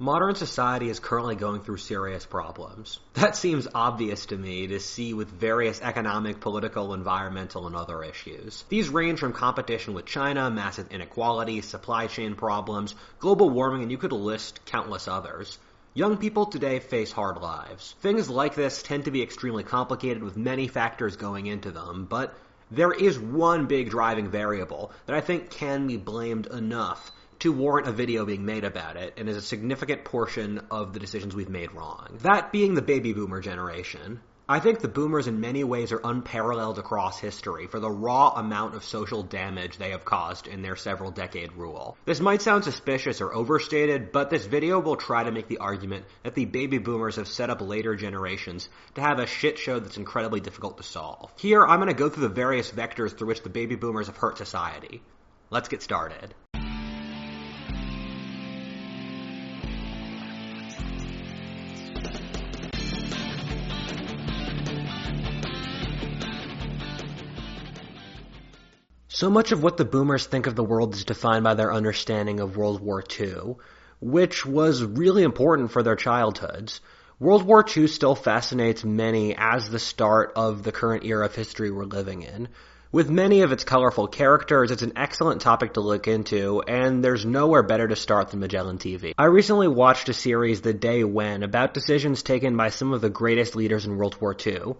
Modern 0.00 0.34
society 0.34 0.90
is 0.90 0.98
currently 0.98 1.36
going 1.36 1.60
through 1.60 1.76
serious 1.76 2.26
problems. 2.26 2.98
That 3.12 3.36
seems 3.36 3.68
obvious 3.72 4.26
to 4.26 4.36
me 4.36 4.66
to 4.66 4.80
see 4.80 5.14
with 5.14 5.28
various 5.28 5.80
economic, 5.80 6.40
political, 6.40 6.94
environmental, 6.94 7.68
and 7.68 7.76
other 7.76 8.02
issues. 8.02 8.64
These 8.68 8.88
range 8.88 9.20
from 9.20 9.32
competition 9.32 9.94
with 9.94 10.04
China, 10.04 10.50
massive 10.50 10.90
inequality, 10.90 11.60
supply 11.60 12.08
chain 12.08 12.34
problems, 12.34 12.96
global 13.20 13.50
warming, 13.50 13.82
and 13.82 13.92
you 13.92 13.96
could 13.96 14.10
list 14.10 14.64
countless 14.66 15.06
others. 15.06 15.58
Young 15.94 16.16
people 16.16 16.46
today 16.46 16.80
face 16.80 17.12
hard 17.12 17.36
lives. 17.36 17.94
Things 18.00 18.28
like 18.28 18.56
this 18.56 18.82
tend 18.82 19.04
to 19.04 19.12
be 19.12 19.22
extremely 19.22 19.62
complicated 19.62 20.24
with 20.24 20.36
many 20.36 20.66
factors 20.66 21.14
going 21.14 21.46
into 21.46 21.70
them, 21.70 22.06
but 22.10 22.34
there 22.68 22.90
is 22.90 23.16
one 23.16 23.66
big 23.66 23.90
driving 23.90 24.28
variable 24.28 24.90
that 25.06 25.14
I 25.14 25.20
think 25.20 25.50
can 25.50 25.86
be 25.86 25.98
blamed 25.98 26.48
enough 26.48 27.12
to 27.44 27.52
warrant 27.52 27.86
a 27.86 27.92
video 27.92 28.24
being 28.24 28.46
made 28.46 28.64
about 28.64 28.96
it 28.96 29.12
and 29.18 29.28
is 29.28 29.36
a 29.36 29.42
significant 29.42 30.02
portion 30.02 30.62
of 30.70 30.94
the 30.94 30.98
decisions 30.98 31.34
we've 31.34 31.50
made 31.50 31.70
wrong. 31.72 32.18
That 32.22 32.52
being 32.52 32.72
the 32.72 32.80
baby 32.80 33.12
boomer 33.12 33.42
generation. 33.42 34.20
I 34.48 34.60
think 34.60 34.80
the 34.80 34.88
boomers 34.88 35.26
in 35.26 35.40
many 35.40 35.62
ways 35.62 35.92
are 35.92 36.00
unparalleled 36.02 36.78
across 36.78 37.18
history 37.18 37.66
for 37.66 37.80
the 37.80 37.90
raw 37.90 38.30
amount 38.30 38.76
of 38.76 38.82
social 38.82 39.22
damage 39.22 39.76
they 39.76 39.90
have 39.90 40.06
caused 40.06 40.46
in 40.46 40.62
their 40.62 40.74
several 40.74 41.10
decade 41.10 41.52
rule. 41.52 41.98
This 42.06 42.18
might 42.18 42.40
sound 42.40 42.64
suspicious 42.64 43.20
or 43.20 43.34
overstated, 43.34 44.10
but 44.10 44.30
this 44.30 44.46
video 44.46 44.80
will 44.80 44.96
try 44.96 45.22
to 45.24 45.30
make 45.30 45.48
the 45.48 45.58
argument 45.58 46.06
that 46.22 46.34
the 46.34 46.46
baby 46.46 46.78
boomers 46.78 47.16
have 47.16 47.28
set 47.28 47.50
up 47.50 47.60
later 47.60 47.94
generations 47.94 48.70
to 48.94 49.02
have 49.02 49.18
a 49.18 49.26
shit 49.26 49.58
show 49.58 49.80
that's 49.80 49.98
incredibly 49.98 50.40
difficult 50.40 50.78
to 50.78 50.82
solve. 50.82 51.30
Here, 51.36 51.62
I'm 51.62 51.86
to 51.86 51.92
go 51.92 52.08
through 52.08 52.26
the 52.26 52.34
various 52.34 52.70
vectors 52.70 53.14
through 53.14 53.28
which 53.28 53.42
the 53.42 53.50
baby 53.50 53.74
boomers 53.74 54.06
have 54.06 54.16
hurt 54.16 54.38
society. 54.38 55.02
Let's 55.50 55.68
get 55.68 55.82
started. 55.82 56.34
So 69.14 69.30
much 69.30 69.52
of 69.52 69.62
what 69.62 69.76
the 69.76 69.84
boomers 69.84 70.26
think 70.26 70.48
of 70.48 70.56
the 70.56 70.64
world 70.64 70.92
is 70.94 71.04
defined 71.04 71.44
by 71.44 71.54
their 71.54 71.72
understanding 71.72 72.40
of 72.40 72.56
World 72.56 72.80
War 72.80 73.00
II, 73.20 73.54
which 74.00 74.44
was 74.44 74.82
really 74.82 75.22
important 75.22 75.70
for 75.70 75.84
their 75.84 75.94
childhoods. 75.94 76.80
World 77.20 77.44
War 77.44 77.64
II 77.64 77.86
still 77.86 78.16
fascinates 78.16 78.82
many 78.82 79.36
as 79.36 79.70
the 79.70 79.78
start 79.78 80.32
of 80.34 80.64
the 80.64 80.72
current 80.72 81.04
era 81.04 81.26
of 81.26 81.34
history 81.36 81.70
we're 81.70 81.84
living 81.84 82.22
in. 82.22 82.48
With 82.90 83.08
many 83.08 83.42
of 83.42 83.52
its 83.52 83.62
colorful 83.62 84.08
characters, 84.08 84.72
it's 84.72 84.82
an 84.82 84.94
excellent 84.96 85.42
topic 85.42 85.74
to 85.74 85.80
look 85.80 86.08
into, 86.08 86.60
and 86.66 87.04
there's 87.04 87.24
nowhere 87.24 87.62
better 87.62 87.86
to 87.86 87.94
start 87.94 88.30
than 88.30 88.40
Magellan 88.40 88.78
TV. 88.78 89.14
I 89.16 89.26
recently 89.26 89.68
watched 89.68 90.08
a 90.08 90.12
series, 90.12 90.60
The 90.60 90.74
Day 90.74 91.04
When, 91.04 91.44
about 91.44 91.72
decisions 91.72 92.24
taken 92.24 92.56
by 92.56 92.70
some 92.70 92.92
of 92.92 93.00
the 93.00 93.10
greatest 93.10 93.54
leaders 93.54 93.86
in 93.86 93.96
World 93.96 94.20
War 94.20 94.34
II. 94.44 94.74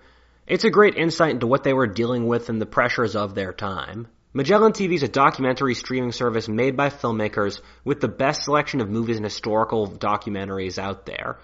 It's 0.49 0.65
a 0.65 0.71
great 0.71 0.97
insight 0.97 1.31
into 1.31 1.47
what 1.47 1.63
they 1.63 1.73
were 1.73 1.87
dealing 1.87 2.27
with 2.27 2.49
and 2.49 2.61
the 2.61 2.67
pressures 2.67 3.15
of 3.15 3.37
their 3.37 3.53
time. 3.53 4.09
Magellan 4.37 4.73
TV 4.73 4.95
is 4.95 5.05
a 5.05 5.09
documentary 5.09 5.77
streaming 5.77 6.11
service 6.11 6.49
made 6.49 6.77
by 6.77 6.89
filmmakers 6.89 7.61
with 7.85 8.01
the 8.01 8.09
best 8.09 8.43
selection 8.43 8.81
of 8.81 8.91
movies 8.91 9.15
and 9.15 9.25
historical 9.25 9.89
documentaries 9.89 10.77
out 10.77 11.07
there. 11.07 11.39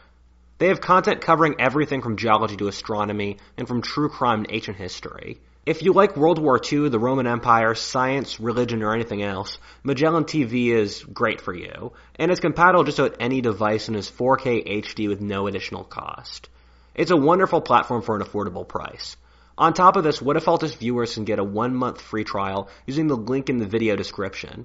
They 0.58 0.66
have 0.66 0.80
content 0.80 1.20
covering 1.20 1.60
everything 1.60 2.02
from 2.02 2.16
geology 2.16 2.56
to 2.56 2.66
astronomy 2.66 3.38
and 3.56 3.69
from 3.69 3.80
true 3.80 4.08
crime 4.08 4.42
to 4.42 4.52
ancient 4.52 4.77
history. 4.77 5.38
If 5.64 5.84
you 5.84 5.92
like 5.92 6.16
World 6.16 6.41
War 6.41 6.60
II, 6.60 6.88
the 6.88 6.98
Roman 6.98 7.28
Empire, 7.28 7.77
science, 7.77 8.41
religion, 8.41 8.82
or 8.82 8.92
anything 8.92 9.22
else, 9.22 9.56
Magellan 9.84 10.25
TV 10.25 10.75
is 10.75 11.04
great 11.04 11.41
for 11.41 11.54
you, 11.54 11.92
and 12.16 12.32
it's 12.32 12.41
compatible 12.41 12.82
just 12.82 12.98
about 12.98 13.19
any 13.20 13.41
device 13.41 13.86
and 13.86 13.97
is 13.97 14.10
4K 14.10 14.82
HD 14.82 15.06
with 15.08 15.20
no 15.20 15.47
additional 15.47 15.84
cost. 15.84 16.48
It's 16.97 17.12
a 17.12 17.16
wonderful 17.16 17.60
platform 17.60 18.02
for 18.02 18.16
an 18.16 18.22
affordable 18.22 18.66
price. 18.66 19.16
On 19.61 19.75
top 19.75 19.97
of 19.97 20.05
this, 20.05 20.20
Whatifalthist 20.20 20.78
viewers 20.78 21.12
can 21.12 21.27
get 21.27 21.39
a 21.39 21.44
one 21.44 21.75
month 21.75 22.00
free 22.00 22.25
trial 22.25 22.71
using 22.87 23.09
the 23.09 23.16
link 23.16 23.50
in 23.50 23.59
the 23.59 23.66
video 23.66 23.94
description. 23.94 24.65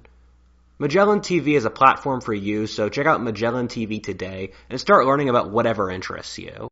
Magellan 0.80 1.20
TV 1.20 1.58
is 1.58 1.66
a 1.66 1.70
platform 1.70 2.22
for 2.22 2.34
you, 2.34 2.66
so 2.66 2.88
check 2.88 3.06
out 3.06 3.22
Magellan 3.22 3.68
TV 3.68 4.02
today 4.02 4.54
and 4.70 4.80
start 4.80 5.06
learning 5.06 5.28
about 5.28 5.52
whatever 5.52 5.92
interests 5.92 6.40
you. 6.40 6.70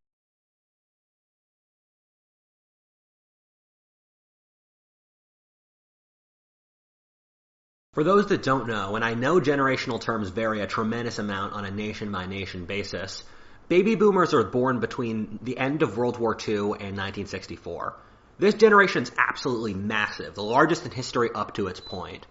For 7.92 8.06
those 8.06 8.28
that 8.28 8.42
don't 8.42 8.70
know, 8.70 8.96
and 8.96 9.04
I 9.04 9.16
know 9.16 9.42
generational 9.42 10.00
terms 10.00 10.30
vary 10.30 10.62
a 10.62 10.68
tremendous 10.68 11.20
amount 11.20 11.52
on 11.56 11.66
a 11.66 11.72
nation 11.72 12.10
by 12.14 12.26
nation 12.28 12.64
basis, 12.64 13.22
baby 13.68 13.96
boomers 13.96 14.34
are 14.34 14.46
born 14.46 14.80
between 14.80 15.40
the 15.42 15.58
end 15.58 15.82
of 15.82 15.98
World 15.98 16.18
War 16.18 16.38
II 16.48 16.56
and 16.56 16.96
1964. 16.96 17.98
This 18.40 18.56
generation 18.56 19.04
is 19.04 19.12
absolutely 19.18 19.74
massive, 19.74 20.36
the 20.36 20.44
largest 20.44 20.86
in 20.86 20.92
history 20.92 21.30
up 21.34 21.54
to 21.56 21.68
its 21.68 21.80
point. 21.80 22.26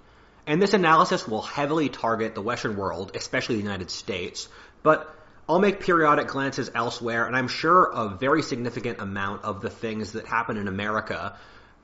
And 0.46 0.60
this 0.60 0.74
analysis 0.74 1.28
will 1.28 1.42
heavily 1.42 1.88
target 1.88 2.34
the 2.34 2.42
Western 2.42 2.76
world, 2.76 3.12
especially 3.14 3.56
the 3.56 3.62
United 3.62 3.90
States, 3.90 4.48
but 4.82 5.14
I'll 5.48 5.60
make 5.60 5.80
periodic 5.80 6.28
glances 6.28 6.70
elsewhere, 6.74 7.26
and 7.26 7.36
I'm 7.36 7.48
sure 7.48 7.90
a 7.92 8.08
very 8.08 8.42
significant 8.42 9.00
amount 9.00 9.44
of 9.44 9.60
the 9.60 9.70
things 9.70 10.12
that 10.12 10.26
happen 10.26 10.56
in 10.56 10.66
America 10.66 11.36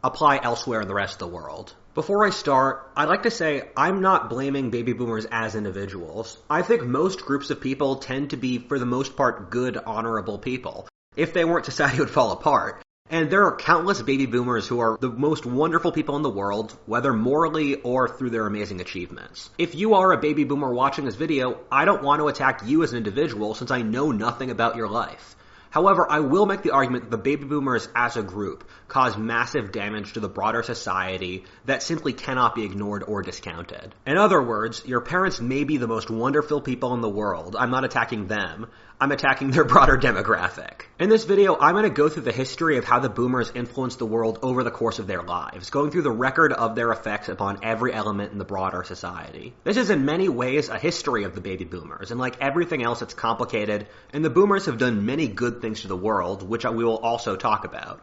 apply 0.02 0.40
elsewhere 0.42 0.80
in 0.80 0.88
the 0.88 0.94
rest 0.94 1.14
of 1.14 1.18
the 1.18 1.34
world. 1.36 1.74
Before 1.94 2.24
I 2.24 2.30
start, 2.30 2.90
I'd 2.96 3.08
like 3.08 3.24
to 3.24 3.30
say 3.30 3.68
I'm 3.76 4.00
not 4.00 4.30
blaming 4.30 4.70
baby 4.70 4.92
boomers 4.92 5.26
as 5.30 5.56
individuals. 5.56 6.38
I 6.48 6.62
think 6.62 6.82
most 6.82 7.22
groups 7.22 7.50
of 7.50 7.60
people 7.60 7.96
tend 7.96 8.30
to 8.30 8.36
be, 8.36 8.58
for 8.58 8.78
the 8.78 8.86
most 8.86 9.16
part, 9.16 9.50
good, 9.50 9.76
honorable 9.76 10.38
people. 10.38 10.88
If 11.16 11.32
they 11.34 11.44
weren't, 11.44 11.64
society 11.64 11.98
would 11.98 12.10
fall 12.10 12.32
apart. 12.32 12.82
And 13.10 13.30
there 13.30 13.44
are 13.46 13.56
countless 13.56 14.02
baby 14.02 14.26
boomers 14.26 14.68
who 14.68 14.80
are 14.80 14.98
the 15.00 15.08
most 15.08 15.46
wonderful 15.46 15.92
people 15.92 16.16
in 16.16 16.22
the 16.22 16.28
world, 16.28 16.76
whether 16.84 17.14
morally 17.14 17.76
or 17.76 18.06
through 18.06 18.30
their 18.30 18.46
amazing 18.46 18.82
achievements. 18.82 19.48
If 19.56 19.74
you 19.74 19.94
are 19.94 20.12
a 20.12 20.18
baby 20.18 20.44
boomer 20.44 20.72
watching 20.72 21.06
this 21.06 21.14
video, 21.14 21.58
I 21.72 21.86
don't 21.86 22.02
want 22.02 22.20
to 22.20 22.28
attack 22.28 22.62
you 22.66 22.82
as 22.82 22.92
an 22.92 22.98
individual 22.98 23.54
since 23.54 23.70
I 23.70 23.80
know 23.80 24.12
nothing 24.12 24.50
about 24.50 24.76
your 24.76 24.88
life. 24.88 25.36
However, 25.70 26.10
I 26.10 26.20
will 26.20 26.46
make 26.46 26.62
the 26.62 26.70
argument 26.70 27.04
that 27.04 27.10
the 27.10 27.22
baby 27.22 27.44
boomers 27.44 27.88
as 27.94 28.16
a 28.16 28.22
group 28.22 28.64
cause 28.88 29.18
massive 29.18 29.70
damage 29.70 30.14
to 30.14 30.20
the 30.20 30.28
broader 30.28 30.62
society 30.62 31.44
that 31.66 31.82
simply 31.82 32.14
cannot 32.14 32.54
be 32.54 32.64
ignored 32.64 33.04
or 33.06 33.22
discounted. 33.22 33.94
In 34.06 34.16
other 34.16 34.42
words, 34.42 34.82
your 34.86 35.02
parents 35.02 35.40
may 35.40 35.64
be 35.64 35.76
the 35.76 35.86
most 35.86 36.10
wonderful 36.10 36.62
people 36.62 36.94
in 36.94 37.02
the 37.02 37.08
world. 37.08 37.54
I'm 37.54 37.70
not 37.70 37.84
attacking 37.84 38.28
them. 38.28 38.68
I'm 39.00 39.12
attacking 39.12 39.52
their 39.52 39.62
broader 39.62 39.96
demographic. 39.96 40.82
In 40.98 41.08
this 41.08 41.22
video, 41.22 41.56
I'm 41.56 41.74
going 41.74 41.84
to 41.84 41.90
go 41.90 42.08
through 42.08 42.24
the 42.24 42.32
history 42.32 42.78
of 42.78 42.84
how 42.84 42.98
the 42.98 43.08
boomers 43.08 43.52
influenced 43.54 44.00
the 44.00 44.06
world 44.06 44.40
over 44.42 44.64
the 44.64 44.72
course 44.72 44.98
of 44.98 45.06
their 45.06 45.22
lives, 45.22 45.70
going 45.70 45.92
through 45.92 46.02
the 46.02 46.10
record 46.10 46.52
of 46.52 46.74
their 46.74 46.90
effects 46.90 47.28
upon 47.28 47.60
every 47.62 47.92
element 47.92 48.32
in 48.32 48.38
the 48.38 48.44
broader 48.44 48.82
society. 48.82 49.54
This 49.62 49.76
is 49.76 49.90
in 49.90 50.04
many 50.04 50.28
ways 50.28 50.68
a 50.68 50.80
history 50.80 51.22
of 51.22 51.36
the 51.36 51.40
baby 51.40 51.62
boomers, 51.62 52.10
and 52.10 52.18
like 52.18 52.40
everything 52.40 52.82
else, 52.82 53.00
it's 53.00 53.14
complicated, 53.14 53.86
and 54.12 54.24
the 54.24 54.30
boomers 54.30 54.66
have 54.66 54.78
done 54.78 55.06
many 55.06 55.28
good 55.28 55.62
things 55.62 55.82
to 55.82 55.88
the 55.88 55.96
world, 55.96 56.42
which 56.42 56.64
we 56.64 56.82
will 56.82 56.98
also 56.98 57.36
talk 57.36 57.64
about. 57.64 58.02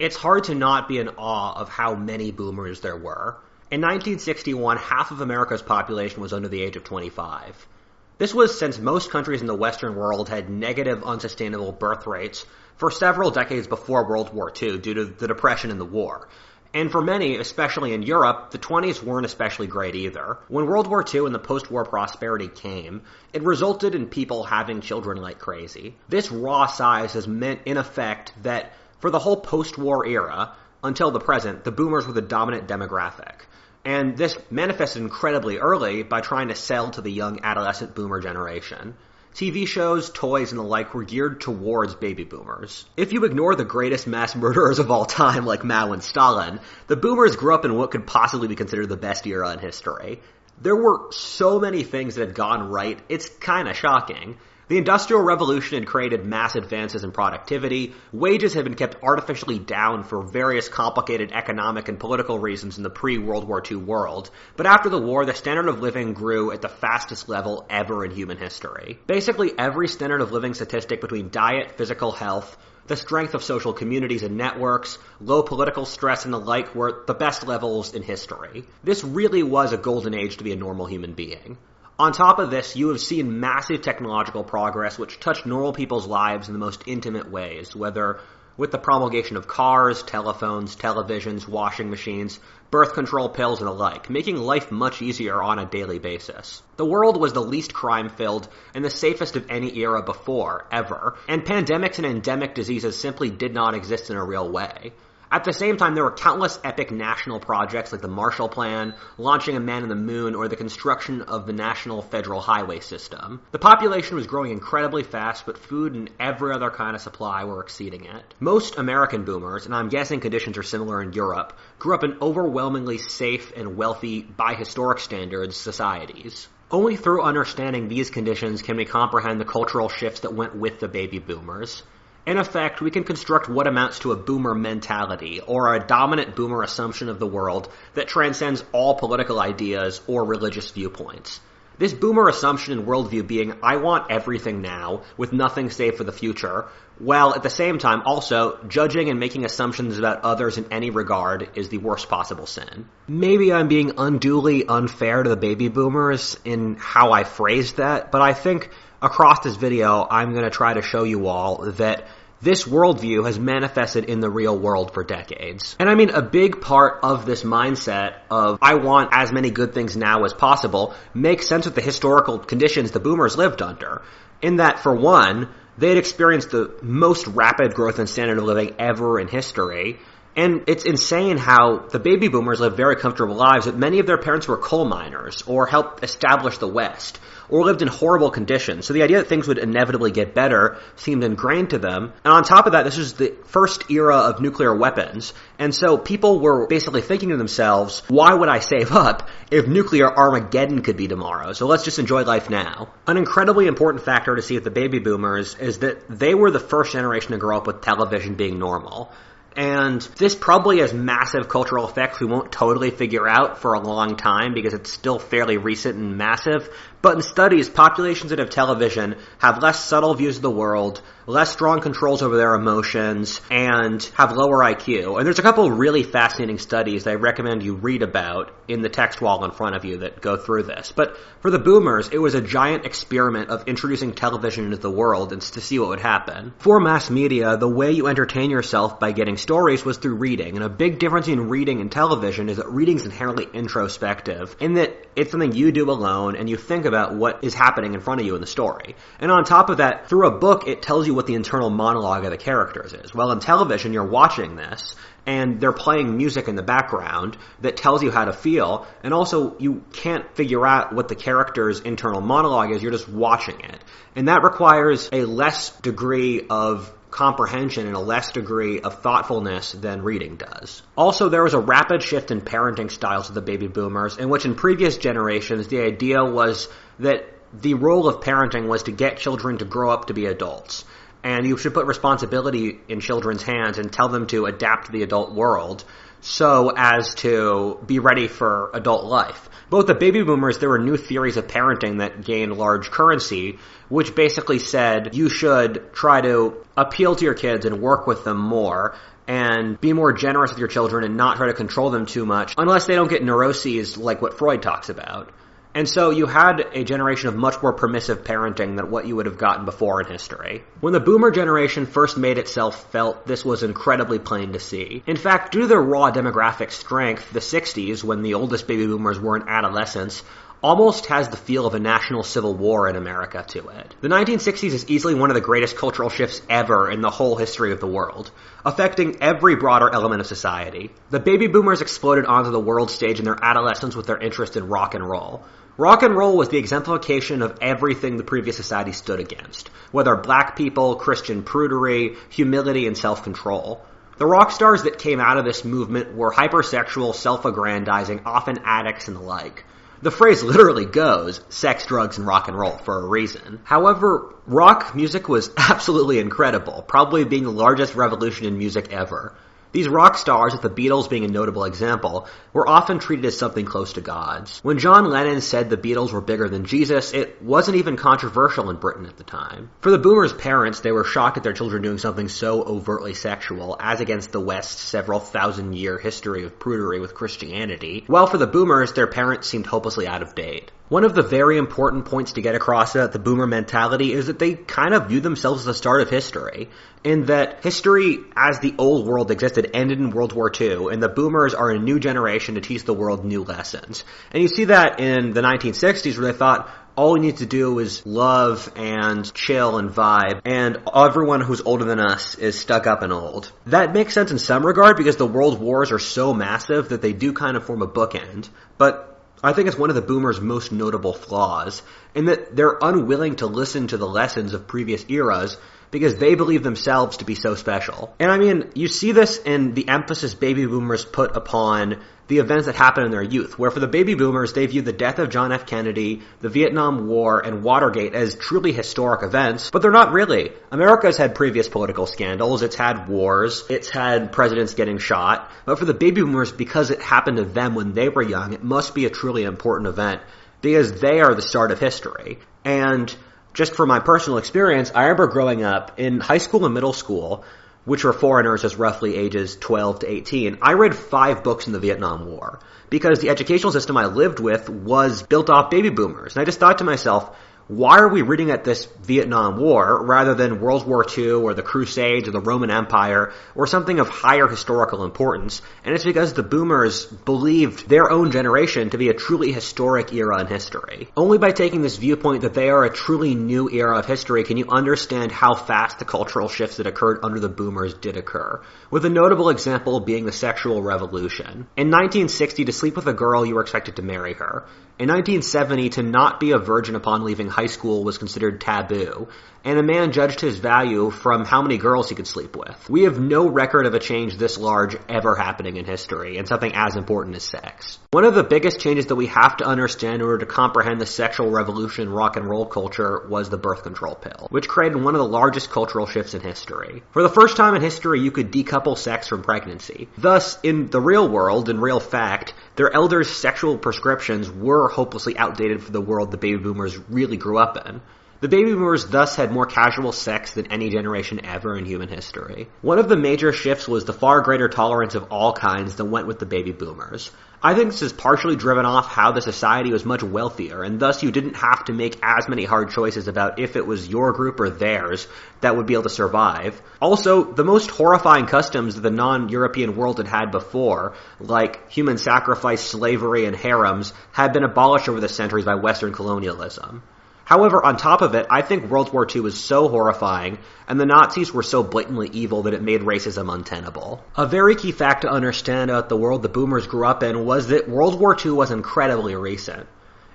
It's 0.00 0.16
hard 0.16 0.44
to 0.44 0.54
not 0.56 0.88
be 0.88 0.98
in 0.98 1.10
awe 1.10 1.54
of 1.54 1.68
how 1.68 1.94
many 1.94 2.32
boomers 2.32 2.80
there 2.80 2.96
were. 2.96 3.38
In 3.70 3.80
1961, 3.82 4.78
half 4.78 5.12
of 5.12 5.20
America's 5.20 5.62
population 5.62 6.20
was 6.20 6.32
under 6.32 6.48
the 6.48 6.60
age 6.60 6.74
of 6.74 6.82
25. 6.82 7.68
This 8.16 8.32
was 8.32 8.56
since 8.56 8.78
most 8.78 9.10
countries 9.10 9.40
in 9.40 9.48
the 9.48 9.56
Western 9.56 9.96
world 9.96 10.28
had 10.28 10.48
negative, 10.48 11.02
unsustainable 11.02 11.72
birth 11.72 12.06
rates 12.06 12.46
for 12.76 12.90
several 12.90 13.32
decades 13.32 13.66
before 13.66 14.08
World 14.08 14.32
War 14.32 14.52
II 14.62 14.78
due 14.78 14.94
to 14.94 15.04
the 15.04 15.26
Depression 15.26 15.72
and 15.72 15.80
the 15.80 15.84
war. 15.84 16.28
And 16.72 16.92
for 16.92 17.02
many, 17.02 17.36
especially 17.36 17.92
in 17.92 18.04
Europe, 18.04 18.52
the 18.52 18.58
20s 18.58 19.02
weren't 19.02 19.26
especially 19.26 19.66
great 19.66 19.96
either. 19.96 20.38
When 20.46 20.66
World 20.66 20.86
War 20.86 21.04
II 21.12 21.26
and 21.26 21.34
the 21.34 21.40
post-war 21.40 21.84
prosperity 21.84 22.46
came, 22.46 23.02
it 23.32 23.42
resulted 23.42 23.96
in 23.96 24.06
people 24.06 24.44
having 24.44 24.80
children 24.80 25.18
like 25.18 25.40
crazy. 25.40 25.96
This 26.08 26.30
raw 26.30 26.66
size 26.66 27.14
has 27.14 27.26
meant, 27.26 27.62
in 27.64 27.76
effect, 27.78 28.32
that 28.44 28.74
for 29.00 29.10
the 29.10 29.18
whole 29.18 29.36
post-war 29.36 30.06
era, 30.06 30.52
until 30.84 31.10
the 31.10 31.20
present, 31.20 31.64
the 31.64 31.72
boomers 31.72 32.06
were 32.06 32.12
the 32.12 32.22
dominant 32.22 32.68
demographic. 32.68 33.46
And 33.84 34.16
this 34.16 34.36
manifested 34.50 35.02
incredibly 35.02 35.58
early 35.58 36.02
by 36.02 36.20
trying 36.20 36.48
to 36.48 36.54
sell 36.54 36.90
to 36.92 37.02
the 37.02 37.12
young 37.12 37.40
adolescent 37.42 37.94
boomer 37.94 38.20
generation. 38.20 38.94
TV 39.34 39.66
shows, 39.66 40.10
toys, 40.10 40.52
and 40.52 40.60
the 40.60 40.64
like 40.64 40.94
were 40.94 41.02
geared 41.02 41.40
towards 41.40 41.96
baby 41.96 42.22
boomers. 42.22 42.86
If 42.96 43.12
you 43.12 43.24
ignore 43.24 43.56
the 43.56 43.64
greatest 43.64 44.06
mass 44.06 44.34
murderers 44.36 44.78
of 44.78 44.90
all 44.90 45.04
time 45.04 45.44
like 45.44 45.64
Mao 45.64 45.92
and 45.92 46.02
Stalin, 46.02 46.60
the 46.86 46.96
boomers 46.96 47.34
grew 47.34 47.52
up 47.52 47.64
in 47.64 47.76
what 47.76 47.90
could 47.90 48.06
possibly 48.06 48.46
be 48.46 48.54
considered 48.54 48.88
the 48.88 48.96
best 48.96 49.26
era 49.26 49.52
in 49.52 49.58
history. 49.58 50.20
There 50.62 50.76
were 50.76 51.10
so 51.10 51.58
many 51.58 51.82
things 51.82 52.14
that 52.14 52.28
had 52.28 52.36
gone 52.36 52.70
right, 52.70 52.98
it's 53.08 53.28
kinda 53.28 53.74
shocking. 53.74 54.38
The 54.66 54.78
Industrial 54.78 55.20
Revolution 55.20 55.78
had 55.78 55.86
created 55.86 56.24
mass 56.24 56.56
advances 56.56 57.04
in 57.04 57.12
productivity. 57.12 57.92
Wages 58.12 58.54
had 58.54 58.64
been 58.64 58.76
kept 58.76 58.96
artificially 59.02 59.58
down 59.58 60.04
for 60.04 60.22
various 60.22 60.70
complicated 60.70 61.32
economic 61.32 61.88
and 61.88 62.00
political 62.00 62.38
reasons 62.38 62.78
in 62.78 62.82
the 62.82 62.88
pre-World 62.88 63.46
War 63.46 63.62
II 63.70 63.76
world. 63.76 64.30
But 64.56 64.64
after 64.64 64.88
the 64.88 64.98
war, 64.98 65.26
the 65.26 65.34
standard 65.34 65.68
of 65.68 65.82
living 65.82 66.14
grew 66.14 66.50
at 66.50 66.62
the 66.62 66.70
fastest 66.70 67.28
level 67.28 67.66
ever 67.68 68.06
in 68.06 68.10
human 68.12 68.38
history. 68.38 68.98
Basically 69.06 69.52
every 69.58 69.86
standard 69.86 70.22
of 70.22 70.32
living 70.32 70.54
statistic 70.54 71.02
between 71.02 71.28
diet, 71.28 71.76
physical 71.76 72.12
health, 72.12 72.56
the 72.86 72.96
strength 72.96 73.34
of 73.34 73.44
social 73.44 73.74
communities 73.74 74.22
and 74.22 74.38
networks, 74.38 74.96
low 75.20 75.42
political 75.42 75.84
stress, 75.84 76.24
and 76.24 76.32
the 76.32 76.40
like 76.40 76.74
were 76.74 77.04
the 77.06 77.12
best 77.12 77.46
levels 77.46 77.92
in 77.92 78.02
history. 78.02 78.64
This 78.82 79.04
really 79.04 79.42
was 79.42 79.74
a 79.74 79.76
golden 79.76 80.14
age 80.14 80.38
to 80.38 80.44
be 80.44 80.52
a 80.52 80.56
normal 80.56 80.86
human 80.86 81.12
being. 81.12 81.58
On 81.96 82.10
top 82.10 82.40
of 82.40 82.50
this, 82.50 82.74
you 82.74 82.88
have 82.88 83.00
seen 83.00 83.38
massive 83.38 83.82
technological 83.82 84.42
progress 84.42 84.98
which 84.98 85.20
touched 85.20 85.46
normal 85.46 85.72
people's 85.72 86.08
lives 86.08 86.48
in 86.48 86.52
the 86.52 86.58
most 86.58 86.82
intimate 86.86 87.30
ways, 87.30 87.76
whether 87.76 88.18
with 88.56 88.72
the 88.72 88.78
promulgation 88.78 89.36
of 89.36 89.46
cars, 89.46 90.02
telephones, 90.02 90.74
televisions, 90.74 91.46
washing 91.46 91.90
machines, 91.90 92.40
birth 92.72 92.94
control 92.94 93.28
pills, 93.28 93.60
and 93.60 93.68
the 93.68 93.72
like, 93.72 94.10
making 94.10 94.36
life 94.36 94.72
much 94.72 95.02
easier 95.02 95.40
on 95.40 95.60
a 95.60 95.66
daily 95.66 96.00
basis. 96.00 96.62
The 96.78 96.84
world 96.84 97.20
was 97.20 97.32
the 97.32 97.40
least 97.40 97.72
crime 97.72 98.08
filled 98.08 98.48
and 98.74 98.84
the 98.84 98.90
safest 98.90 99.36
of 99.36 99.48
any 99.48 99.78
era 99.78 100.02
before, 100.02 100.66
ever, 100.72 101.16
and 101.28 101.44
pandemics 101.44 101.98
and 101.98 102.06
endemic 102.06 102.56
diseases 102.56 102.98
simply 102.98 103.30
did 103.30 103.54
not 103.54 103.74
exist 103.74 104.10
in 104.10 104.16
a 104.16 104.24
real 104.24 104.48
way. 104.48 104.92
At 105.30 105.44
the 105.44 105.52
same 105.52 105.76
time, 105.76 105.94
there 105.94 106.04
were 106.04 106.12
countless 106.12 106.58
epic 106.62 106.90
national 106.90 107.40
projects 107.40 107.92
like 107.92 108.00
the 108.00 108.08
Marshall 108.08 108.48
Plan, 108.48 108.94
launching 109.18 109.56
a 109.56 109.60
man 109.60 109.82
in 109.82 109.88
the 109.88 109.94
moon, 109.94 110.34
or 110.34 110.48
the 110.48 110.56
construction 110.56 111.22
of 111.22 111.46
the 111.46 111.52
National 111.52 112.02
Federal 112.02 112.40
Highway 112.40 112.80
System. 112.80 113.40
The 113.50 113.58
population 113.58 114.16
was 114.16 114.26
growing 114.26 114.52
incredibly 114.52 115.02
fast, 115.02 115.46
but 115.46 115.58
food 115.58 115.94
and 115.94 116.10
every 116.20 116.52
other 116.52 116.70
kind 116.70 116.94
of 116.94 117.02
supply 117.02 117.44
were 117.44 117.62
exceeding 117.62 118.04
it. 118.04 118.34
Most 118.38 118.78
American 118.78 119.24
boomers, 119.24 119.66
and 119.66 119.74
I'm 119.74 119.88
guessing 119.88 120.20
conditions 120.20 120.58
are 120.58 120.62
similar 120.62 121.02
in 121.02 121.12
Europe, 121.12 121.52
grew 121.78 121.94
up 121.94 122.04
in 122.04 122.18
overwhelmingly 122.20 122.98
safe 122.98 123.52
and 123.56 123.76
wealthy, 123.76 124.22
by 124.22 124.54
historic 124.54 125.00
standards, 125.00 125.56
societies. 125.56 126.48
Only 126.70 126.96
through 126.96 127.22
understanding 127.22 127.88
these 127.88 128.10
conditions 128.10 128.62
can 128.62 128.76
we 128.76 128.84
comprehend 128.84 129.40
the 129.40 129.44
cultural 129.44 129.88
shifts 129.88 130.20
that 130.20 130.34
went 130.34 130.56
with 130.56 130.80
the 130.80 130.88
baby 130.88 131.18
boomers. 131.18 131.82
In 132.26 132.38
effect, 132.38 132.80
we 132.80 132.90
can 132.90 133.04
construct 133.04 133.50
what 133.50 133.66
amounts 133.66 133.98
to 134.00 134.12
a 134.12 134.16
boomer 134.16 134.54
mentality, 134.54 135.40
or 135.46 135.74
a 135.74 135.86
dominant 135.86 136.34
boomer 136.34 136.62
assumption 136.62 137.10
of 137.10 137.18
the 137.18 137.26
world 137.26 137.68
that 137.92 138.08
transcends 138.08 138.64
all 138.72 138.94
political 138.94 139.38
ideas 139.38 140.00
or 140.06 140.24
religious 140.24 140.70
viewpoints. 140.70 141.40
This 141.76 141.92
boomer 141.92 142.28
assumption 142.28 142.72
and 142.78 142.86
worldview 142.86 143.26
being, 143.26 143.54
I 143.62 143.76
want 143.76 144.10
everything 144.10 144.62
now, 144.62 145.02
with 145.16 145.32
nothing 145.32 145.70
saved 145.70 145.96
for 145.98 146.04
the 146.04 146.12
future, 146.12 146.66
while 146.98 147.34
at 147.34 147.42
the 147.42 147.50
same 147.50 147.78
time 147.78 148.02
also, 148.06 148.58
judging 148.68 149.10
and 149.10 149.18
making 149.18 149.44
assumptions 149.44 149.98
about 149.98 150.22
others 150.22 150.56
in 150.56 150.66
any 150.70 150.90
regard 150.90 151.50
is 151.56 151.68
the 151.68 151.78
worst 151.78 152.08
possible 152.08 152.46
sin. 152.46 152.88
Maybe 153.08 153.52
I'm 153.52 153.66
being 153.66 153.94
unduly 153.98 154.64
unfair 154.64 155.24
to 155.24 155.28
the 155.28 155.36
baby 155.36 155.66
boomers 155.66 156.38
in 156.44 156.76
how 156.78 157.10
I 157.10 157.24
phrased 157.24 157.78
that, 157.78 158.12
but 158.12 158.22
I 158.22 158.32
think 158.32 158.70
across 159.04 159.40
this 159.40 159.56
video, 159.56 160.06
I'm 160.10 160.32
going 160.32 160.44
to 160.44 160.50
try 160.50 160.72
to 160.72 160.82
show 160.82 161.04
you 161.04 161.26
all 161.26 161.70
that 161.72 162.08
this 162.40 162.64
worldview 162.64 163.26
has 163.26 163.38
manifested 163.38 164.06
in 164.06 164.20
the 164.20 164.30
real 164.30 164.58
world 164.58 164.92
for 164.94 165.04
decades. 165.04 165.76
And 165.78 165.90
I 165.90 165.94
mean, 165.94 166.10
a 166.10 166.22
big 166.22 166.62
part 166.62 167.00
of 167.02 167.26
this 167.26 167.42
mindset 167.42 168.16
of, 168.30 168.58
I 168.62 168.74
want 168.74 169.10
as 169.12 169.30
many 169.30 169.50
good 169.50 169.74
things 169.74 169.96
now 169.96 170.24
as 170.24 170.32
possible, 170.32 170.94
makes 171.12 171.46
sense 171.46 171.66
with 171.66 171.74
the 171.74 171.82
historical 171.82 172.38
conditions 172.38 172.90
the 172.90 173.00
boomers 173.00 173.36
lived 173.36 173.60
under. 173.60 174.02
In 174.40 174.56
that, 174.56 174.80
for 174.80 174.94
one, 174.94 175.48
they 175.76 175.90
had 175.90 175.98
experienced 175.98 176.50
the 176.50 176.74
most 176.82 177.26
rapid 177.26 177.74
growth 177.74 177.98
in 177.98 178.06
standard 178.06 178.38
of 178.38 178.44
living 178.44 178.74
ever 178.78 179.20
in 179.20 179.28
history. 179.28 179.98
And 180.36 180.64
it's 180.66 180.84
insane 180.84 181.36
how 181.36 181.86
the 181.90 182.00
baby 182.00 182.28
boomers 182.28 182.58
lived 182.58 182.76
very 182.76 182.96
comfortable 182.96 183.36
lives, 183.36 183.66
but 183.66 183.76
many 183.76 184.00
of 184.00 184.06
their 184.06 184.18
parents 184.18 184.48
were 184.48 184.56
coal 184.56 184.84
miners 184.84 185.42
or 185.46 185.66
helped 185.66 186.02
establish 186.02 186.58
the 186.58 186.68
West 186.68 187.20
or 187.54 187.64
lived 187.64 187.82
in 187.82 187.88
horrible 187.88 188.32
conditions. 188.32 188.84
So 188.84 188.94
the 188.94 189.04
idea 189.04 189.18
that 189.18 189.28
things 189.28 189.46
would 189.46 189.58
inevitably 189.58 190.10
get 190.10 190.34
better 190.34 190.78
seemed 190.96 191.22
ingrained 191.22 191.70
to 191.70 191.78
them. 191.78 192.12
And 192.24 192.32
on 192.32 192.42
top 192.42 192.66
of 192.66 192.72
that, 192.72 192.82
this 192.82 192.96
was 192.96 193.12
the 193.12 193.32
first 193.44 193.92
era 193.92 194.16
of 194.16 194.40
nuclear 194.40 194.74
weapons. 194.74 195.32
And 195.56 195.72
so 195.72 195.96
people 195.96 196.40
were 196.40 196.66
basically 196.66 197.00
thinking 197.00 197.28
to 197.28 197.36
themselves, 197.36 198.02
why 198.08 198.34
would 198.34 198.48
I 198.48 198.58
save 198.58 198.90
up 198.90 199.28
if 199.52 199.68
nuclear 199.68 200.12
Armageddon 200.12 200.82
could 200.82 200.96
be 200.96 201.06
tomorrow? 201.06 201.52
So 201.52 201.68
let's 201.68 201.84
just 201.84 202.00
enjoy 202.00 202.24
life 202.24 202.50
now. 202.50 202.92
An 203.06 203.16
incredibly 203.18 203.68
important 203.68 204.04
factor 204.04 204.34
to 204.34 204.42
see 204.42 204.56
with 204.56 204.64
the 204.64 204.72
baby 204.72 204.98
boomers 204.98 205.54
is 205.54 205.78
that 205.78 206.08
they 206.08 206.34
were 206.34 206.50
the 206.50 206.58
first 206.58 206.90
generation 206.90 207.30
to 207.30 207.38
grow 207.38 207.58
up 207.58 207.68
with 207.68 207.82
television 207.82 208.34
being 208.34 208.58
normal. 208.58 209.12
And 209.56 210.00
this 210.18 210.34
probably 210.34 210.80
has 210.80 210.92
massive 210.92 211.48
cultural 211.48 211.88
effects 211.88 212.18
we 212.18 212.26
won't 212.26 212.50
totally 212.50 212.90
figure 212.90 213.28
out 213.28 213.58
for 213.58 213.74
a 213.74 213.80
long 213.80 214.16
time 214.16 214.52
because 214.52 214.74
it's 214.74 214.90
still 214.90 215.20
fairly 215.20 215.58
recent 215.58 215.96
and 215.96 216.18
massive. 216.18 216.68
But 217.04 217.16
in 217.16 217.22
studies, 217.22 217.68
populations 217.68 218.30
that 218.30 218.38
have 218.38 218.48
television 218.48 219.16
have 219.36 219.62
less 219.62 219.84
subtle 219.84 220.14
views 220.14 220.36
of 220.36 220.42
the 220.42 220.50
world, 220.50 221.02
less 221.26 221.50
strong 221.50 221.82
controls 221.82 222.22
over 222.22 222.38
their 222.38 222.54
emotions, 222.54 223.42
and 223.50 224.02
have 224.14 224.32
lower 224.32 224.60
IQ. 224.60 225.18
And 225.18 225.26
there's 225.26 225.38
a 225.38 225.42
couple 225.42 225.70
really 225.70 226.02
fascinating 226.02 226.56
studies 226.56 227.04
that 227.04 227.10
I 227.10 227.14
recommend 227.16 227.62
you 227.62 227.74
read 227.74 228.00
about 228.00 228.54
in 228.68 228.80
the 228.80 228.88
text 228.88 229.20
wall 229.20 229.44
in 229.44 229.50
front 229.50 229.76
of 229.76 229.84
you 229.84 229.98
that 229.98 230.22
go 230.22 230.38
through 230.38 230.62
this. 230.62 230.94
But 230.96 231.18
for 231.40 231.50
the 231.50 231.58
boomers, 231.58 232.08
it 232.08 232.16
was 232.16 232.32
a 232.32 232.40
giant 232.40 232.86
experiment 232.86 233.50
of 233.50 233.68
introducing 233.68 234.14
television 234.14 234.64
into 234.64 234.78
the 234.78 234.90
world 234.90 235.34
and 235.34 235.42
to 235.42 235.60
see 235.60 235.78
what 235.78 235.90
would 235.90 236.00
happen. 236.00 236.54
For 236.60 236.80
mass 236.80 237.10
media, 237.10 237.58
the 237.58 237.68
way 237.68 237.92
you 237.92 238.06
entertain 238.06 238.48
yourself 238.48 238.98
by 238.98 239.12
getting 239.12 239.36
stories 239.36 239.84
was 239.84 239.98
through 239.98 240.14
reading. 240.14 240.56
And 240.56 240.64
a 240.64 240.70
big 240.70 241.00
difference 241.00 241.28
in 241.28 241.50
reading 241.50 241.82
and 241.82 241.92
television 241.92 242.48
is 242.48 242.56
that 242.56 242.68
reading 242.70 242.96
is 242.96 243.04
inherently 243.04 243.46
introspective 243.52 244.56
in 244.58 244.74
that 244.74 245.06
it's 245.16 245.32
something 245.32 245.52
you 245.52 245.70
do 245.70 245.90
alone 245.90 246.36
and 246.36 246.48
you 246.48 246.56
think 246.56 246.86
about 246.86 246.93
what 247.12 247.44
is 247.44 247.54
happening 247.54 247.94
in 247.94 248.00
front 248.00 248.20
of 248.20 248.26
you 248.26 248.34
in 248.34 248.40
the 248.40 248.46
story. 248.46 248.96
And 249.18 249.30
on 249.30 249.44
top 249.44 249.70
of 249.70 249.78
that, 249.78 250.08
through 250.08 250.28
a 250.28 250.38
book, 250.38 250.66
it 250.66 250.82
tells 250.82 251.06
you 251.06 251.14
what 251.14 251.26
the 251.26 251.34
internal 251.34 251.70
monologue 251.70 252.24
of 252.24 252.30
the 252.30 252.36
characters 252.36 252.92
is. 252.92 253.14
Well, 253.14 253.30
in 253.32 253.40
television, 253.40 253.92
you're 253.92 254.06
watching 254.06 254.56
this 254.56 254.94
and 255.26 255.60
they're 255.60 255.72
playing 255.72 256.16
music 256.16 256.48
in 256.48 256.54
the 256.54 256.62
background 256.62 257.36
that 257.60 257.76
tells 257.76 258.02
you 258.02 258.10
how 258.10 258.26
to 258.26 258.32
feel. 258.32 258.86
And 259.02 259.14
also, 259.14 259.56
you 259.58 259.84
can't 259.92 260.34
figure 260.36 260.66
out 260.66 260.94
what 260.94 261.08
the 261.08 261.14
character's 261.14 261.80
internal 261.80 262.20
monologue 262.20 262.72
is. 262.72 262.82
You're 262.82 262.92
just 262.92 263.08
watching 263.08 263.60
it. 263.60 263.78
And 264.16 264.28
that 264.28 264.42
requires 264.42 265.08
a 265.12 265.24
less 265.24 265.70
degree 265.80 266.46
of 266.48 266.92
comprehension 267.14 267.86
and 267.86 267.94
a 267.94 268.00
less 268.00 268.32
degree 268.32 268.80
of 268.80 269.00
thoughtfulness 269.00 269.70
than 269.70 270.02
reading 270.02 270.34
does. 270.34 270.82
Also, 270.96 271.28
there 271.28 271.44
was 271.44 271.54
a 271.54 271.60
rapid 271.60 272.02
shift 272.02 272.32
in 272.32 272.40
parenting 272.40 272.90
styles 272.90 273.28
of 273.28 273.36
the 273.36 273.40
baby 273.40 273.68
boomers, 273.68 274.18
in 274.18 274.28
which 274.28 274.44
in 274.44 274.56
previous 274.56 274.98
generations 274.98 275.68
the 275.68 275.80
idea 275.80 276.24
was 276.24 276.68
that 276.98 277.24
the 277.52 277.74
role 277.74 278.08
of 278.08 278.16
parenting 278.16 278.66
was 278.66 278.82
to 278.82 278.90
get 278.90 279.18
children 279.18 279.58
to 279.58 279.64
grow 279.64 279.90
up 279.90 280.06
to 280.06 280.12
be 280.12 280.26
adults. 280.26 280.84
And 281.22 281.46
you 281.46 281.56
should 281.56 281.72
put 281.72 281.86
responsibility 281.86 282.80
in 282.88 282.98
children's 282.98 283.44
hands 283.44 283.78
and 283.78 283.92
tell 283.92 284.08
them 284.08 284.26
to 284.26 284.46
adapt 284.46 284.86
to 284.86 284.92
the 284.92 285.04
adult 285.04 285.32
world 285.32 285.84
so 286.20 286.72
as 286.74 287.14
to 287.16 287.78
be 287.86 288.00
ready 288.00 288.26
for 288.26 288.70
adult 288.74 289.04
life. 289.04 289.48
Both 289.70 289.86
the 289.86 289.94
baby 289.94 290.22
boomers, 290.22 290.58
there 290.58 290.68
were 290.68 290.78
new 290.78 290.96
theories 290.96 291.36
of 291.36 291.46
parenting 291.46 291.98
that 291.98 292.24
gained 292.24 292.56
large 292.56 292.90
currency, 292.90 293.58
which 293.94 294.16
basically 294.16 294.58
said 294.58 295.14
you 295.14 295.28
should 295.28 295.92
try 295.92 296.20
to 296.20 296.52
appeal 296.76 297.14
to 297.14 297.24
your 297.24 297.34
kids 297.34 297.64
and 297.64 297.80
work 297.80 298.08
with 298.08 298.24
them 298.24 298.36
more 298.36 298.96
and 299.28 299.80
be 299.80 299.92
more 299.92 300.12
generous 300.12 300.50
with 300.50 300.58
your 300.58 300.66
children 300.66 301.04
and 301.04 301.16
not 301.16 301.36
try 301.36 301.46
to 301.46 301.54
control 301.54 301.90
them 301.90 302.04
too 302.04 302.26
much 302.26 302.56
unless 302.58 302.86
they 302.86 302.96
don't 302.96 303.08
get 303.08 303.22
neuroses 303.22 303.96
like 303.96 304.20
what 304.20 304.36
Freud 304.36 304.62
talks 304.62 304.88
about. 304.88 305.30
And 305.76 305.88
so 305.88 306.10
you 306.10 306.26
had 306.26 306.66
a 306.72 306.82
generation 306.84 307.28
of 307.28 307.36
much 307.36 307.60
more 307.62 307.72
permissive 307.72 308.22
parenting 308.22 308.76
than 308.76 308.90
what 308.90 309.06
you 309.06 309.16
would 309.16 309.26
have 309.26 309.38
gotten 309.38 309.64
before 309.64 310.00
in 310.00 310.06
history. 310.06 310.64
When 310.80 310.92
the 310.92 311.00
boomer 311.00 311.32
generation 311.32 311.86
first 311.86 312.16
made 312.16 312.38
itself 312.38 312.92
felt, 312.92 313.26
this 313.26 313.44
was 313.44 313.64
incredibly 313.64 314.20
plain 314.20 314.52
to 314.52 314.60
see. 314.60 315.02
In 315.06 315.16
fact, 315.16 315.52
due 315.52 315.62
to 315.62 315.66
their 315.66 315.82
raw 315.82 316.12
demographic 316.12 316.70
strength, 316.70 317.32
the 317.32 317.40
60s, 317.40 318.04
when 318.04 318.22
the 318.22 318.34
oldest 318.34 318.68
baby 318.68 318.86
boomers 318.86 319.18
were 319.18 319.36
in 319.36 319.48
adolescence, 319.48 320.22
almost 320.64 321.04
has 321.06 321.28
the 321.28 321.36
feel 321.36 321.66
of 321.66 321.74
a 321.74 321.78
national 321.78 322.22
civil 322.22 322.54
war 322.54 322.88
in 322.88 322.96
America 322.96 323.44
to 323.46 323.68
it. 323.68 323.94
The 324.00 324.08
1960s 324.08 324.72
is 324.72 324.88
easily 324.88 325.14
one 325.14 325.28
of 325.28 325.34
the 325.34 325.42
greatest 325.42 325.76
cultural 325.76 326.08
shifts 326.08 326.40
ever 326.48 326.90
in 326.90 327.02
the 327.02 327.10
whole 327.10 327.36
history 327.36 327.70
of 327.72 327.80
the 327.80 327.86
world, 327.86 328.30
affecting 328.64 329.22
every 329.22 329.56
broader 329.56 329.90
element 329.92 330.22
of 330.22 330.26
society. 330.26 330.90
The 331.10 331.20
baby 331.20 331.48
boomers 331.48 331.82
exploded 331.82 332.24
onto 332.24 332.50
the 332.50 332.58
world 332.58 332.90
stage 332.90 333.18
in 333.18 333.26
their 333.26 333.36
adolescence 333.44 333.94
with 333.94 334.06
their 334.06 334.16
interest 334.16 334.56
in 334.56 334.68
rock 334.68 334.94
and 334.94 335.06
roll. 335.06 335.44
Rock 335.76 336.02
and 336.02 336.16
roll 336.16 336.34
was 336.34 336.48
the 336.48 336.56
exemplification 336.56 337.42
of 337.42 337.58
everything 337.60 338.16
the 338.16 338.24
previous 338.24 338.56
society 338.56 338.92
stood 338.92 339.20
against, 339.20 339.68
whether 339.92 340.16
black 340.16 340.56
people, 340.56 340.96
Christian 340.96 341.42
prudery, 341.42 342.16
humility, 342.30 342.86
and 342.86 342.96
self-control. 342.96 343.84
The 344.16 344.26
rock 344.26 344.50
stars 344.50 344.84
that 344.84 344.98
came 344.98 345.20
out 345.20 345.36
of 345.36 345.44
this 345.44 345.62
movement 345.62 346.16
were 346.16 346.32
hypersexual, 346.32 347.14
self-aggrandizing, 347.14 348.22
often 348.24 348.60
addicts 348.64 349.08
and 349.08 349.16
the 349.18 349.20
like. 349.20 349.66
The 350.02 350.10
phrase 350.10 350.42
literally 350.42 350.86
goes 350.86 351.40
sex, 351.48 351.86
drugs, 351.86 352.18
and 352.18 352.26
rock 352.26 352.48
and 352.48 352.58
roll 352.58 352.78
for 352.78 352.98
a 352.98 353.06
reason. 353.06 353.60
However, 353.64 354.34
rock 354.46 354.94
music 354.94 355.28
was 355.28 355.50
absolutely 355.56 356.18
incredible, 356.18 356.82
probably 356.82 357.24
being 357.24 357.44
the 357.44 357.50
largest 357.50 357.94
revolution 357.94 358.46
in 358.46 358.58
music 358.58 358.92
ever. 358.92 359.34
These 359.74 359.88
rock 359.88 360.16
stars, 360.16 360.52
with 360.52 360.62
the 360.62 360.70
Beatles 360.70 361.10
being 361.10 361.24
a 361.24 361.28
notable 361.28 361.64
example, 361.64 362.28
were 362.52 362.68
often 362.68 363.00
treated 363.00 363.24
as 363.24 363.36
something 363.36 363.64
close 363.64 363.94
to 363.94 364.00
gods. 364.00 364.60
When 364.62 364.78
John 364.78 365.10
Lennon 365.10 365.40
said 365.40 365.68
the 365.68 365.76
Beatles 365.76 366.12
were 366.12 366.20
bigger 366.20 366.48
than 366.48 366.64
Jesus, 366.64 367.12
it 367.12 367.42
wasn't 367.42 367.78
even 367.78 367.96
controversial 367.96 368.70
in 368.70 368.76
Britain 368.76 369.04
at 369.06 369.16
the 369.16 369.24
time. 369.24 369.70
For 369.80 369.90
the 369.90 369.98
boomers' 369.98 370.32
parents, 370.32 370.78
they 370.78 370.92
were 370.92 371.02
shocked 371.02 371.38
at 371.38 371.42
their 371.42 371.52
children 371.52 371.82
doing 371.82 371.98
something 371.98 372.28
so 372.28 372.62
overtly 372.62 373.14
sexual, 373.14 373.76
as 373.80 374.00
against 374.00 374.30
the 374.30 374.38
West's 374.38 374.80
several 374.80 375.18
thousand 375.18 375.72
year 375.72 375.98
history 375.98 376.44
of 376.44 376.60
prudery 376.60 377.00
with 377.00 377.16
Christianity, 377.16 378.04
while 378.06 378.28
for 378.28 378.38
the 378.38 378.46
boomers, 378.46 378.92
their 378.92 379.08
parents 379.08 379.48
seemed 379.48 379.66
hopelessly 379.66 380.06
out 380.06 380.22
of 380.22 380.36
date. 380.36 380.70
One 380.90 381.04
of 381.04 381.14
the 381.14 381.22
very 381.22 381.56
important 381.56 382.04
points 382.04 382.32
to 382.32 382.42
get 382.42 382.54
across 382.54 382.94
about 382.94 383.12
the 383.12 383.18
boomer 383.18 383.46
mentality 383.46 384.12
is 384.12 384.26
that 384.26 384.38
they 384.38 384.52
kind 384.52 384.92
of 384.92 385.08
view 385.08 385.20
themselves 385.20 385.62
as 385.62 385.66
the 385.66 385.72
start 385.72 386.02
of 386.02 386.10
history 386.10 386.68
in 387.02 387.24
that 387.26 387.62
history 387.62 388.18
as 388.36 388.60
the 388.60 388.74
old 388.76 389.06
world 389.06 389.30
existed 389.30 389.70
ended 389.72 389.98
in 389.98 390.10
World 390.10 390.34
War 390.34 390.52
II, 390.60 390.88
and 390.92 391.02
the 391.02 391.08
boomers 391.08 391.54
are 391.54 391.70
a 391.70 391.78
new 391.78 391.98
generation 391.98 392.56
to 392.56 392.60
teach 392.60 392.84
the 392.84 392.92
world 392.92 393.24
new 393.24 393.44
lessons. 393.44 394.04
And 394.30 394.42
you 394.42 394.48
see 394.48 394.66
that 394.66 395.00
in 395.00 395.32
the 395.32 395.40
1960s 395.40 396.18
where 396.18 396.30
they 396.30 396.38
thought, 396.38 396.70
all 396.96 397.14
we 397.14 397.20
need 397.20 397.38
to 397.38 397.46
do 397.46 397.78
is 397.78 398.04
love 398.04 398.70
and 398.76 399.32
chill 399.32 399.78
and 399.78 399.88
vibe, 399.88 400.42
and 400.44 400.82
everyone 400.94 401.40
who's 401.40 401.62
older 401.62 401.86
than 401.86 401.98
us 401.98 402.34
is 402.34 402.58
stuck 402.58 402.86
up 402.86 403.00
and 403.00 403.12
old. 403.12 403.50
That 403.66 403.94
makes 403.94 404.12
sense 404.12 404.30
in 404.30 404.38
some 404.38 404.64
regard 404.66 404.98
because 404.98 405.16
the 405.16 405.26
world 405.26 405.58
wars 405.58 405.92
are 405.92 405.98
so 405.98 406.34
massive 406.34 406.90
that 406.90 407.00
they 407.00 407.14
do 407.14 407.32
kind 407.32 407.56
of 407.56 407.64
form 407.64 407.80
a 407.80 407.88
bookend. 407.88 408.50
But 408.76 409.13
I 409.42 409.52
think 409.52 409.68
it's 409.68 409.78
one 409.78 409.90
of 409.90 409.96
the 409.96 410.02
boomers' 410.02 410.40
most 410.40 410.72
notable 410.72 411.12
flaws, 411.12 411.82
in 412.14 412.26
that 412.26 412.54
they're 412.54 412.78
unwilling 412.80 413.36
to 413.36 413.46
listen 413.46 413.88
to 413.88 413.96
the 413.96 414.06
lessons 414.06 414.54
of 414.54 414.66
previous 414.66 415.04
eras 415.08 415.56
because 415.94 416.16
they 416.16 416.34
believe 416.34 416.64
themselves 416.64 417.18
to 417.18 417.24
be 417.24 417.36
so 417.36 417.54
special. 417.54 418.12
And 418.18 418.28
I 418.28 418.36
mean, 418.36 418.72
you 418.74 418.88
see 418.88 419.12
this 419.12 419.38
in 419.38 419.74
the 419.74 419.88
emphasis 419.88 420.34
baby 420.34 420.66
boomers 420.66 421.04
put 421.04 421.36
upon 421.36 422.02
the 422.26 422.38
events 422.38 422.66
that 422.66 422.74
happened 422.74 423.06
in 423.06 423.12
their 423.12 423.22
youth, 423.22 423.56
where 423.60 423.70
for 423.70 423.78
the 423.78 423.86
baby 423.86 424.16
boomers, 424.16 424.52
they 424.54 424.66
view 424.66 424.82
the 424.82 424.92
death 424.92 425.20
of 425.20 425.30
John 425.30 425.52
F. 425.52 425.66
Kennedy, 425.66 426.22
the 426.40 426.48
Vietnam 426.48 427.06
War, 427.06 427.38
and 427.38 427.62
Watergate 427.62 428.12
as 428.12 428.34
truly 428.34 428.72
historic 428.72 429.22
events, 429.22 429.70
but 429.70 429.82
they're 429.82 429.92
not 429.92 430.10
really. 430.10 430.50
America's 430.72 431.16
had 431.16 431.36
previous 431.36 431.68
political 431.68 432.06
scandals, 432.06 432.62
it's 432.62 432.74
had 432.74 433.08
wars, 433.08 433.64
it's 433.70 433.88
had 433.88 434.32
presidents 434.32 434.74
getting 434.74 434.98
shot, 434.98 435.48
but 435.64 435.78
for 435.78 435.84
the 435.84 435.94
baby 435.94 436.22
boomers, 436.22 436.50
because 436.50 436.90
it 436.90 437.00
happened 437.00 437.36
to 437.36 437.44
them 437.44 437.76
when 437.76 437.92
they 437.92 438.08
were 438.08 438.22
young, 438.22 438.52
it 438.52 438.64
must 438.64 438.96
be 438.96 439.04
a 439.04 439.10
truly 439.10 439.44
important 439.44 439.86
event, 439.86 440.22
because 440.60 441.00
they 441.00 441.20
are 441.20 441.34
the 441.34 441.42
start 441.42 441.70
of 441.70 441.78
history. 441.78 442.40
And 442.64 443.14
just 443.54 443.74
from 443.74 443.88
my 443.88 444.00
personal 444.00 444.38
experience, 444.38 444.90
I 444.94 445.04
remember 445.04 445.28
growing 445.28 445.62
up 445.62 445.98
in 445.98 446.20
high 446.20 446.38
school 446.38 446.64
and 446.64 446.74
middle 446.74 446.92
school, 446.92 447.44
which 447.84 448.04
were 448.04 448.12
foreigners 448.12 448.64
as 448.64 448.76
roughly 448.76 449.16
ages 449.16 449.56
12 449.56 450.00
to 450.00 450.10
18. 450.10 450.58
I 450.60 450.72
read 450.72 450.94
five 450.94 451.44
books 451.44 451.66
in 451.66 451.72
the 451.72 451.78
Vietnam 451.78 452.26
War 452.26 452.58
because 452.90 453.20
the 453.20 453.30
educational 453.30 453.72
system 453.72 453.96
I 453.96 454.06
lived 454.06 454.40
with 454.40 454.68
was 454.68 455.22
built 455.22 455.50
off 455.50 455.70
baby 455.70 455.90
boomers. 455.90 456.34
And 456.34 456.42
I 456.42 456.44
just 456.44 456.58
thought 456.58 456.78
to 456.78 456.84
myself, 456.84 457.36
why 457.68 457.98
are 457.98 458.08
we 458.08 458.20
reading 458.20 458.50
at 458.50 458.64
this 458.64 458.84
Vietnam 459.02 459.58
War 459.58 460.04
rather 460.04 460.34
than 460.34 460.60
World 460.60 460.86
War 460.86 461.06
II 461.16 461.30
or 461.30 461.54
the 461.54 461.62
Crusades 461.62 462.28
or 462.28 462.30
the 462.30 462.40
Roman 462.40 462.70
Empire 462.70 463.32
or 463.54 463.66
something 463.66 464.00
of 464.00 464.08
higher 464.08 464.46
historical 464.46 465.02
importance? 465.02 465.62
And 465.82 465.94
it's 465.94 466.04
because 466.04 466.34
the 466.34 466.42
boomers 466.42 467.06
believed 467.06 467.88
their 467.88 468.10
own 468.10 468.32
generation 468.32 468.90
to 468.90 468.98
be 468.98 469.08
a 469.08 469.14
truly 469.14 469.50
historic 469.50 470.12
era 470.12 470.40
in 470.40 470.46
history. 470.46 471.08
Only 471.16 471.38
by 471.38 471.52
taking 471.52 471.80
this 471.80 471.96
viewpoint 471.96 472.42
that 472.42 472.52
they 472.52 472.68
are 472.68 472.84
a 472.84 472.92
truly 472.92 473.34
new 473.34 473.70
era 473.70 473.98
of 473.98 474.04
history 474.04 474.44
can 474.44 474.58
you 474.58 474.66
understand 474.68 475.32
how 475.32 475.54
fast 475.54 475.98
the 475.98 476.04
cultural 476.04 476.50
shifts 476.50 476.76
that 476.76 476.86
occurred 476.86 477.20
under 477.22 477.40
the 477.40 477.48
boomers 477.48 477.94
did 477.94 478.18
occur. 478.18 478.60
With 478.90 479.06
a 479.06 479.10
notable 479.10 479.48
example 479.48 480.00
being 480.00 480.26
the 480.26 480.32
sexual 480.32 480.82
revolution. 480.82 481.66
In 481.78 481.90
1960, 481.90 482.66
to 482.66 482.72
sleep 482.72 482.96
with 482.96 483.06
a 483.06 483.14
girl, 483.14 483.46
you 483.46 483.54
were 483.54 483.62
expected 483.62 483.96
to 483.96 484.02
marry 484.02 484.34
her. 484.34 484.66
In 484.96 485.08
1970, 485.08 485.88
to 485.90 486.02
not 486.04 486.38
be 486.38 486.52
a 486.52 486.58
virgin 486.58 486.94
upon 486.94 487.24
leaving 487.24 487.48
high 487.48 487.66
school 487.66 488.04
was 488.04 488.16
considered 488.16 488.60
taboo, 488.60 489.26
and 489.64 489.78
a 489.78 489.82
man 489.82 490.12
judged 490.12 490.40
his 490.40 490.58
value 490.58 491.10
from 491.10 491.44
how 491.44 491.62
many 491.62 491.78
girls 491.78 492.08
he 492.08 492.14
could 492.14 492.26
sleep 492.26 492.54
with. 492.54 492.88
We 492.88 493.04
have 493.04 493.18
no 493.18 493.48
record 493.48 493.86
of 493.86 493.94
a 493.94 493.98
change 493.98 494.36
this 494.36 494.58
large 494.58 494.96
ever 495.08 495.34
happening 495.34 495.76
in 495.76 495.86
history, 495.86 496.36
and 496.36 496.46
something 496.46 496.72
as 496.74 496.96
important 496.96 497.36
as 497.36 497.44
sex. 497.44 497.98
One 498.10 498.24
of 498.24 498.34
the 498.34 498.44
biggest 498.44 498.78
changes 498.78 499.06
that 499.06 499.16
we 499.16 499.26
have 499.28 499.56
to 499.56 499.64
understand 499.64 500.16
in 500.16 500.22
order 500.22 500.38
to 500.38 500.46
comprehend 500.46 501.00
the 501.00 501.06
sexual 501.06 501.50
revolution 501.50 502.08
in 502.08 502.12
rock 502.12 502.36
and 502.36 502.48
roll 502.48 502.66
culture 502.66 503.26
was 503.28 503.48
the 503.48 503.56
birth 503.56 503.82
control 503.82 504.14
pill, 504.14 504.48
which 504.50 504.68
created 504.68 505.02
one 505.02 505.14
of 505.14 505.20
the 505.20 505.26
largest 505.26 505.70
cultural 505.70 506.06
shifts 506.06 506.34
in 506.34 506.42
history. 506.42 507.02
For 507.12 507.22
the 507.22 507.28
first 507.28 507.56
time 507.56 507.74
in 507.74 507.82
history, 507.82 508.20
you 508.20 508.30
could 508.30 508.52
decouple 508.52 508.98
sex 508.98 509.28
from 509.28 509.42
pregnancy. 509.42 510.08
Thus, 510.18 510.58
in 510.62 510.90
the 510.90 511.00
real 511.00 511.28
world, 511.28 511.68
in 511.68 511.80
real 511.80 512.00
fact, 512.00 512.52
their 512.76 512.92
elders' 512.92 513.30
sexual 513.30 513.78
prescriptions 513.78 514.50
were 514.50 514.88
hopelessly 514.88 515.38
outdated 515.38 515.82
for 515.82 515.92
the 515.92 516.00
world 516.00 516.30
the 516.30 516.36
baby 516.36 516.58
boomers 516.58 516.98
really 517.08 517.36
grew 517.36 517.58
up 517.58 517.86
in. 517.86 518.00
The 518.44 518.50
baby 518.50 518.74
boomers 518.74 519.06
thus 519.06 519.36
had 519.36 519.52
more 519.52 519.64
casual 519.64 520.12
sex 520.12 520.52
than 520.52 520.66
any 520.66 520.90
generation 520.90 521.46
ever 521.46 521.78
in 521.78 521.86
human 521.86 522.10
history. 522.10 522.68
One 522.82 522.98
of 522.98 523.08
the 523.08 523.16
major 523.16 523.54
shifts 523.54 523.88
was 523.88 524.04
the 524.04 524.12
far 524.12 524.42
greater 524.42 524.68
tolerance 524.68 525.14
of 525.14 525.28
all 525.30 525.54
kinds 525.54 525.96
that 525.96 526.04
went 526.04 526.26
with 526.26 526.40
the 526.40 526.44
baby 526.44 526.70
boomers. 526.70 527.30
I 527.62 527.72
think 527.72 527.92
this 527.92 528.02
is 528.02 528.12
partially 528.12 528.56
driven 528.56 528.84
off 528.84 529.06
how 529.06 529.32
the 529.32 529.40
society 529.40 529.92
was 529.92 530.04
much 530.04 530.22
wealthier, 530.22 530.82
and 530.82 531.00
thus 531.00 531.22
you 531.22 531.32
didn't 531.32 531.54
have 531.54 531.86
to 531.86 531.94
make 531.94 532.18
as 532.22 532.46
many 532.46 532.66
hard 532.66 532.90
choices 532.90 533.28
about 533.28 533.58
if 533.60 533.76
it 533.76 533.86
was 533.86 534.08
your 534.08 534.32
group 534.32 534.60
or 534.60 534.68
theirs 534.68 535.26
that 535.62 535.74
would 535.74 535.86
be 535.86 535.94
able 535.94 536.02
to 536.02 536.10
survive. 536.10 536.82
Also, 537.00 537.44
the 537.44 537.64
most 537.64 537.88
horrifying 537.88 538.44
customs 538.44 538.96
that 538.96 539.00
the 539.00 539.10
non-European 539.10 539.96
world 539.96 540.18
had 540.18 540.28
had 540.28 540.50
before, 540.50 541.14
like 541.40 541.90
human 541.90 542.18
sacrifice, 542.18 542.82
slavery, 542.82 543.46
and 543.46 543.56
harems, 543.56 544.12
had 544.32 544.52
been 544.52 544.64
abolished 544.64 545.08
over 545.08 545.20
the 545.20 545.30
centuries 545.30 545.64
by 545.64 545.76
Western 545.76 546.12
colonialism. 546.12 547.02
However, 547.44 547.84
on 547.84 547.96
top 547.96 548.22
of 548.22 548.34
it, 548.34 548.46
I 548.48 548.62
think 548.62 548.90
World 548.90 549.12
War 549.12 549.26
II 549.32 549.42
was 549.42 549.62
so 549.62 549.88
horrifying, 549.88 550.58
and 550.88 550.98
the 550.98 551.04
Nazis 551.04 551.52
were 551.52 551.62
so 551.62 551.82
blatantly 551.82 552.30
evil 552.32 552.62
that 552.62 552.74
it 552.74 552.82
made 552.82 553.02
racism 553.02 553.52
untenable. 553.52 554.24
A 554.36 554.46
very 554.46 554.74
key 554.74 554.92
fact 554.92 555.22
to 555.22 555.30
understand 555.30 555.90
about 555.90 556.08
the 556.08 556.16
world 556.16 556.42
the 556.42 556.48
boomers 556.48 556.86
grew 556.86 557.06
up 557.06 557.22
in 557.22 557.44
was 557.44 557.68
that 557.68 557.88
World 557.88 558.18
War 558.18 558.34
II 558.42 558.52
was 558.52 558.70
incredibly 558.70 559.36
recent. 559.36 559.86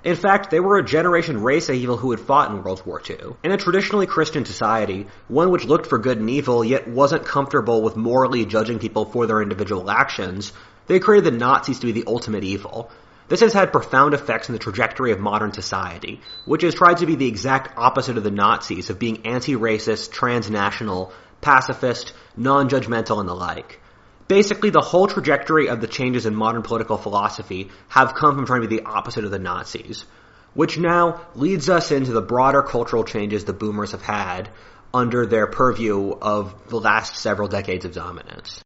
In 0.02 0.16
fact, 0.16 0.50
they 0.50 0.60
were 0.60 0.78
a 0.78 0.84
generation 0.84 1.42
race 1.42 1.68
of 1.68 1.74
evil 1.74 1.98
who 1.98 2.12
had 2.12 2.20
fought 2.20 2.50
in 2.50 2.62
World 2.62 2.82
War 2.86 3.02
II. 3.06 3.34
In 3.42 3.50
a 3.50 3.58
traditionally 3.58 4.06
Christian 4.06 4.46
society, 4.46 5.08
one 5.28 5.50
which 5.50 5.66
looked 5.66 5.86
for 5.86 5.98
good 5.98 6.18
and 6.18 6.30
evil 6.30 6.64
yet 6.64 6.88
wasn't 6.88 7.26
comfortable 7.26 7.82
with 7.82 7.96
morally 7.96 8.46
judging 8.46 8.78
people 8.78 9.04
for 9.04 9.26
their 9.26 9.42
individual 9.42 9.90
actions, 9.90 10.52
they 10.86 11.00
created 11.00 11.34
the 11.34 11.38
Nazis 11.38 11.80
to 11.80 11.86
be 11.86 11.92
the 11.92 12.04
ultimate 12.06 12.44
evil. 12.44 12.90
This 13.30 13.42
has 13.42 13.52
had 13.52 13.70
profound 13.70 14.12
effects 14.12 14.48
on 14.48 14.54
the 14.54 14.58
trajectory 14.58 15.12
of 15.12 15.20
modern 15.20 15.52
society, 15.52 16.20
which 16.46 16.62
has 16.62 16.74
tried 16.74 16.96
to 16.96 17.06
be 17.06 17.14
the 17.14 17.28
exact 17.28 17.78
opposite 17.78 18.16
of 18.16 18.24
the 18.24 18.30
Nazis 18.32 18.90
of 18.90 18.98
being 18.98 19.24
anti-racist, 19.24 20.10
transnational, 20.10 21.12
pacifist, 21.40 22.12
non-judgmental, 22.36 23.20
and 23.20 23.28
the 23.28 23.34
like. 23.34 23.80
Basically, 24.26 24.70
the 24.70 24.80
whole 24.80 25.06
trajectory 25.06 25.68
of 25.68 25.80
the 25.80 25.86
changes 25.86 26.26
in 26.26 26.34
modern 26.34 26.62
political 26.62 26.96
philosophy 26.96 27.70
have 27.88 28.14
come 28.14 28.34
from 28.34 28.46
trying 28.46 28.62
to 28.62 28.68
be 28.68 28.78
the 28.78 28.86
opposite 28.86 29.24
of 29.24 29.30
the 29.30 29.38
Nazis, 29.38 30.06
which 30.54 30.76
now 30.76 31.20
leads 31.36 31.68
us 31.68 31.92
into 31.92 32.10
the 32.10 32.20
broader 32.20 32.64
cultural 32.64 33.04
changes 33.04 33.44
the 33.44 33.52
boomers 33.52 33.92
have 33.92 34.02
had 34.02 34.48
under 34.92 35.24
their 35.24 35.46
purview 35.46 36.10
of 36.20 36.52
the 36.68 36.80
last 36.80 37.14
several 37.14 37.46
decades 37.46 37.84
of 37.84 37.94
dominance. 37.94 38.60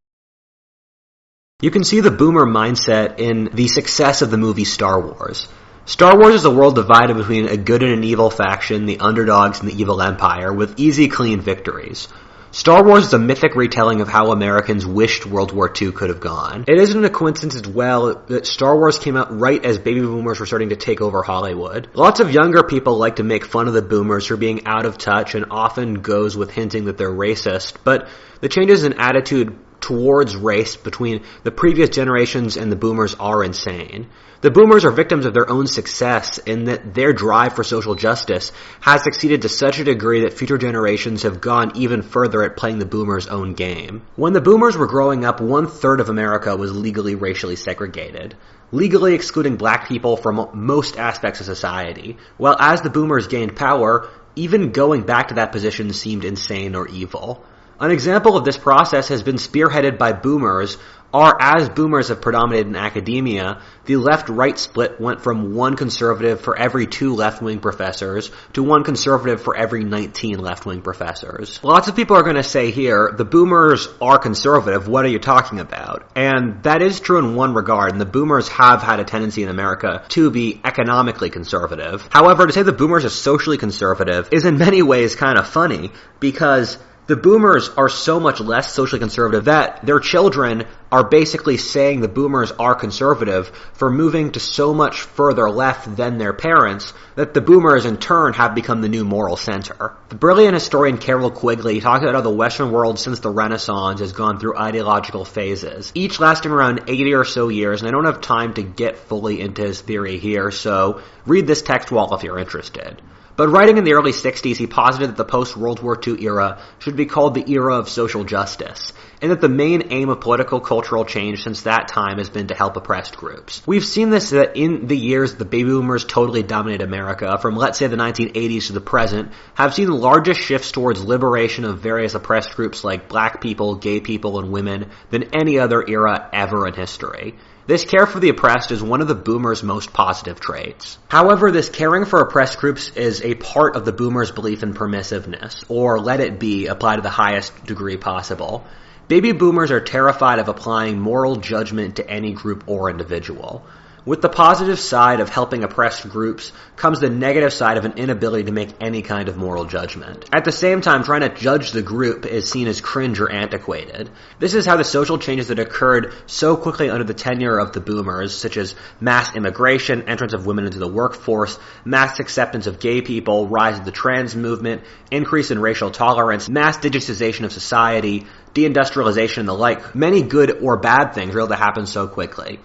You 1.64 1.70
can 1.70 1.84
see 1.84 2.00
the 2.00 2.10
boomer 2.10 2.44
mindset 2.44 3.20
in 3.20 3.48
the 3.54 3.68
success 3.68 4.20
of 4.20 4.30
the 4.30 4.36
movie 4.36 4.64
Star 4.64 5.00
Wars. 5.00 5.48
Star 5.86 6.18
Wars 6.18 6.34
is 6.34 6.44
a 6.44 6.50
world 6.50 6.74
divided 6.74 7.16
between 7.16 7.46
a 7.46 7.56
good 7.56 7.82
and 7.82 7.92
an 7.92 8.04
evil 8.04 8.28
faction, 8.28 8.84
the 8.84 8.98
underdogs 8.98 9.60
and 9.60 9.70
the 9.70 9.80
evil 9.80 10.02
empire, 10.02 10.52
with 10.52 10.78
easy, 10.78 11.08
clean 11.08 11.40
victories. 11.40 12.08
Star 12.50 12.84
Wars 12.84 13.06
is 13.06 13.14
a 13.14 13.18
mythic 13.18 13.56
retelling 13.56 14.00
of 14.00 14.08
how 14.08 14.30
Americans 14.30 14.84
wished 14.84 15.26
World 15.26 15.52
War 15.52 15.72
II 15.80 15.92
could 15.92 16.08
have 16.10 16.20
gone. 16.20 16.66
It 16.68 16.78
isn't 16.78 17.04
a 17.04 17.08
coincidence 17.08 17.54
as 17.54 17.66
well 17.66 18.22
that 18.26 18.46
Star 18.46 18.76
Wars 18.76 18.98
came 18.98 19.16
out 19.16 19.36
right 19.40 19.64
as 19.64 19.78
baby 19.78 20.00
boomers 20.00 20.38
were 20.38 20.46
starting 20.46 20.68
to 20.68 20.76
take 20.76 21.00
over 21.00 21.22
Hollywood. 21.22 21.88
Lots 21.94 22.20
of 22.20 22.30
younger 22.30 22.62
people 22.62 22.98
like 22.98 23.16
to 23.16 23.24
make 23.24 23.44
fun 23.44 23.68
of 23.68 23.74
the 23.74 23.82
boomers 23.82 24.26
for 24.26 24.36
being 24.36 24.66
out 24.66 24.86
of 24.86 24.98
touch 24.98 25.34
and 25.34 25.46
often 25.50 25.94
goes 26.02 26.36
with 26.36 26.50
hinting 26.50 26.84
that 26.84 26.98
they're 26.98 27.10
racist, 27.10 27.76
but 27.84 28.08
the 28.40 28.48
changes 28.48 28.84
in 28.84 29.00
attitude 29.00 29.58
towards 29.84 30.34
race 30.34 30.76
between 30.76 31.22
the 31.42 31.50
previous 31.50 31.90
generations 31.90 32.56
and 32.56 32.72
the 32.72 32.76
boomers 32.76 33.14
are 33.20 33.44
insane. 33.44 34.08
The 34.40 34.50
boomers 34.50 34.86
are 34.86 34.90
victims 34.90 35.26
of 35.26 35.34
their 35.34 35.48
own 35.48 35.66
success 35.66 36.38
in 36.38 36.64
that 36.64 36.94
their 36.94 37.12
drive 37.12 37.54
for 37.54 37.64
social 37.64 37.94
justice 37.94 38.50
has 38.80 39.02
succeeded 39.02 39.42
to 39.42 39.50
such 39.50 39.78
a 39.78 39.84
degree 39.84 40.22
that 40.22 40.32
future 40.32 40.56
generations 40.56 41.24
have 41.24 41.42
gone 41.42 41.72
even 41.74 42.00
further 42.00 42.42
at 42.42 42.56
playing 42.56 42.78
the 42.78 42.86
boomers' 42.86 43.26
own 43.26 43.52
game. 43.52 44.00
When 44.16 44.32
the 44.32 44.40
boomers 44.40 44.74
were 44.74 44.86
growing 44.86 45.26
up, 45.26 45.42
one 45.42 45.66
third 45.66 46.00
of 46.00 46.08
America 46.08 46.56
was 46.56 46.74
legally 46.74 47.14
racially 47.14 47.56
segregated 47.56 48.36
legally 48.72 49.14
excluding 49.14 49.54
black 49.56 49.86
people 49.86 50.16
from 50.16 50.48
most 50.52 50.98
aspects 50.98 51.38
of 51.38 51.46
society, 51.46 52.16
while 52.38 52.56
as 52.58 52.82
the 52.82 52.90
boomers 52.90 53.28
gained 53.28 53.54
power, 53.54 54.08
even 54.34 54.72
going 54.72 55.02
back 55.02 55.28
to 55.28 55.34
that 55.34 55.52
position 55.52 55.92
seemed 55.92 56.24
insane 56.24 56.74
or 56.74 56.88
evil. 56.88 57.44
An 57.80 57.90
example 57.90 58.36
of 58.36 58.44
this 58.44 58.56
process 58.56 59.08
has 59.08 59.22
been 59.22 59.36
spearheaded 59.36 59.98
by 59.98 60.12
boomers 60.12 60.78
are 61.14 61.36
as 61.40 61.68
boomers 61.68 62.08
have 62.08 62.20
predominated 62.20 62.66
in 62.66 62.74
academia, 62.74 63.62
the 63.84 63.96
left-right 63.96 64.58
split 64.58 65.00
went 65.00 65.20
from 65.20 65.54
one 65.54 65.76
conservative 65.76 66.40
for 66.40 66.58
every 66.58 66.88
two 66.88 67.14
left-wing 67.14 67.60
professors 67.60 68.32
to 68.52 68.64
one 68.64 68.82
conservative 68.82 69.40
for 69.40 69.56
every 69.56 69.84
19 69.84 70.40
left-wing 70.40 70.82
professors. 70.82 71.62
Lots 71.62 71.86
of 71.86 71.94
people 71.94 72.16
are 72.16 72.24
going 72.24 72.34
to 72.34 72.42
say 72.42 72.72
here, 72.72 73.14
the 73.16 73.24
boomers 73.24 73.88
are 74.00 74.18
conservative, 74.18 74.88
what 74.88 75.04
are 75.04 75.08
you 75.08 75.20
talking 75.20 75.60
about? 75.60 76.10
And 76.16 76.64
that 76.64 76.82
is 76.82 76.98
true 76.98 77.18
in 77.18 77.36
one 77.36 77.54
regard, 77.54 77.92
and 77.92 78.00
the 78.00 78.06
boomers 78.06 78.48
have 78.48 78.82
had 78.82 78.98
a 78.98 79.04
tendency 79.04 79.44
in 79.44 79.48
America 79.48 80.04
to 80.08 80.32
be 80.32 80.60
economically 80.64 81.30
conservative. 81.30 82.08
However, 82.10 82.44
to 82.44 82.52
say 82.52 82.64
the 82.64 82.72
boomers 82.72 83.04
are 83.04 83.10
socially 83.10 83.56
conservative 83.56 84.30
is 84.32 84.44
in 84.44 84.58
many 84.58 84.82
ways 84.82 85.14
kind 85.14 85.38
of 85.38 85.46
funny, 85.46 85.92
because 86.18 86.76
the 87.06 87.16
boomers 87.16 87.68
are 87.68 87.90
so 87.90 88.18
much 88.18 88.40
less 88.40 88.72
socially 88.72 88.98
conservative 88.98 89.44
that 89.44 89.84
their 89.84 90.00
children 90.00 90.64
are 90.90 91.04
basically 91.06 91.58
saying 91.58 92.00
the 92.00 92.08
boomers 92.08 92.50
are 92.52 92.74
conservative 92.74 93.48
for 93.74 93.90
moving 93.90 94.32
to 94.32 94.40
so 94.40 94.72
much 94.72 95.00
further 95.00 95.50
left 95.50 95.96
than 95.96 96.16
their 96.16 96.32
parents 96.32 96.94
that 97.16 97.34
the 97.34 97.40
boomers 97.42 97.84
in 97.84 97.98
turn 97.98 98.32
have 98.32 98.54
become 98.54 98.80
the 98.80 98.88
new 98.88 99.04
moral 99.04 99.36
center. 99.36 99.92
The 100.08 100.14
brilliant 100.14 100.54
historian 100.54 100.96
Carroll 100.96 101.30
Quigley 101.30 101.80
talks 101.80 102.02
about 102.02 102.14
how 102.14 102.20
the 102.22 102.30
Western 102.30 102.70
world 102.70 102.98
since 102.98 103.18
the 103.18 103.30
Renaissance 103.30 104.00
has 104.00 104.12
gone 104.12 104.38
through 104.38 104.56
ideological 104.56 105.24
phases, 105.24 105.92
each 105.94 106.20
lasting 106.20 106.52
around 106.52 106.84
80 106.86 107.14
or 107.14 107.24
so 107.24 107.48
years, 107.48 107.82
and 107.82 107.88
I 107.88 107.90
don't 107.90 108.06
have 108.06 108.20
time 108.20 108.54
to 108.54 108.62
get 108.62 108.96
fully 108.96 109.40
into 109.40 109.62
his 109.62 109.80
theory 109.80 110.18
here, 110.18 110.50
so 110.50 111.02
read 111.26 111.46
this 111.46 111.60
text 111.60 111.90
wall 111.90 112.14
if 112.14 112.22
you're 112.22 112.38
interested. 112.38 113.02
But 113.36 113.48
writing 113.48 113.78
in 113.78 113.84
the 113.84 113.94
early 113.94 114.12
60s, 114.12 114.56
he 114.56 114.68
posited 114.68 115.10
that 115.10 115.16
the 115.16 115.24
post-World 115.24 115.82
War 115.82 115.98
II 116.06 116.22
era 116.22 116.62
should 116.78 116.94
be 116.94 117.06
called 117.06 117.34
the 117.34 117.50
era 117.52 117.76
of 117.76 117.88
social 117.88 118.22
justice, 118.22 118.92
and 119.20 119.32
that 119.32 119.40
the 119.40 119.48
main 119.48 119.88
aim 119.90 120.08
of 120.08 120.20
political 120.20 120.60
cultural 120.60 121.04
change 121.04 121.42
since 121.42 121.62
that 121.62 121.88
time 121.88 122.18
has 122.18 122.30
been 122.30 122.46
to 122.46 122.54
help 122.54 122.76
oppressed 122.76 123.16
groups. 123.16 123.60
We've 123.66 123.84
seen 123.84 124.10
this 124.10 124.30
that 124.30 124.56
in 124.56 124.86
the 124.86 124.96
years 124.96 125.34
the 125.34 125.44
baby 125.44 125.70
boomers 125.70 126.04
totally 126.04 126.44
dominate 126.44 126.80
America, 126.80 127.36
from 127.38 127.56
let's 127.56 127.78
say 127.78 127.88
the 127.88 127.96
1980s 127.96 128.68
to 128.68 128.72
the 128.72 128.80
present, 128.80 129.32
have 129.54 129.74
seen 129.74 129.86
the 129.86 129.94
largest 129.94 130.40
shifts 130.40 130.70
towards 130.70 131.02
liberation 131.02 131.64
of 131.64 131.80
various 131.80 132.14
oppressed 132.14 132.54
groups 132.54 132.84
like 132.84 133.08
black 133.08 133.40
people, 133.40 133.74
gay 133.74 133.98
people, 134.00 134.38
and 134.38 134.52
women 134.52 134.90
than 135.10 135.34
any 135.34 135.58
other 135.58 135.84
era 135.84 136.30
ever 136.32 136.68
in 136.68 136.74
history. 136.74 137.34
This 137.66 137.86
care 137.86 138.06
for 138.06 138.20
the 138.20 138.28
oppressed 138.28 138.72
is 138.72 138.82
one 138.82 139.00
of 139.00 139.08
the 139.08 139.14
boomers' 139.14 139.62
most 139.62 139.94
positive 139.94 140.38
traits. 140.38 140.98
However, 141.08 141.50
this 141.50 141.70
caring 141.70 142.04
for 142.04 142.20
oppressed 142.20 142.58
groups 142.58 142.90
is 142.90 143.22
a 143.22 143.36
part 143.36 143.74
of 143.74 143.86
the 143.86 143.92
boomers' 143.92 144.30
belief 144.30 144.62
in 144.62 144.74
permissiveness, 144.74 145.64
or 145.70 145.98
let 145.98 146.20
it 146.20 146.38
be, 146.38 146.66
applied 146.66 146.96
to 146.96 147.02
the 147.02 147.08
highest 147.08 147.64
degree 147.64 147.96
possible. 147.96 148.66
Baby 149.08 149.32
boomers 149.32 149.70
are 149.70 149.80
terrified 149.80 150.40
of 150.40 150.48
applying 150.48 151.00
moral 151.00 151.36
judgment 151.36 151.96
to 151.96 152.06
any 152.06 152.34
group 152.34 152.64
or 152.66 152.90
individual. 152.90 153.64
With 154.06 154.20
the 154.20 154.28
positive 154.28 154.78
side 154.78 155.20
of 155.20 155.30
helping 155.30 155.64
oppressed 155.64 156.06
groups 156.10 156.52
comes 156.76 157.00
the 157.00 157.08
negative 157.08 157.54
side 157.54 157.78
of 157.78 157.86
an 157.86 157.94
inability 157.96 158.44
to 158.44 158.52
make 158.52 158.68
any 158.78 159.00
kind 159.00 159.30
of 159.30 159.38
moral 159.38 159.64
judgment. 159.64 160.28
At 160.30 160.44
the 160.44 160.52
same 160.52 160.82
time, 160.82 161.04
trying 161.04 161.22
to 161.22 161.30
judge 161.30 161.70
the 161.70 161.80
group 161.80 162.26
is 162.26 162.50
seen 162.50 162.68
as 162.68 162.82
cringe 162.82 163.18
or 163.18 163.32
antiquated. 163.32 164.10
This 164.38 164.52
is 164.52 164.66
how 164.66 164.76
the 164.76 164.84
social 164.84 165.16
changes 165.16 165.48
that 165.48 165.58
occurred 165.58 166.12
so 166.26 166.54
quickly 166.54 166.90
under 166.90 167.04
the 167.04 167.14
tenure 167.14 167.58
of 167.58 167.72
the 167.72 167.80
boomers, 167.80 168.36
such 168.36 168.58
as 168.58 168.74
mass 169.00 169.34
immigration, 169.34 170.06
entrance 170.06 170.34
of 170.34 170.44
women 170.44 170.66
into 170.66 170.78
the 170.78 170.86
workforce, 170.86 171.58
mass 171.86 172.20
acceptance 172.20 172.66
of 172.66 172.80
gay 172.80 173.00
people, 173.00 173.48
rise 173.48 173.78
of 173.78 173.86
the 173.86 173.90
trans 173.90 174.36
movement, 174.36 174.82
increase 175.10 175.50
in 175.50 175.58
racial 175.58 175.90
tolerance, 175.90 176.46
mass 176.46 176.76
digitization 176.76 177.44
of 177.46 177.54
society, 177.54 178.26
deindustrialization 178.52 179.38
and 179.38 179.48
the 179.48 179.54
like, 179.54 179.94
many 179.94 180.20
good 180.20 180.62
or 180.62 180.76
bad 180.76 181.14
things 181.14 181.34
were 181.34 181.40
able 181.40 181.48
to 181.48 181.56
happen 181.56 181.86
so 181.86 182.06
quickly. 182.06 182.60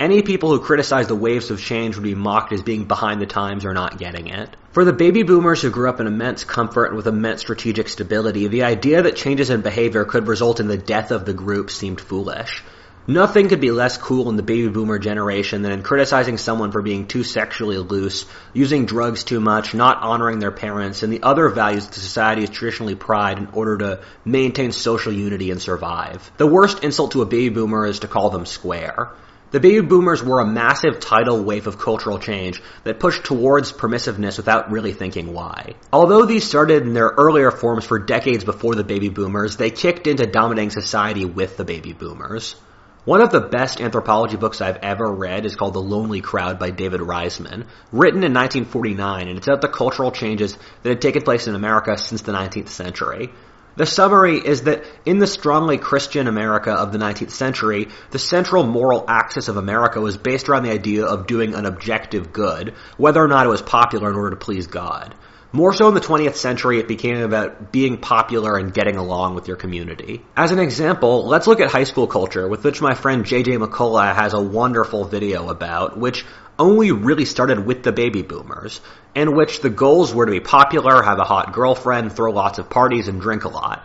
Any 0.00 0.22
people 0.22 0.50
who 0.50 0.58
criticize 0.58 1.06
the 1.06 1.14
waves 1.14 1.52
of 1.52 1.60
change 1.60 1.94
would 1.94 2.02
be 2.02 2.16
mocked 2.16 2.52
as 2.52 2.62
being 2.62 2.84
behind 2.84 3.20
the 3.20 3.26
times 3.26 3.64
or 3.64 3.72
not 3.72 3.96
getting 3.96 4.26
it. 4.26 4.50
For 4.72 4.84
the 4.84 4.92
baby 4.92 5.22
boomers 5.22 5.62
who 5.62 5.70
grew 5.70 5.88
up 5.88 6.00
in 6.00 6.08
immense 6.08 6.42
comfort 6.42 6.86
and 6.86 6.96
with 6.96 7.06
immense 7.06 7.42
strategic 7.42 7.88
stability, 7.88 8.48
the 8.48 8.64
idea 8.64 9.02
that 9.02 9.14
changes 9.14 9.50
in 9.50 9.60
behavior 9.60 10.04
could 10.04 10.26
result 10.26 10.58
in 10.58 10.66
the 10.66 10.76
death 10.76 11.12
of 11.12 11.24
the 11.24 11.32
group 11.32 11.70
seemed 11.70 12.00
foolish. 12.00 12.64
Nothing 13.06 13.48
could 13.48 13.60
be 13.60 13.70
less 13.70 13.96
cool 13.96 14.30
in 14.30 14.36
the 14.36 14.42
baby 14.42 14.66
boomer 14.66 14.98
generation 14.98 15.62
than 15.62 15.70
in 15.70 15.82
criticizing 15.82 16.38
someone 16.38 16.72
for 16.72 16.82
being 16.82 17.06
too 17.06 17.22
sexually 17.22 17.78
loose, 17.78 18.26
using 18.52 18.86
drugs 18.86 19.22
too 19.22 19.40
much, 19.40 19.74
not 19.74 20.02
honoring 20.02 20.40
their 20.40 20.50
parents, 20.50 21.04
and 21.04 21.12
the 21.12 21.22
other 21.22 21.48
values 21.50 21.86
that 21.86 21.94
society 21.94 22.40
has 22.40 22.50
traditionally 22.50 22.94
pride 22.94 23.38
in 23.38 23.46
order 23.52 23.78
to 23.78 24.00
maintain 24.24 24.72
social 24.72 25.12
unity 25.12 25.50
and 25.50 25.62
survive. 25.62 26.32
The 26.38 26.46
worst 26.46 26.82
insult 26.82 27.12
to 27.12 27.22
a 27.22 27.26
baby 27.26 27.50
boomer 27.50 27.86
is 27.86 28.00
to 28.00 28.08
call 28.08 28.30
them 28.30 28.46
square. 28.46 29.10
The 29.54 29.60
baby 29.60 29.86
boomers 29.86 30.20
were 30.20 30.40
a 30.40 30.44
massive 30.44 30.98
tidal 30.98 31.44
wave 31.44 31.68
of 31.68 31.78
cultural 31.78 32.18
change 32.18 32.60
that 32.82 32.98
pushed 32.98 33.22
towards 33.22 33.70
permissiveness 33.70 34.36
without 34.36 34.72
really 34.72 34.92
thinking 34.92 35.32
why. 35.32 35.74
Although 35.92 36.24
these 36.24 36.42
started 36.42 36.82
in 36.82 36.92
their 36.92 37.14
earlier 37.16 37.52
forms 37.52 37.84
for 37.84 38.00
decades 38.00 38.42
before 38.42 38.74
the 38.74 38.82
baby 38.82 39.10
boomers, 39.10 39.56
they 39.56 39.70
kicked 39.70 40.08
into 40.08 40.26
dominating 40.26 40.70
society 40.70 41.24
with 41.24 41.56
the 41.56 41.64
baby 41.64 41.92
boomers. 41.92 42.56
One 43.04 43.20
of 43.20 43.30
the 43.30 43.42
best 43.42 43.80
anthropology 43.80 44.36
books 44.36 44.60
I've 44.60 44.78
ever 44.82 45.06
read 45.06 45.46
is 45.46 45.54
called 45.54 45.74
The 45.74 45.80
Lonely 45.80 46.20
Crowd 46.20 46.58
by 46.58 46.70
David 46.70 47.00
Riesman, 47.00 47.66
written 47.92 48.24
in 48.24 48.34
1949, 48.34 49.28
and 49.28 49.38
it's 49.38 49.46
about 49.46 49.60
the 49.60 49.68
cultural 49.68 50.10
changes 50.10 50.58
that 50.82 50.88
had 50.88 51.00
taken 51.00 51.22
place 51.22 51.46
in 51.46 51.54
America 51.54 51.96
since 51.96 52.22
the 52.22 52.32
19th 52.32 52.70
century. 52.70 53.30
The 53.76 53.86
summary 53.86 54.38
is 54.38 54.62
that 54.62 54.84
in 55.04 55.18
the 55.18 55.26
strongly 55.26 55.78
Christian 55.78 56.28
America 56.28 56.72
of 56.72 56.92
the 56.92 56.98
19th 56.98 57.30
century, 57.30 57.88
the 58.10 58.20
central 58.20 58.62
moral 58.64 59.04
axis 59.08 59.48
of 59.48 59.56
America 59.56 60.00
was 60.00 60.16
based 60.16 60.48
around 60.48 60.62
the 60.62 60.70
idea 60.70 61.04
of 61.06 61.26
doing 61.26 61.54
an 61.54 61.66
objective 61.66 62.32
good, 62.32 62.74
whether 62.96 63.22
or 63.22 63.26
not 63.26 63.46
it 63.46 63.48
was 63.48 63.62
popular 63.62 64.10
in 64.10 64.16
order 64.16 64.30
to 64.30 64.36
please 64.36 64.68
God. 64.68 65.16
More 65.50 65.72
so 65.72 65.86
in 65.86 65.94
the 65.94 66.00
20th 66.00 66.34
century, 66.34 66.80
it 66.80 66.88
became 66.88 67.18
about 67.18 67.70
being 67.70 67.98
popular 67.98 68.56
and 68.56 68.74
getting 68.74 68.96
along 68.96 69.36
with 69.36 69.46
your 69.46 69.56
community. 69.56 70.24
As 70.36 70.50
an 70.50 70.58
example, 70.58 71.26
let's 71.26 71.46
look 71.46 71.60
at 71.60 71.70
high 71.70 71.84
school 71.84 72.08
culture, 72.08 72.48
with 72.48 72.64
which 72.64 72.80
my 72.80 72.94
friend 72.94 73.24
JJ 73.24 73.64
McCullough 73.64 74.16
has 74.16 74.34
a 74.34 74.40
wonderful 74.40 75.04
video 75.04 75.48
about, 75.48 75.96
which 75.96 76.24
only 76.58 76.92
really 76.92 77.24
started 77.24 77.64
with 77.64 77.82
the 77.82 77.92
baby 77.92 78.22
boomers, 78.22 78.80
in 79.14 79.36
which 79.36 79.60
the 79.60 79.70
goals 79.70 80.14
were 80.14 80.26
to 80.26 80.32
be 80.32 80.40
popular, 80.40 81.02
have 81.02 81.18
a 81.18 81.24
hot 81.24 81.52
girlfriend, 81.52 82.12
throw 82.12 82.32
lots 82.32 82.58
of 82.58 82.70
parties, 82.70 83.08
and 83.08 83.20
drink 83.20 83.44
a 83.44 83.48
lot. 83.48 83.82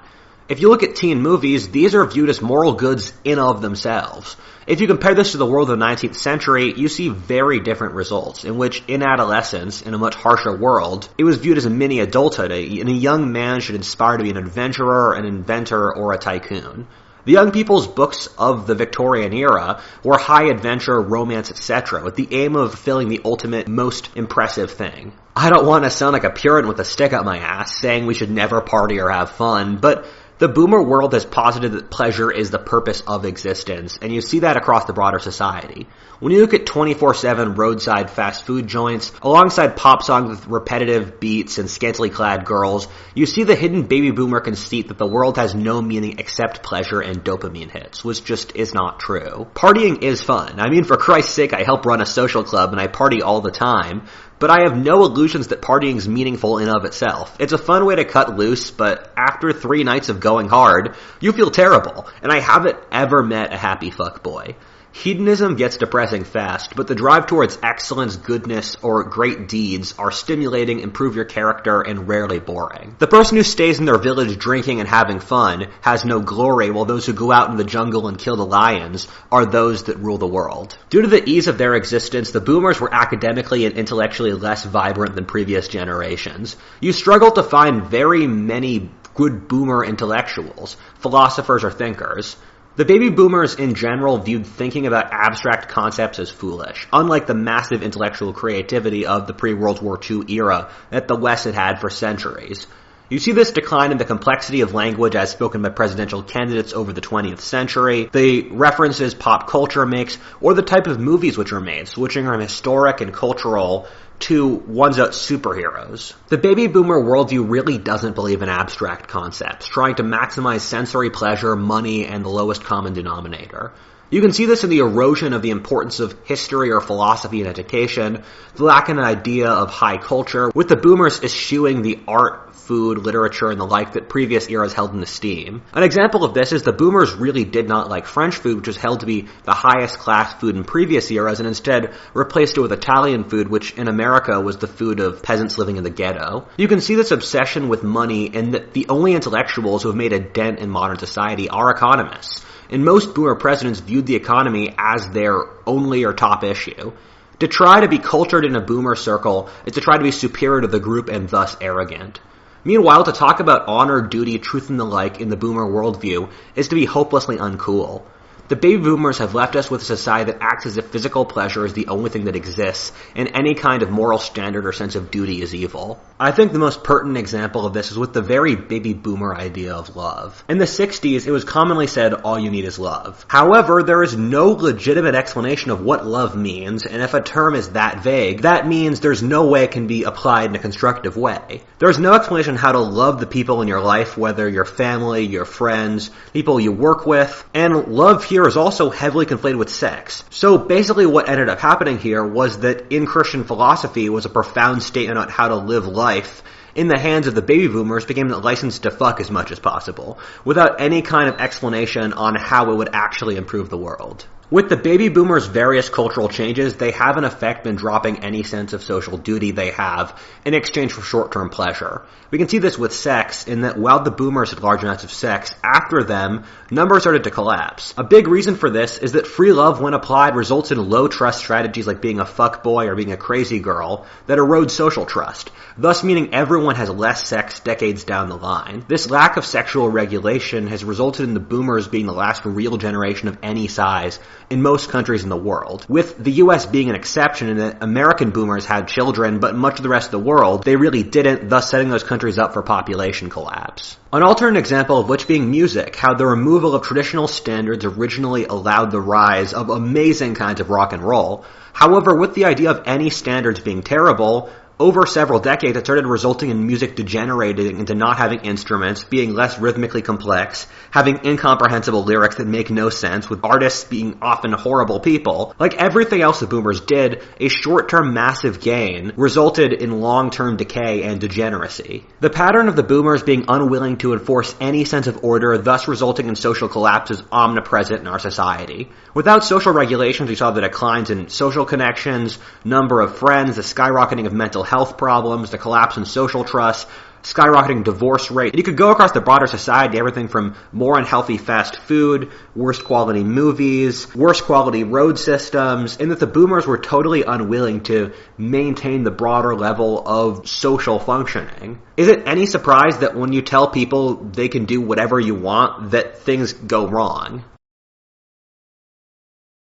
If 0.50 0.62
you 0.62 0.70
look 0.70 0.82
at 0.82 0.96
teen 0.96 1.22
movies, 1.22 1.70
these 1.70 1.94
are 1.94 2.04
viewed 2.06 2.30
as 2.30 2.42
moral 2.42 2.74
goods 2.74 3.14
in 3.24 3.38
of 3.38 3.62
themselves. 3.62 4.36
If 4.66 4.82
you 4.82 4.88
compare 4.88 5.14
this 5.14 5.34
to 5.34 5.38
the 5.38 5.46
world 5.46 5.70
of 5.70 5.78
the 5.78 5.86
19th 5.86 6.16
century, 6.16 6.74
you 6.76 6.88
see 6.88 7.10
very 7.10 7.60
different 7.60 7.94
results, 7.94 8.46
in 8.46 8.58
which 8.58 8.84
in 8.88 9.04
adolescence, 9.04 9.84
in 9.84 9.94
a 9.94 10.00
much 10.00 10.16
harsher 10.16 10.56
world, 10.56 11.08
it 11.20 11.24
was 11.24 11.38
viewed 11.38 11.58
as 11.58 11.66
a 11.66 11.70
mini 11.70 12.00
adulthood, 12.00 12.52
and 12.52 12.90
a 12.90 12.92
young 12.92 13.32
man 13.32 13.60
should 13.60 13.80
aspire 13.80 14.18
to 14.18 14.24
be 14.24 14.32
an 14.32 14.38
adventurer, 14.38 15.14
an 15.14 15.26
inventor, 15.26 15.96
or 15.96 16.14
a 16.14 16.18
tycoon. 16.18 16.88
The 17.30 17.34
young 17.34 17.52
people's 17.52 17.86
books 17.86 18.28
of 18.40 18.66
the 18.66 18.74
Victorian 18.74 19.34
era 19.34 19.84
were 20.04 20.18
high 20.18 20.46
adventure, 20.46 21.00
romance, 21.00 21.52
etc., 21.52 22.04
with 22.04 22.16
the 22.16 22.28
aim 22.32 22.56
of 22.56 22.74
filling 22.74 23.08
the 23.08 23.22
ultimate, 23.24 23.68
most 23.68 24.10
impressive 24.16 24.72
thing. 24.72 25.14
I 25.36 25.52
don't 25.52 25.68
want 25.68 25.84
to 25.84 25.92
sound 25.92 26.14
like 26.14 26.24
a 26.24 26.32
Puritan 26.32 26.68
with 26.68 26.80
a 26.80 26.84
stick 26.84 27.14
up 27.14 27.24
my 27.24 27.38
ass 27.38 27.78
saying 27.78 28.08
we 28.08 28.16
should 28.16 28.32
never 28.32 28.62
party 28.62 29.00
or 29.00 29.12
have 29.12 29.30
fun, 29.30 29.78
but 29.78 30.08
the 30.40 30.48
boomer 30.48 30.82
world 30.82 31.14
has 31.14 31.26
posited 31.26 31.74
that 31.74 31.90
pleasure 31.90 32.32
is 32.32 32.50
the 32.50 32.58
purpose 32.58 33.02
of 33.06 33.26
existence, 33.26 34.00
and 34.02 34.14
you 34.14 34.22
see 34.22 34.40
that 34.40 34.56
across 34.56 34.86
the 34.86 34.94
broader 34.94 35.20
society. 35.20 35.86
When 36.22 36.32
you 36.32 36.40
look 36.40 36.54
at 36.54 36.66
24-7 36.66 37.58
roadside 37.58 38.10
fast 38.10 38.46
food 38.46 38.66
joints, 38.66 39.12
alongside 39.22 39.76
pop 39.76 40.02
songs 40.02 40.30
with 40.30 40.48
repetitive 40.48 41.20
beats 41.20 41.58
and 41.58 41.70
scantily 41.70 42.10
clad 42.10 42.46
girls, 42.46 42.88
you 43.14 43.26
see 43.26 43.44
the 43.44 43.56
hidden 43.56 43.84
baby 43.84 44.12
boomer 44.12 44.40
conceit 44.40 44.88
that 44.88 44.98
the 44.98 45.06
world 45.06 45.38
has 45.38 45.54
no 45.54 45.82
meaning 45.82 46.20
except 46.20 46.64
pleasure 46.64 47.02
and 47.02 47.24
dopamine 47.24 47.70
hits, 47.70 48.04
which 48.04 48.24
just 48.24 48.56
is 48.56 48.74
not 48.74 49.00
true. 49.00 49.46
Partying 49.54 50.04
is 50.04 50.22
fun. 50.22 50.60
I 50.62 50.70
mean, 50.70 50.86
for 50.86 50.96
Christ's 50.96 51.34
sake, 51.34 51.54
I 51.54 51.64
help 51.64 51.86
run 51.86 52.02
a 52.02 52.06
social 52.06 52.46
club 52.46 52.72
and 52.72 52.80
I 52.80 52.88
party 52.88 53.22
all 53.22 53.42
the 53.42 53.52
time, 53.52 54.08
but 54.40 54.50
I 54.50 54.64
have 54.64 54.78
no 54.78 55.04
illusions 55.04 55.48
that 55.48 55.62
partying's 55.62 56.08
meaningful 56.08 56.58
in 56.58 56.70
of 56.70 56.86
itself. 56.86 57.36
It's 57.40 57.54
a 57.54 57.58
fun 57.58 57.86
way 57.86 57.96
to 57.96 58.06
cut 58.06 58.38
loose, 58.38 58.72
but 58.72 59.12
after 59.16 59.52
three 59.52 59.84
nights 59.84 60.10
of 60.10 60.20
going 60.20 60.48
hard, 60.48 60.96
you 61.20 61.32
feel 61.34 61.52
terrible, 61.52 62.08
and 62.24 62.32
I 62.32 62.40
haven't 62.40 62.78
ever 62.92 63.22
met 63.22 63.54
a 63.54 63.58
happy 63.58 63.92
fuck 63.92 64.24
boy. 64.24 64.56
Hedonism 64.92 65.56
gets 65.56 65.78
depressing 65.78 66.24
fast, 66.24 66.76
but 66.76 66.88
the 66.88 66.96
drive 66.96 67.28
towards 67.28 67.58
excellence, 67.62 68.16
goodness, 68.16 68.76
or 68.82 69.04
great 69.04 69.48
deeds 69.48 69.94
are 69.98 70.12
stimulating, 70.12 70.80
improve 70.80 71.16
your 71.16 71.26
character, 71.26 71.82
and 71.82 72.08
rarely 72.08 72.40
boring. 72.40 72.96
The 72.98 73.08
person 73.08 73.38
who 73.38 73.44
stays 73.44 73.80
in 73.80 73.86
their 73.86 73.98
village 73.98 74.38
drinking 74.38 74.80
and 74.80 74.90
having 74.90 75.20
fun 75.20 75.68
has 75.82 76.06
no 76.06 76.20
glory, 76.20 76.72
while 76.72 76.86
those 76.86 77.06
who 77.06 77.14
go 77.14 77.32
out 77.32 77.50
in 77.52 77.58
the 77.58 77.64
jungle 77.64 78.08
and 78.08 78.18
kill 78.18 78.36
the 78.36 78.46
lions 78.46 79.08
are 79.32 79.46
those 79.46 79.84
that 79.84 80.00
rule 80.00 80.18
the 80.18 80.28
world. 80.28 80.78
Due 80.90 81.04
to 81.04 81.08
the 81.08 81.30
ease 81.30 81.48
of 81.48 81.58
their 81.58 81.76
existence, 81.76 82.32
the 82.32 82.42
boomers 82.42 82.82
were 82.82 82.94
academically 82.94 83.66
and 83.66 83.78
intellectually 83.78 84.34
less 84.34 84.66
vibrant 84.66 85.16
than 85.16 85.26
previous 85.26 85.68
generations. 85.68 86.58
You 86.82 86.94
struggle 86.94 87.32
to 87.32 87.44
find 87.44 87.86
very 87.86 88.26
many 88.28 88.90
good 89.14 89.48
boomer 89.48 89.84
intellectuals, 89.84 90.78
philosophers 91.00 91.64
or 91.64 91.72
thinkers. 91.72 92.36
The 92.80 92.86
baby 92.86 93.10
boomers 93.10 93.56
in 93.56 93.76
general 93.76 94.20
viewed 94.20 94.48
thinking 94.48 94.88
about 94.88 95.12
abstract 95.12 95.68
concepts 95.68 96.18
as 96.18 96.30
foolish, 96.30 96.88
unlike 96.94 97.28
the 97.28 97.34
massive 97.34 97.84
intellectual 97.84 98.32
creativity 98.32 99.06
of 99.06 99.28
the 99.28 99.34
pre-World 99.34 99.82
War 99.82 100.00
II 100.10 100.22
era 100.30 100.70
that 100.90 101.10
the 101.10 101.18
West 101.18 101.44
had 101.44 101.56
had 101.56 101.82
for 101.82 101.90
centuries. 101.90 102.68
You 103.10 103.18
see 103.18 103.32
this 103.32 103.50
decline 103.50 103.92
in 103.92 103.98
the 103.98 104.06
complexity 104.06 104.62
of 104.62 104.76
language 104.76 105.16
as 105.16 105.32
spoken 105.32 105.64
by 105.64 105.70
presidential 105.70 106.22
candidates 106.22 106.74
over 106.74 106.94
the 106.94 107.02
20th 107.02 107.40
century, 107.40 108.08
the 108.12 108.50
references 108.50 109.16
pop 109.16 109.48
culture 109.48 109.84
makes, 109.84 110.20
or 110.40 110.54
the 110.54 110.62
type 110.62 110.86
of 110.86 111.00
movies 111.00 111.36
which 111.36 111.52
are 111.52 111.60
made, 111.60 111.88
switching 111.88 112.26
from 112.26 112.40
historic 112.40 113.02
and 113.02 113.12
cultural 113.12 113.88
to 114.20 114.48
ones 114.48 115.00
about 115.00 115.14
superheroes. 115.14 116.14
The 116.28 116.38
baby 116.38 116.68
boomer 116.68 117.02
worldview 117.02 117.50
really 117.50 117.80
doesn't 117.80 118.14
believe 118.14 118.44
in 118.44 118.50
abstract 118.50 119.08
concepts, 119.08 119.68
trying 119.68 119.96
to 119.96 120.04
maximize 120.04 120.60
sensory 120.60 121.10
pleasure, 121.10 121.56
money, 121.56 122.06
and 122.06 122.24
the 122.24 122.30
lowest 122.30 122.64
common 122.64 122.94
denominator. 122.94 123.72
You 124.12 124.22
can 124.22 124.34
see 124.34 124.46
this 124.46 124.64
in 124.64 124.70
the 124.70 124.80
erosion 124.80 125.34
of 125.34 125.42
the 125.42 125.52
importance 125.52 126.00
of 126.00 126.16
history 126.26 126.72
or 126.72 126.82
philosophy 126.82 127.42
in 127.42 127.48
education, 127.48 128.24
the 128.56 128.64
lack 128.64 128.90
of 128.90 128.98
an 128.98 129.04
idea 129.04 129.50
of 129.50 129.70
high 129.70 129.98
culture, 129.98 130.52
with 130.54 130.68
the 130.68 130.76
boomers 130.76 131.22
eschewing 131.24 131.84
the 131.84 132.00
art, 132.08 132.49
food, 132.70 133.00
literature, 133.00 133.50
and 133.50 133.60
the 133.60 133.66
like 133.66 133.94
that 133.94 134.08
previous 134.08 134.48
eras 134.48 134.74
held 134.74 134.94
in 134.94 135.02
esteem. 135.02 135.64
An 135.74 135.82
example 135.82 136.24
of 136.24 136.36
this 136.36 136.52
is 136.52 136.62
the 136.62 136.72
boomers 136.72 137.16
really 137.16 137.44
did 137.44 137.68
not 137.68 137.90
like 137.90 138.06
French 138.06 138.36
food, 138.36 138.58
which 138.58 138.68
was 138.68 138.78
held 138.78 139.00
to 139.00 139.08
be 139.08 139.28
the 139.44 139.56
highest 139.56 139.98
class 139.98 140.36
food 140.36 140.56
in 140.56 140.64
previous 140.64 141.10
eras, 141.10 141.40
and 141.40 141.48
instead 141.48 141.96
replaced 142.14 142.58
it 142.58 142.62
with 142.62 142.72
Italian 142.72 143.24
food, 143.24 143.48
which 143.48 143.74
in 143.74 143.88
America 143.88 144.40
was 144.40 144.58
the 144.58 144.68
food 144.68 145.00
of 145.00 145.24
peasants 145.24 145.58
living 145.58 145.78
in 145.78 145.84
the 145.84 145.90
ghetto. 145.90 146.48
You 146.58 146.68
can 146.68 146.80
see 146.80 146.94
this 146.94 147.10
obsession 147.10 147.70
with 147.70 147.82
money 147.82 148.28
in 148.28 148.52
that 148.52 148.74
the 148.74 148.86
only 148.88 149.16
intellectuals 149.16 149.82
who 149.82 149.90
have 149.90 149.98
made 149.98 150.14
a 150.14 150.20
dent 150.20 150.60
in 150.60 150.70
modern 150.70 151.00
society 151.00 151.50
are 151.50 151.72
economists. 151.72 152.46
And 152.70 152.86
most 152.86 153.16
boomer 153.16 153.34
presidents 153.34 153.80
viewed 153.80 154.06
the 154.06 154.16
economy 154.16 154.76
as 154.78 155.10
their 155.10 155.40
only 155.66 156.06
or 156.06 156.14
top 156.14 156.44
issue. 156.44 156.92
To 157.40 157.48
try 157.48 157.82
to 157.82 157.88
be 157.88 157.98
cultured 157.98 158.46
in 158.46 158.56
a 158.56 158.62
boomer 158.62 158.96
circle 158.96 159.50
is 159.66 159.74
to 159.74 159.82
try 159.82 159.98
to 159.98 160.04
be 160.04 160.12
superior 160.12 160.62
to 160.62 160.68
the 160.68 160.80
group 160.80 161.10
and 161.10 161.28
thus 161.28 161.58
arrogant. 161.60 162.20
Meanwhile, 162.64 163.06
to 163.06 163.12
talk 163.12 163.40
about 163.40 163.68
honor, 163.68 164.02
duty, 164.02 164.38
truth, 164.38 164.70
and 164.70 164.80
the 164.80 164.86
like 164.86 165.22
in 165.22 165.30
the 165.30 165.38
boomer 165.38 165.66
worldview 165.66 166.30
is 166.56 166.68
to 166.68 166.76
be 166.76 166.86
hopelessly 166.86 167.38
uncool. 167.38 168.04
The 168.50 168.56
baby 168.56 168.82
boomers 168.82 169.20
have 169.20 169.36
left 169.36 169.56
us 169.56 169.70
with 169.70 169.84
a 169.84 169.86
society 169.86 170.32
that 170.32 170.42
acts 170.42 170.66
as 170.66 170.78
if 170.78 170.88
physical 170.88 171.24
pleasure 171.24 171.68
is 171.68 171.74
the 171.74 171.86
only 171.86 172.10
thing 172.10 172.26
that 172.26 172.36
exists, 172.36 172.92
and 173.16 173.30
any 173.36 173.54
kind 173.54 173.84
of 173.84 173.92
moral 173.92 174.18
standard 174.18 174.66
or 174.66 174.72
sense 174.72 174.96
of 174.96 175.12
duty 175.12 175.44
is 175.44 175.54
evil. 175.54 176.02
I 176.20 176.32
think 176.32 176.52
the 176.52 176.58
most 176.58 176.84
pertinent 176.84 177.20
example 177.20 177.68
of 177.68 177.74
this 177.74 177.92
is 177.92 178.00
with 178.00 178.12
the 178.12 178.24
very 178.24 178.56
baby 178.56 178.96
boomer 178.96 179.36
idea 179.36 179.76
of 179.76 179.96
love. 179.96 180.44
In 180.50 180.58
the 180.58 180.66
60s, 180.66 181.28
it 181.28 181.32
was 181.32 181.44
commonly 181.44 181.86
said, 181.86 182.16
all 182.16 182.40
you 182.40 182.50
need 182.50 182.66
is 182.66 182.80
love. 182.80 183.24
However, 183.28 183.84
there 183.84 184.02
is 184.02 184.18
no 184.18 184.48
legitimate 184.48 185.14
explanation 185.14 185.70
of 185.70 185.82
what 185.82 186.08
love 186.08 186.36
means, 186.36 186.88
and 186.88 187.04
if 187.04 187.14
a 187.14 187.22
term 187.22 187.54
is 187.54 187.70
that 187.74 188.02
vague, 188.02 188.42
that 188.42 188.68
means 188.68 189.00
there's 189.00 189.22
no 189.22 189.46
way 189.46 189.66
it 189.66 189.72
can 189.72 189.86
be 189.86 190.06
applied 190.06 190.50
in 190.50 190.56
a 190.56 190.60
constructive 190.60 191.16
way. 191.16 191.62
There's 191.78 192.00
no 192.00 192.14
explanation 192.16 192.56
how 192.56 192.72
to 192.72 192.80
love 192.80 193.20
the 193.20 193.28
people 193.28 193.62
in 193.62 193.68
your 193.68 193.82
life, 193.82 194.18
whether 194.18 194.50
your 194.50 194.66
family, 194.66 195.26
your 195.26 195.46
friends, 195.46 196.10
people 196.34 196.60
you 196.60 196.72
work 196.72 197.06
with, 197.06 197.48
and 197.54 197.90
love 197.90 198.24
here 198.24 198.39
is 198.48 198.58
also 198.58 198.90
heavily 198.90 199.26
conflated 199.26 199.58
with 199.58 199.70
sex. 199.70 200.24
So 200.30 200.58
basically 200.58 201.06
what 201.06 201.30
ended 201.30 201.50
up 201.50 201.60
happening 201.60 201.98
here 201.98 202.26
was 202.26 202.60
that 202.60 202.92
in 202.92 203.06
Christian 203.06 203.44
philosophy 203.44 204.10
was 204.10 204.26
a 204.26 204.30
profound 204.30 204.84
statement 204.84 205.18
on 205.18 205.30
how 205.30 205.48
to 205.48 205.56
live 205.56 205.88
life 205.88 206.44
in 206.76 206.88
the 206.88 207.00
hands 207.00 207.28
of 207.28 207.36
the 207.36 207.42
baby 207.42 207.68
boomers 207.68 208.06
became 208.06 208.28
the 208.30 208.38
license 208.38 208.80
to 208.80 208.92
fuck 208.92 209.20
as 209.20 209.30
much 209.30 209.52
as 209.52 209.60
possible, 209.60 210.20
without 210.46 210.80
any 210.80 211.02
kind 211.02 211.30
of 211.30 211.40
explanation 211.42 212.14
on 212.14 212.36
how 212.36 212.72
it 212.72 212.76
would 212.76 212.90
actually 212.94 213.36
improve 213.36 213.70
the 213.70 213.78
world. 213.78 214.26
With 214.52 214.68
the 214.68 214.78
baby 214.78 215.10
boomers' 215.10 215.46
various 215.46 215.90
cultural 215.90 216.28
changes, 216.28 216.74
they 216.74 216.90
have 216.90 217.20
in 217.20 217.24
effect 217.24 217.64
been 217.64 217.76
dropping 217.76 218.24
any 218.24 218.42
sense 218.42 218.74
of 218.74 218.82
social 218.82 219.16
duty 219.16 219.52
they 219.52 219.70
have 219.70 220.20
in 220.44 220.56
exchange 220.56 220.92
for 220.92 221.02
short-term 221.02 221.52
pleasure. 221.52 222.02
We 222.32 222.40
can 222.40 222.50
see 222.50 222.58
this 222.58 222.76
with 222.76 222.92
sex 222.92 223.48
in 223.48 223.62
that 223.62 223.78
while 223.78 224.02
the 224.02 224.10
boomers 224.10 224.50
had 224.50 224.64
large 224.64 224.82
amounts 224.82 225.04
of 225.04 225.14
sex, 225.14 225.54
after 225.64 226.04
them, 226.04 226.46
numbers 226.72 227.04
started 227.04 227.26
to 227.26 227.32
collapse. 227.32 227.94
A 227.96 228.04
big 228.04 228.28
reason 228.28 228.56
for 228.56 228.72
this 228.72 228.98
is 228.98 229.12
that 229.12 229.28
free 229.28 229.54
love 229.54 229.82
when 229.82 229.94
applied 229.94 230.36
results 230.36 230.72
in 230.72 230.90
low 230.90 231.08
trust 231.08 231.40
strategies 231.40 231.86
like 231.86 232.02
being 232.02 232.20
a 232.20 232.26
fuck 232.26 232.64
boy 232.64 232.88
or 232.88 232.96
being 232.96 233.12
a 233.12 233.18
crazy 233.18 233.60
girl 233.60 234.08
that 234.26 234.40
erode 234.40 234.72
social 234.72 235.06
trust, 235.06 235.52
thus 235.78 236.04
meaning 236.04 236.34
everyone 236.34 236.76
has 236.76 236.90
less 236.90 237.24
sex 237.24 237.60
decades 237.60 238.04
down 238.04 238.30
the 238.30 238.36
line. 238.36 238.84
This 238.88 239.12
lack 239.12 239.38
of 239.38 239.46
sexual 239.46 239.90
regulation 239.90 240.66
has 240.68 240.84
resulted 240.84 241.28
in 241.28 241.36
the 241.36 241.40
boomers 241.40 241.88
being 241.88 242.08
the 242.08 242.14
last 242.14 242.46
real 242.46 242.78
generation 242.78 243.28
of 243.28 243.38
any 243.44 243.68
size 243.68 244.20
in 244.50 244.62
most 244.62 244.90
countries 244.90 245.24
in 245.24 245.30
the 245.30 245.38
world, 245.38 245.86
with 245.88 246.18
the 246.18 246.32
US 246.44 246.66
being 246.66 246.90
an 246.90 246.96
exception 246.96 247.50
in 247.50 247.58
that 247.58 247.84
American 247.84 248.32
boomers 248.32 248.66
had 248.66 248.88
children, 248.88 249.40
but 249.40 249.56
much 249.56 249.78
of 249.78 249.84
the 249.84 249.90
rest 249.90 250.08
of 250.08 250.12
the 250.12 250.20
world, 250.20 250.64
they 250.64 250.76
really 250.76 251.04
didn't, 251.04 251.50
thus 251.50 251.70
setting 251.70 251.90
those 251.90 252.04
countries 252.04 252.40
up 252.40 252.54
for 252.54 252.64
population 252.64 253.30
collapse. 253.30 253.98
An 254.12 254.24
alternate 254.24 254.58
example 254.58 254.98
of 254.98 255.08
which 255.08 255.28
being 255.28 255.52
music, 255.52 255.96
how 255.96 256.16
the 256.16 256.26
removal 256.26 256.74
of 256.74 256.82
traditional 256.82 257.28
standards 257.28 257.86
originally 257.86 258.46
allowed 258.46 258.92
the 258.92 259.00
rise 259.02 259.54
of 259.54 259.70
amazing 259.70 260.34
kinds 260.34 260.60
of 260.60 260.70
rock 260.70 260.94
and 260.94 261.04
roll. 261.04 261.46
However, 261.74 262.16
with 262.16 262.34
the 262.34 262.46
idea 262.46 262.72
of 262.72 262.84
any 262.86 263.10
standards 263.12 263.60
being 263.60 263.84
terrible, 263.84 264.50
over 264.80 265.06
several 265.06 265.40
decades, 265.40 265.78
it 265.78 265.86
started 265.86 266.08
resulting 266.08 266.50
in 266.50 266.66
music 266.66 266.96
degenerating 266.96 267.80
into 267.80 267.94
not 267.96 268.18
having 268.18 268.40
instruments, 268.42 269.04
being 269.04 269.34
less 269.34 269.60
rhythmically 269.60 270.02
complex, 270.02 270.68
having 270.90 271.20
incomprehensible 271.26 272.06
lyrics 272.06 272.38
that 272.38 272.48
make 272.48 272.70
no 272.70 272.90
sense, 272.90 273.30
with 273.30 273.44
artists 273.44 273.84
being 273.84 274.18
often 274.22 274.54
horrible 274.54 275.02
people. 275.02 275.54
Like 275.60 275.76
everything 275.76 276.22
else 276.22 276.40
the 276.40 276.48
boomers 276.48 276.80
did, 276.82 277.22
a 277.42 277.50
short-term 277.50 278.14
massive 278.14 278.62
gain 278.62 279.12
resulted 279.18 279.74
in 279.74 280.00
long-term 280.00 280.56
decay 280.56 281.04
and 281.04 281.20
degeneracy. 281.20 282.06
The 282.22 282.30
pattern 282.30 282.70
of 282.70 282.78
the 282.78 282.84
boomers 282.84 283.22
being 283.22 283.46
unwilling 283.50 283.98
to 283.98 284.14
enforce 284.14 284.56
any 284.62 284.86
sense 284.86 285.08
of 285.08 285.26
order, 285.26 285.58
thus 285.58 285.90
resulting 285.90 286.30
in 286.30 286.36
social 286.36 286.70
collapse 286.70 287.12
is 287.12 287.22
omnipresent 287.32 288.00
in 288.00 288.08
our 288.08 288.20
society. 288.20 288.90
Without 289.14 289.44
social 289.44 289.74
regulations, 289.74 290.30
we 290.30 290.36
saw 290.36 290.52
the 290.52 290.62
declines 290.62 291.10
in 291.10 291.28
social 291.28 291.66
connections, 291.66 292.40
number 292.64 293.02
of 293.02 293.18
friends, 293.18 293.58
the 293.58 293.62
skyrocketing 293.62 294.26
of 294.26 294.32
mental 294.32 294.64
health 294.70 294.98
problems, 294.98 295.50
the 295.50 295.58
collapse 295.58 295.98
in 295.98 296.06
social 296.06 296.44
trust, 296.44 296.88
skyrocketing 297.24 297.84
divorce 297.84 298.32
rate. 298.32 298.54
And 298.54 298.58
you 298.58 298.64
could 298.64 298.78
go 298.78 298.92
across 298.92 299.12
the 299.12 299.22
broader 299.22 299.48
society, 299.48 299.98
everything 299.98 300.28
from 300.28 300.56
more 300.72 300.98
unhealthy 300.98 301.38
fast 301.38 301.78
food, 301.78 302.32
worse 302.56 302.82
quality 302.82 303.24
movies, 303.24 304.14
worse 304.16 304.42
quality 304.42 304.84
road 304.84 305.20
systems, 305.20 305.98
and 305.98 306.12
that 306.12 306.20
the 306.20 306.28
boomers 306.28 306.66
were 306.66 306.78
totally 306.78 307.24
unwilling 307.24 307.82
to 307.84 308.14
maintain 308.38 309.04
the 309.04 309.12
broader 309.12 309.56
level 309.56 310.08
of 310.08 310.48
social 310.48 311.00
functioning. 311.00 311.82
Is 311.98 312.08
it 312.08 312.28
any 312.28 312.46
surprise 312.46 313.00
that 313.00 313.16
when 313.16 313.34
you 313.34 313.42
tell 313.42 313.70
people 313.70 314.16
they 314.16 314.48
can 314.48 314.66
do 314.66 314.80
whatever 314.80 315.20
you 315.20 315.36
want, 315.36 315.92
that 315.92 316.20
things 316.20 316.54
go 316.54 316.88
wrong? 316.88 317.44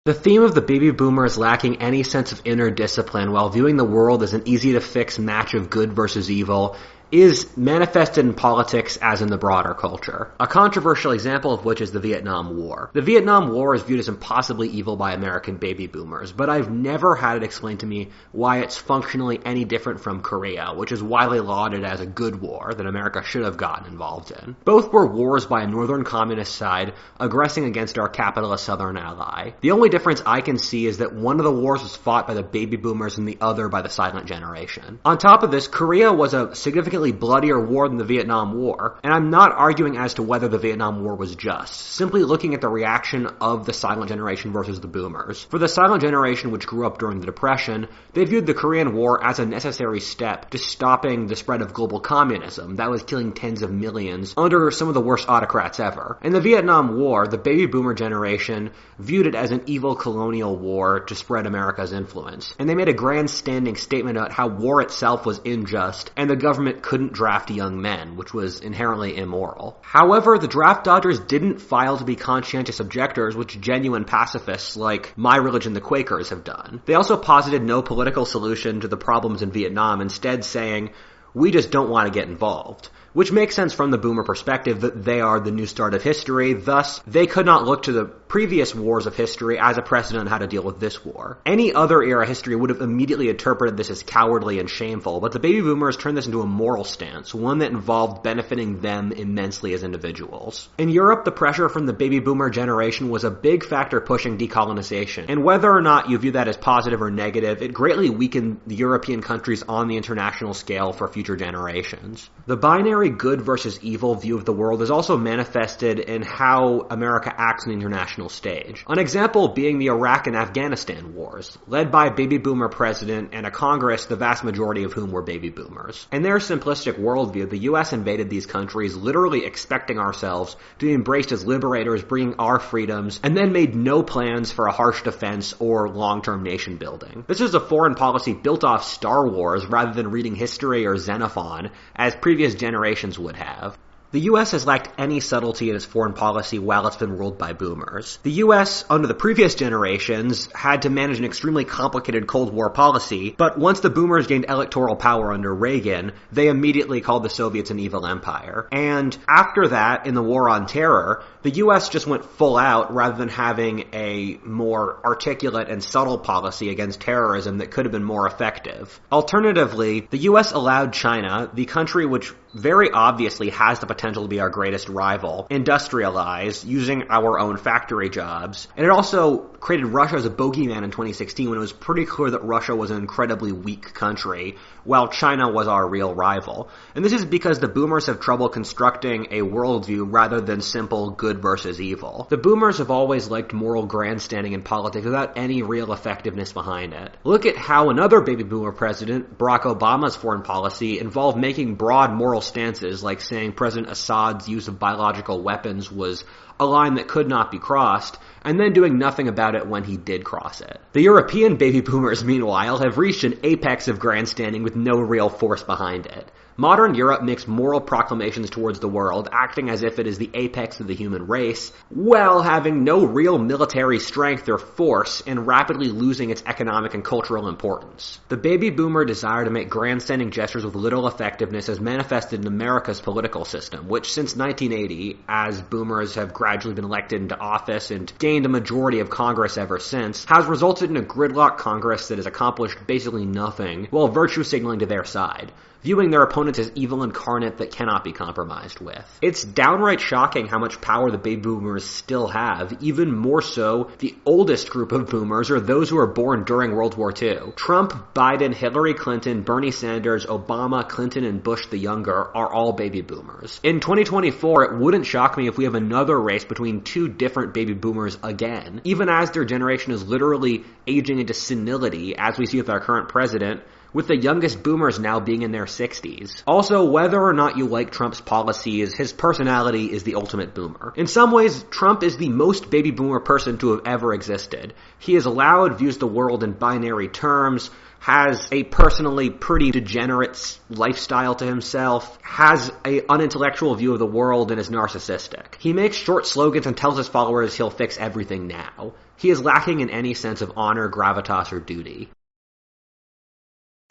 The 0.04 0.14
theme 0.14 0.42
of 0.42 0.56
the 0.56 0.60
baby 0.60 0.90
boomer 0.90 1.24
is 1.24 1.38
lacking 1.38 1.80
any 1.80 2.02
sense 2.02 2.32
of 2.32 2.42
inner 2.44 2.70
discipline. 2.70 3.30
While 3.30 3.50
viewing 3.50 3.76
the 3.76 3.84
world 3.84 4.24
as 4.24 4.32
an 4.32 4.42
easy 4.46 4.72
to 4.72 4.80
fix 4.80 5.16
match 5.16 5.54
of 5.54 5.70
good 5.70 5.92
versus 5.92 6.28
evil 6.28 6.76
is 7.12 7.54
manifested 7.58 8.24
in 8.24 8.32
politics 8.32 8.96
as 9.02 9.20
in 9.20 9.28
the 9.28 9.36
broader 9.36 9.74
culture. 9.74 10.32
A 10.40 10.46
controversial 10.46 11.12
example 11.12 11.52
of 11.52 11.66
which 11.66 11.82
is 11.82 11.92
the 11.92 12.00
Vietnam 12.00 12.56
War. 12.56 12.90
The 12.94 13.02
Vietnam 13.02 13.52
War 13.52 13.74
is 13.74 13.82
viewed 13.82 14.00
as 14.00 14.08
impossibly 14.08 14.68
evil 14.68 14.96
by 14.96 15.12
American 15.12 15.58
baby 15.58 15.86
boomers, 15.86 16.32
but 16.32 16.48
I've 16.48 16.70
never 16.70 17.14
had 17.14 17.36
it 17.36 17.42
explained 17.42 17.80
to 17.80 17.86
me 17.86 18.08
why 18.32 18.60
it's 18.60 18.78
functionally 18.78 19.38
any 19.44 19.66
different 19.66 20.00
from 20.00 20.22
Korea, 20.22 20.72
which 20.74 20.90
is 20.90 21.02
widely 21.02 21.40
lauded 21.40 21.84
as 21.84 22.00
a 22.00 22.06
good 22.06 22.40
war 22.40 22.72
that 22.74 22.86
America 22.86 23.22
should 23.22 23.44
have 23.44 23.58
gotten 23.58 23.92
involved 23.92 24.30
in. 24.30 24.56
Both 24.64 24.90
were 24.90 25.06
wars 25.06 25.44
by 25.44 25.62
a 25.62 25.66
northern 25.66 26.04
communist 26.04 26.54
side 26.54 26.94
aggressing 27.20 27.66
against 27.66 27.98
our 27.98 28.08
capitalist 28.08 28.64
southern 28.64 28.96
ally. 28.96 29.50
The 29.60 29.72
only 29.72 29.90
difference 29.90 30.22
I 30.24 30.40
can 30.40 30.56
see 30.56 30.86
is 30.86 30.98
that 30.98 31.14
one 31.14 31.40
of 31.40 31.44
the 31.44 31.52
wars 31.52 31.82
was 31.82 31.94
fought 31.94 32.26
by 32.26 32.32
the 32.32 32.42
baby 32.42 32.78
boomers 32.78 33.18
and 33.18 33.28
the 33.28 33.36
other 33.42 33.68
by 33.68 33.82
the 33.82 33.90
silent 33.90 34.26
generation. 34.26 34.98
On 35.04 35.18
top 35.18 35.42
of 35.42 35.50
this, 35.50 35.68
Korea 35.68 36.10
was 36.10 36.32
a 36.32 36.54
significantly 36.54 37.01
bloodier 37.10 37.58
war 37.58 37.88
than 37.88 37.98
the 37.98 38.04
Vietnam 38.04 38.54
War, 38.54 39.00
and 39.02 39.12
I'm 39.12 39.30
not 39.30 39.50
arguing 39.50 39.96
as 39.96 40.14
to 40.14 40.22
whether 40.22 40.46
the 40.46 40.58
Vietnam 40.58 41.02
War 41.02 41.16
was 41.16 41.34
just, 41.34 41.74
simply 41.74 42.22
looking 42.22 42.54
at 42.54 42.60
the 42.60 42.68
reaction 42.68 43.26
of 43.40 43.66
the 43.66 43.72
silent 43.72 44.10
generation 44.10 44.52
versus 44.52 44.78
the 44.78 44.86
boomers. 44.86 45.42
For 45.50 45.58
the 45.58 45.66
silent 45.66 46.02
generation, 46.02 46.52
which 46.52 46.68
grew 46.68 46.86
up 46.86 46.98
during 46.98 47.18
the 47.18 47.26
Depression, 47.26 47.88
they 48.12 48.24
viewed 48.24 48.46
the 48.46 48.54
Korean 48.54 48.94
War 48.94 49.24
as 49.24 49.40
a 49.40 49.46
necessary 49.46 49.98
step 49.98 50.50
to 50.50 50.58
stopping 50.58 51.26
the 51.26 51.36
spread 51.36 51.62
of 51.62 51.72
global 51.72 51.98
communism 51.98 52.76
that 52.76 52.90
was 52.90 53.02
killing 53.02 53.32
tens 53.32 53.62
of 53.62 53.72
millions 53.72 54.34
under 54.36 54.70
some 54.70 54.88
of 54.88 54.94
the 54.94 55.00
worst 55.00 55.28
autocrats 55.28 55.80
ever. 55.80 56.18
In 56.22 56.32
the 56.32 56.40
Vietnam 56.40 56.98
War, 56.98 57.26
the 57.26 57.38
baby 57.38 57.66
boomer 57.66 57.94
generation 57.94 58.70
viewed 58.98 59.26
it 59.26 59.34
as 59.34 59.50
an 59.50 59.62
evil 59.66 59.96
colonial 59.96 60.56
war 60.56 61.00
to 61.00 61.14
spread 61.14 61.46
America's 61.46 61.92
influence. 61.92 62.54
And 62.58 62.68
they 62.68 62.74
made 62.74 62.88
a 62.88 62.92
grandstanding 62.92 63.76
statement 63.76 64.16
about 64.16 64.32
how 64.32 64.48
war 64.48 64.82
itself 64.82 65.24
was 65.24 65.40
unjust 65.44 66.10
and 66.16 66.28
the 66.28 66.36
government 66.36 66.82
couldn't 66.92 67.14
draft 67.14 67.50
young 67.50 67.80
men, 67.80 68.16
which 68.16 68.34
was 68.34 68.60
inherently 68.60 69.16
immoral. 69.16 69.78
However, 69.80 70.36
the 70.36 70.46
draft 70.46 70.84
dodgers 70.84 71.18
didn't 71.18 71.62
file 71.62 71.96
to 71.96 72.04
be 72.04 72.16
conscientious 72.16 72.80
objectors, 72.80 73.34
which 73.34 73.58
genuine 73.58 74.04
pacifists 74.04 74.76
like 74.76 75.16
My 75.16 75.36
Religion 75.36 75.72
the 75.72 75.80
Quakers 75.80 76.28
have 76.28 76.44
done. 76.44 76.82
They 76.84 76.92
also 76.92 77.16
posited 77.16 77.62
no 77.62 77.80
political 77.80 78.26
solution 78.26 78.82
to 78.82 78.88
the 78.88 78.98
problems 78.98 79.40
in 79.40 79.52
Vietnam, 79.52 80.02
instead 80.02 80.44
saying, 80.44 80.90
we 81.32 81.50
just 81.50 81.70
don't 81.70 81.88
want 81.88 82.12
to 82.12 82.20
get 82.20 82.28
involved 82.28 82.90
which 83.12 83.32
makes 83.32 83.54
sense 83.54 83.72
from 83.72 83.90
the 83.90 83.98
boomer 83.98 84.24
perspective 84.24 84.80
that 84.82 85.04
they 85.04 85.20
are 85.20 85.40
the 85.40 85.50
new 85.50 85.66
start 85.66 85.94
of 85.94 86.02
history, 86.02 86.54
thus 86.54 87.00
they 87.06 87.26
could 87.26 87.46
not 87.46 87.64
look 87.64 87.82
to 87.84 87.92
the 87.92 88.04
previous 88.04 88.74
wars 88.74 89.06
of 89.06 89.14
history 89.14 89.58
as 89.58 89.76
a 89.76 89.82
precedent 89.82 90.22
on 90.22 90.26
how 90.26 90.38
to 90.38 90.46
deal 90.46 90.62
with 90.62 90.80
this 90.80 91.04
war. 91.04 91.38
Any 91.44 91.74
other 91.74 92.02
era 92.02 92.26
history 92.26 92.56
would 92.56 92.70
have 92.70 92.80
immediately 92.80 93.28
interpreted 93.28 93.76
this 93.76 93.90
as 93.90 94.02
cowardly 94.02 94.58
and 94.58 94.70
shameful, 94.70 95.20
but 95.20 95.32
the 95.32 95.38
baby 95.38 95.60
boomers 95.60 95.98
turned 95.98 96.16
this 96.16 96.24
into 96.26 96.40
a 96.40 96.46
moral 96.46 96.84
stance, 96.84 97.34
one 97.34 97.58
that 97.58 97.70
involved 97.70 98.22
benefiting 98.22 98.80
them 98.80 99.12
immensely 99.12 99.74
as 99.74 99.82
individuals. 99.82 100.70
In 100.78 100.88
Europe, 100.88 101.26
the 101.26 101.30
pressure 101.30 101.68
from 101.68 101.84
the 101.84 101.92
baby 101.92 102.20
boomer 102.20 102.48
generation 102.48 103.10
was 103.10 103.24
a 103.24 103.30
big 103.30 103.64
factor 103.64 104.00
pushing 104.00 104.38
decolonization, 104.38 105.26
and 105.28 105.44
whether 105.44 105.70
or 105.70 105.82
not 105.82 106.08
you 106.08 106.16
view 106.16 106.32
that 106.32 106.48
as 106.48 106.56
positive 106.56 107.02
or 107.02 107.10
negative, 107.10 107.60
it 107.60 107.74
greatly 107.74 108.08
weakened 108.08 108.60
the 108.66 108.76
European 108.76 109.20
countries 109.20 109.62
on 109.64 109.88
the 109.88 109.98
international 109.98 110.54
scale 110.54 110.94
for 110.94 111.06
future 111.06 111.36
generations. 111.36 112.30
The 112.44 112.56
binary 112.56 113.08
good 113.08 113.40
versus 113.40 113.78
evil 113.82 114.16
view 114.16 114.36
of 114.36 114.44
the 114.44 114.52
world 114.52 114.82
is 114.82 114.90
also 114.90 115.16
manifested 115.16 116.00
in 116.00 116.22
how 116.22 116.88
America 116.90 117.32
acts 117.36 117.66
on 117.66 117.70
the 117.70 117.78
international 117.78 118.28
stage. 118.30 118.84
An 118.88 118.98
example 118.98 119.46
being 119.46 119.78
the 119.78 119.90
Iraq 119.90 120.26
and 120.26 120.34
Afghanistan 120.34 121.14
wars, 121.14 121.56
led 121.68 121.92
by 121.92 122.06
a 122.06 122.14
baby 122.14 122.38
boomer 122.38 122.68
president 122.68 123.30
and 123.32 123.46
a 123.46 123.52
Congress 123.52 124.06
the 124.06 124.16
vast 124.16 124.42
majority 124.42 124.82
of 124.82 124.92
whom 124.92 125.12
were 125.12 125.22
baby 125.22 125.50
boomers. 125.50 126.08
In 126.10 126.22
their 126.22 126.38
simplistic 126.38 126.98
worldview, 126.98 127.48
the 127.48 127.58
US 127.58 127.92
invaded 127.92 128.28
these 128.28 128.46
countries 128.46 128.96
literally 128.96 129.44
expecting 129.44 130.00
ourselves 130.00 130.56
to 130.80 130.86
be 130.86 130.94
embraced 130.94 131.30
as 131.30 131.46
liberators, 131.46 132.02
bringing 132.02 132.34
our 132.40 132.58
freedoms, 132.58 133.20
and 133.22 133.36
then 133.36 133.52
made 133.52 133.76
no 133.76 134.02
plans 134.02 134.50
for 134.50 134.66
a 134.66 134.72
harsh 134.72 135.02
defense 135.02 135.54
or 135.60 135.88
long-term 135.88 136.42
nation 136.42 136.76
building. 136.76 137.24
This 137.28 137.40
is 137.40 137.54
a 137.54 137.60
foreign 137.60 137.94
policy 137.94 138.34
built 138.34 138.64
off 138.64 138.82
Star 138.82 139.28
Wars 139.28 139.64
rather 139.64 139.92
than 139.92 140.10
reading 140.10 140.34
history 140.34 140.86
or 140.86 140.96
Xenophon, 140.96 141.70
as 141.94 142.16
previous 142.32 142.54
generations 142.54 143.18
would 143.18 143.36
have. 143.36 143.76
The 144.12 144.20
U.S. 144.20 144.50
has 144.50 144.66
lacked 144.66 144.90
any 144.98 145.20
subtlety 145.20 145.70
in 145.70 145.76
its 145.76 145.86
foreign 145.86 146.12
policy 146.12 146.58
while 146.58 146.86
it's 146.86 146.96
been 146.96 147.16
ruled 147.16 147.38
by 147.38 147.54
boomers. 147.54 148.18
The 148.22 148.32
U.S., 148.44 148.84
under 148.90 149.06
the 149.06 149.14
previous 149.14 149.54
generations, 149.54 150.50
had 150.52 150.82
to 150.82 150.90
manage 150.90 151.18
an 151.18 151.24
extremely 151.24 151.64
complicated 151.64 152.26
Cold 152.26 152.52
War 152.52 152.68
policy, 152.68 153.34
but 153.38 153.58
once 153.58 153.80
the 153.80 153.88
boomers 153.88 154.26
gained 154.26 154.44
electoral 154.50 154.96
power 154.96 155.32
under 155.32 155.54
Reagan, 155.54 156.12
they 156.30 156.48
immediately 156.48 157.00
called 157.00 157.22
the 157.22 157.30
Soviets 157.30 157.70
an 157.70 157.78
evil 157.78 158.06
empire. 158.06 158.68
And 158.70 159.16
after 159.26 159.68
that, 159.68 160.06
in 160.06 160.14
the 160.14 160.22
War 160.22 160.50
on 160.50 160.66
Terror, 160.66 161.24
the 161.40 161.50
U.S. 161.52 161.88
just 161.88 162.06
went 162.06 162.26
full 162.26 162.58
out 162.58 162.92
rather 162.92 163.16
than 163.16 163.30
having 163.30 163.86
a 163.94 164.38
more 164.44 165.00
articulate 165.06 165.70
and 165.70 165.82
subtle 165.82 166.18
policy 166.18 166.68
against 166.68 167.00
terrorism 167.00 167.58
that 167.58 167.70
could 167.70 167.86
have 167.86 167.92
been 167.92 168.04
more 168.04 168.26
effective. 168.26 169.00
Alternatively, 169.10 170.06
the 170.10 170.18
U.S. 170.18 170.52
allowed 170.52 170.92
China, 170.92 171.50
the 171.54 171.64
country 171.64 172.04
which 172.04 172.34
very 172.54 172.90
obviously 172.90 173.50
has 173.50 173.78
the 173.78 173.86
potential 173.86 174.22
to 174.22 174.28
be 174.28 174.40
our 174.40 174.50
greatest 174.50 174.88
rival, 174.88 175.46
industrialize 175.50 176.64
using 176.64 177.04
our 177.10 177.38
own 177.38 177.56
factory 177.56 178.10
jobs. 178.10 178.68
And 178.76 178.84
it 178.84 178.90
also 178.90 179.38
created 179.38 179.86
Russia 179.86 180.16
as 180.16 180.26
a 180.26 180.30
bogeyman 180.30 180.82
in 180.82 180.90
2016 180.90 181.48
when 181.48 181.56
it 181.56 181.60
was 181.60 181.72
pretty 181.72 182.04
clear 182.04 182.30
that 182.30 182.44
Russia 182.44 182.74
was 182.74 182.90
an 182.90 182.98
incredibly 182.98 183.52
weak 183.52 183.94
country, 183.94 184.56
while 184.84 185.08
China 185.08 185.50
was 185.50 185.68
our 185.68 185.88
real 185.88 186.14
rival. 186.14 186.68
And 186.94 187.04
this 187.04 187.12
is 187.12 187.24
because 187.24 187.60
the 187.60 187.68
boomers 187.68 188.06
have 188.06 188.20
trouble 188.20 188.48
constructing 188.48 189.28
a 189.30 189.40
worldview 189.40 190.06
rather 190.10 190.40
than 190.40 190.60
simple 190.60 191.10
good 191.10 191.40
versus 191.40 191.80
evil. 191.80 192.26
The 192.28 192.36
boomers 192.36 192.78
have 192.78 192.90
always 192.90 193.28
liked 193.28 193.52
moral 193.52 193.86
grandstanding 193.86 194.52
in 194.52 194.62
politics 194.62 195.04
without 195.04 195.38
any 195.38 195.62
real 195.62 195.92
effectiveness 195.92 196.52
behind 196.52 196.92
it. 196.92 197.16
Look 197.24 197.46
at 197.46 197.56
how 197.56 197.90
another 197.90 198.20
baby 198.20 198.42
boomer 198.42 198.72
president, 198.72 199.38
Barack 199.38 199.62
Obama's 199.62 200.16
foreign 200.16 200.42
policy, 200.42 200.98
involved 200.98 201.38
making 201.38 201.76
broad 201.76 202.12
moral 202.12 202.41
stances, 202.42 203.02
like 203.02 203.20
saying 203.20 203.52
President 203.52 203.90
Assad's 203.90 204.48
use 204.48 204.68
of 204.68 204.78
biological 204.78 205.42
weapons 205.42 205.90
was 205.90 206.24
a 206.60 206.66
line 206.66 206.94
that 206.94 207.08
could 207.08 207.28
not 207.28 207.50
be 207.50 207.58
crossed, 207.58 208.18
and 208.42 208.58
then 208.58 208.72
doing 208.72 208.98
nothing 208.98 209.28
about 209.28 209.54
it 209.54 209.66
when 209.66 209.84
he 209.84 209.96
did 209.96 210.24
cross 210.24 210.60
it. 210.60 210.80
The 210.92 211.02
European 211.02 211.56
baby 211.56 211.80
boomers, 211.80 212.24
meanwhile, 212.24 212.78
have 212.78 212.98
reached 212.98 213.24
an 213.24 213.38
apex 213.42 213.88
of 213.88 213.98
grandstanding 213.98 214.62
with 214.62 214.76
no 214.76 215.00
real 215.00 215.28
force 215.28 215.62
behind 215.62 216.06
it. 216.06 216.30
Modern 216.58 216.94
Europe 216.94 217.22
makes 217.22 217.48
moral 217.48 217.80
proclamations 217.80 218.50
towards 218.50 218.78
the 218.78 218.88
world, 218.88 219.26
acting 219.32 219.70
as 219.70 219.82
if 219.82 219.98
it 219.98 220.06
is 220.06 220.18
the 220.18 220.30
apex 220.34 220.80
of 220.80 220.86
the 220.86 220.94
human 220.94 221.26
race, 221.26 221.72
while 221.88 222.42
having 222.42 222.84
no 222.84 223.06
real 223.06 223.38
military 223.38 223.98
strength 223.98 224.46
or 224.50 224.58
force 224.58 225.22
and 225.26 225.46
rapidly 225.46 225.88
losing 225.88 226.28
its 226.28 226.42
economic 226.44 226.92
and 226.92 227.02
cultural 227.02 227.48
importance. 227.48 228.20
The 228.28 228.36
baby 228.36 228.68
boomer 228.68 229.06
desire 229.06 229.46
to 229.46 229.50
make 229.50 229.70
grandstanding 229.70 230.30
gestures 230.30 230.62
with 230.62 230.74
little 230.74 231.08
effectiveness 231.08 231.68
has 231.68 231.80
manifested 231.80 232.42
in 232.42 232.46
America's 232.46 233.00
political 233.00 233.46
system, 233.46 233.88
which 233.88 234.12
since 234.12 234.36
1980, 234.36 235.20
as 235.26 235.62
boomers 235.62 236.16
have 236.16 236.34
gradually 236.34 236.74
been 236.74 236.84
elected 236.84 237.22
into 237.22 237.38
office 237.38 237.90
and 237.90 238.12
gained 238.18 238.44
a 238.44 238.50
majority 238.50 239.00
of 239.00 239.08
Congress 239.08 239.56
ever 239.56 239.78
since, 239.78 240.26
has 240.26 240.44
resulted 240.44 240.90
in 240.90 240.98
a 240.98 241.02
gridlock 241.02 241.56
Congress 241.56 242.08
that 242.08 242.18
has 242.18 242.26
accomplished 242.26 242.76
basically 242.86 243.24
nothing 243.24 243.86
while 243.90 244.08
virtue 244.08 244.42
signaling 244.42 244.80
to 244.80 244.86
their 244.86 245.04
side 245.04 245.50
viewing 245.82 246.10
their 246.10 246.22
opponents 246.22 246.58
as 246.58 246.70
evil 246.74 247.02
incarnate 247.02 247.58
that 247.58 247.72
cannot 247.72 248.04
be 248.04 248.12
compromised 248.12 248.80
with. 248.80 249.04
It's 249.20 249.44
downright 249.44 250.00
shocking 250.00 250.46
how 250.46 250.58
much 250.58 250.80
power 250.80 251.10
the 251.10 251.18
baby 251.18 251.42
boomers 251.42 251.84
still 251.84 252.28
have, 252.28 252.76
even 252.80 253.14
more 253.14 253.42
so 253.42 253.90
the 253.98 254.14
oldest 254.24 254.70
group 254.70 254.92
of 254.92 255.08
boomers 255.08 255.50
are 255.50 255.60
those 255.60 255.90
who 255.90 255.96
were 255.96 256.06
born 256.06 256.44
during 256.44 256.72
World 256.72 256.96
War 256.96 257.12
II. 257.20 257.52
Trump, 257.56 258.14
Biden, 258.14 258.54
Hillary 258.54 258.94
Clinton, 258.94 259.42
Bernie 259.42 259.70
Sanders, 259.70 260.26
Obama, 260.26 260.88
Clinton, 260.88 261.24
and 261.24 261.42
Bush 261.42 261.66
the 261.66 261.78
Younger 261.78 262.36
are 262.36 262.52
all 262.52 262.72
baby 262.72 263.00
boomers. 263.00 263.60
In 263.62 263.80
2024, 263.80 264.64
it 264.64 264.78
wouldn't 264.78 265.06
shock 265.06 265.36
me 265.36 265.48
if 265.48 265.58
we 265.58 265.64
have 265.64 265.74
another 265.74 266.18
race 266.18 266.44
between 266.44 266.82
two 266.82 267.08
different 267.08 267.54
baby 267.54 267.74
boomers 267.74 268.18
again, 268.22 268.80
even 268.84 269.08
as 269.08 269.30
their 269.30 269.44
generation 269.44 269.92
is 269.92 270.06
literally 270.06 270.64
aging 270.86 271.18
into 271.18 271.34
senility, 271.34 272.14
as 272.16 272.38
we 272.38 272.46
see 272.46 272.58
with 272.58 272.70
our 272.70 272.80
current 272.80 273.08
president, 273.08 273.62
with 273.92 274.08
the 274.08 274.16
youngest 274.16 274.62
boomers 274.62 274.98
now 274.98 275.20
being 275.20 275.42
in 275.42 275.52
their 275.52 275.66
60s. 275.66 276.42
Also, 276.46 276.84
whether 276.84 277.20
or 277.20 277.32
not 277.32 277.56
you 277.56 277.66
like 277.66 277.90
Trump's 277.90 278.20
policies, 278.20 278.94
his 278.94 279.12
personality 279.12 279.92
is 279.92 280.02
the 280.02 280.14
ultimate 280.14 280.54
boomer. 280.54 280.92
In 280.96 281.06
some 281.06 281.30
ways, 281.30 281.64
Trump 281.70 282.02
is 282.02 282.16
the 282.16 282.28
most 282.28 282.70
baby 282.70 282.90
boomer 282.90 283.20
person 283.20 283.58
to 283.58 283.72
have 283.72 283.82
ever 283.86 284.14
existed. 284.14 284.74
He 284.98 285.14
is 285.14 285.26
loud, 285.26 285.78
views 285.78 285.98
the 285.98 286.06
world 286.06 286.42
in 286.42 286.52
binary 286.52 287.08
terms, 287.08 287.70
has 288.02 288.48
a 288.50 288.64
personally 288.64 289.30
pretty 289.30 289.70
degenerate 289.70 290.58
lifestyle 290.68 291.36
to 291.36 291.46
himself, 291.46 292.18
has 292.22 292.72
a 292.84 293.06
unintellectual 293.06 293.76
view 293.76 293.92
of 293.92 294.00
the 294.00 294.06
world, 294.06 294.50
and 294.50 294.58
is 294.58 294.70
narcissistic. 294.70 295.54
He 295.60 295.72
makes 295.72 295.96
short 295.96 296.26
slogans 296.26 296.66
and 296.66 296.76
tells 296.76 296.96
his 296.96 297.06
followers 297.06 297.54
he'll 297.54 297.70
fix 297.70 297.96
everything 297.98 298.48
now. 298.48 298.94
He 299.16 299.30
is 299.30 299.40
lacking 299.40 299.80
in 299.80 299.90
any 299.90 300.14
sense 300.14 300.42
of 300.42 300.54
honor, 300.56 300.88
gravitas, 300.88 301.52
or 301.52 301.60
duty. 301.60 302.08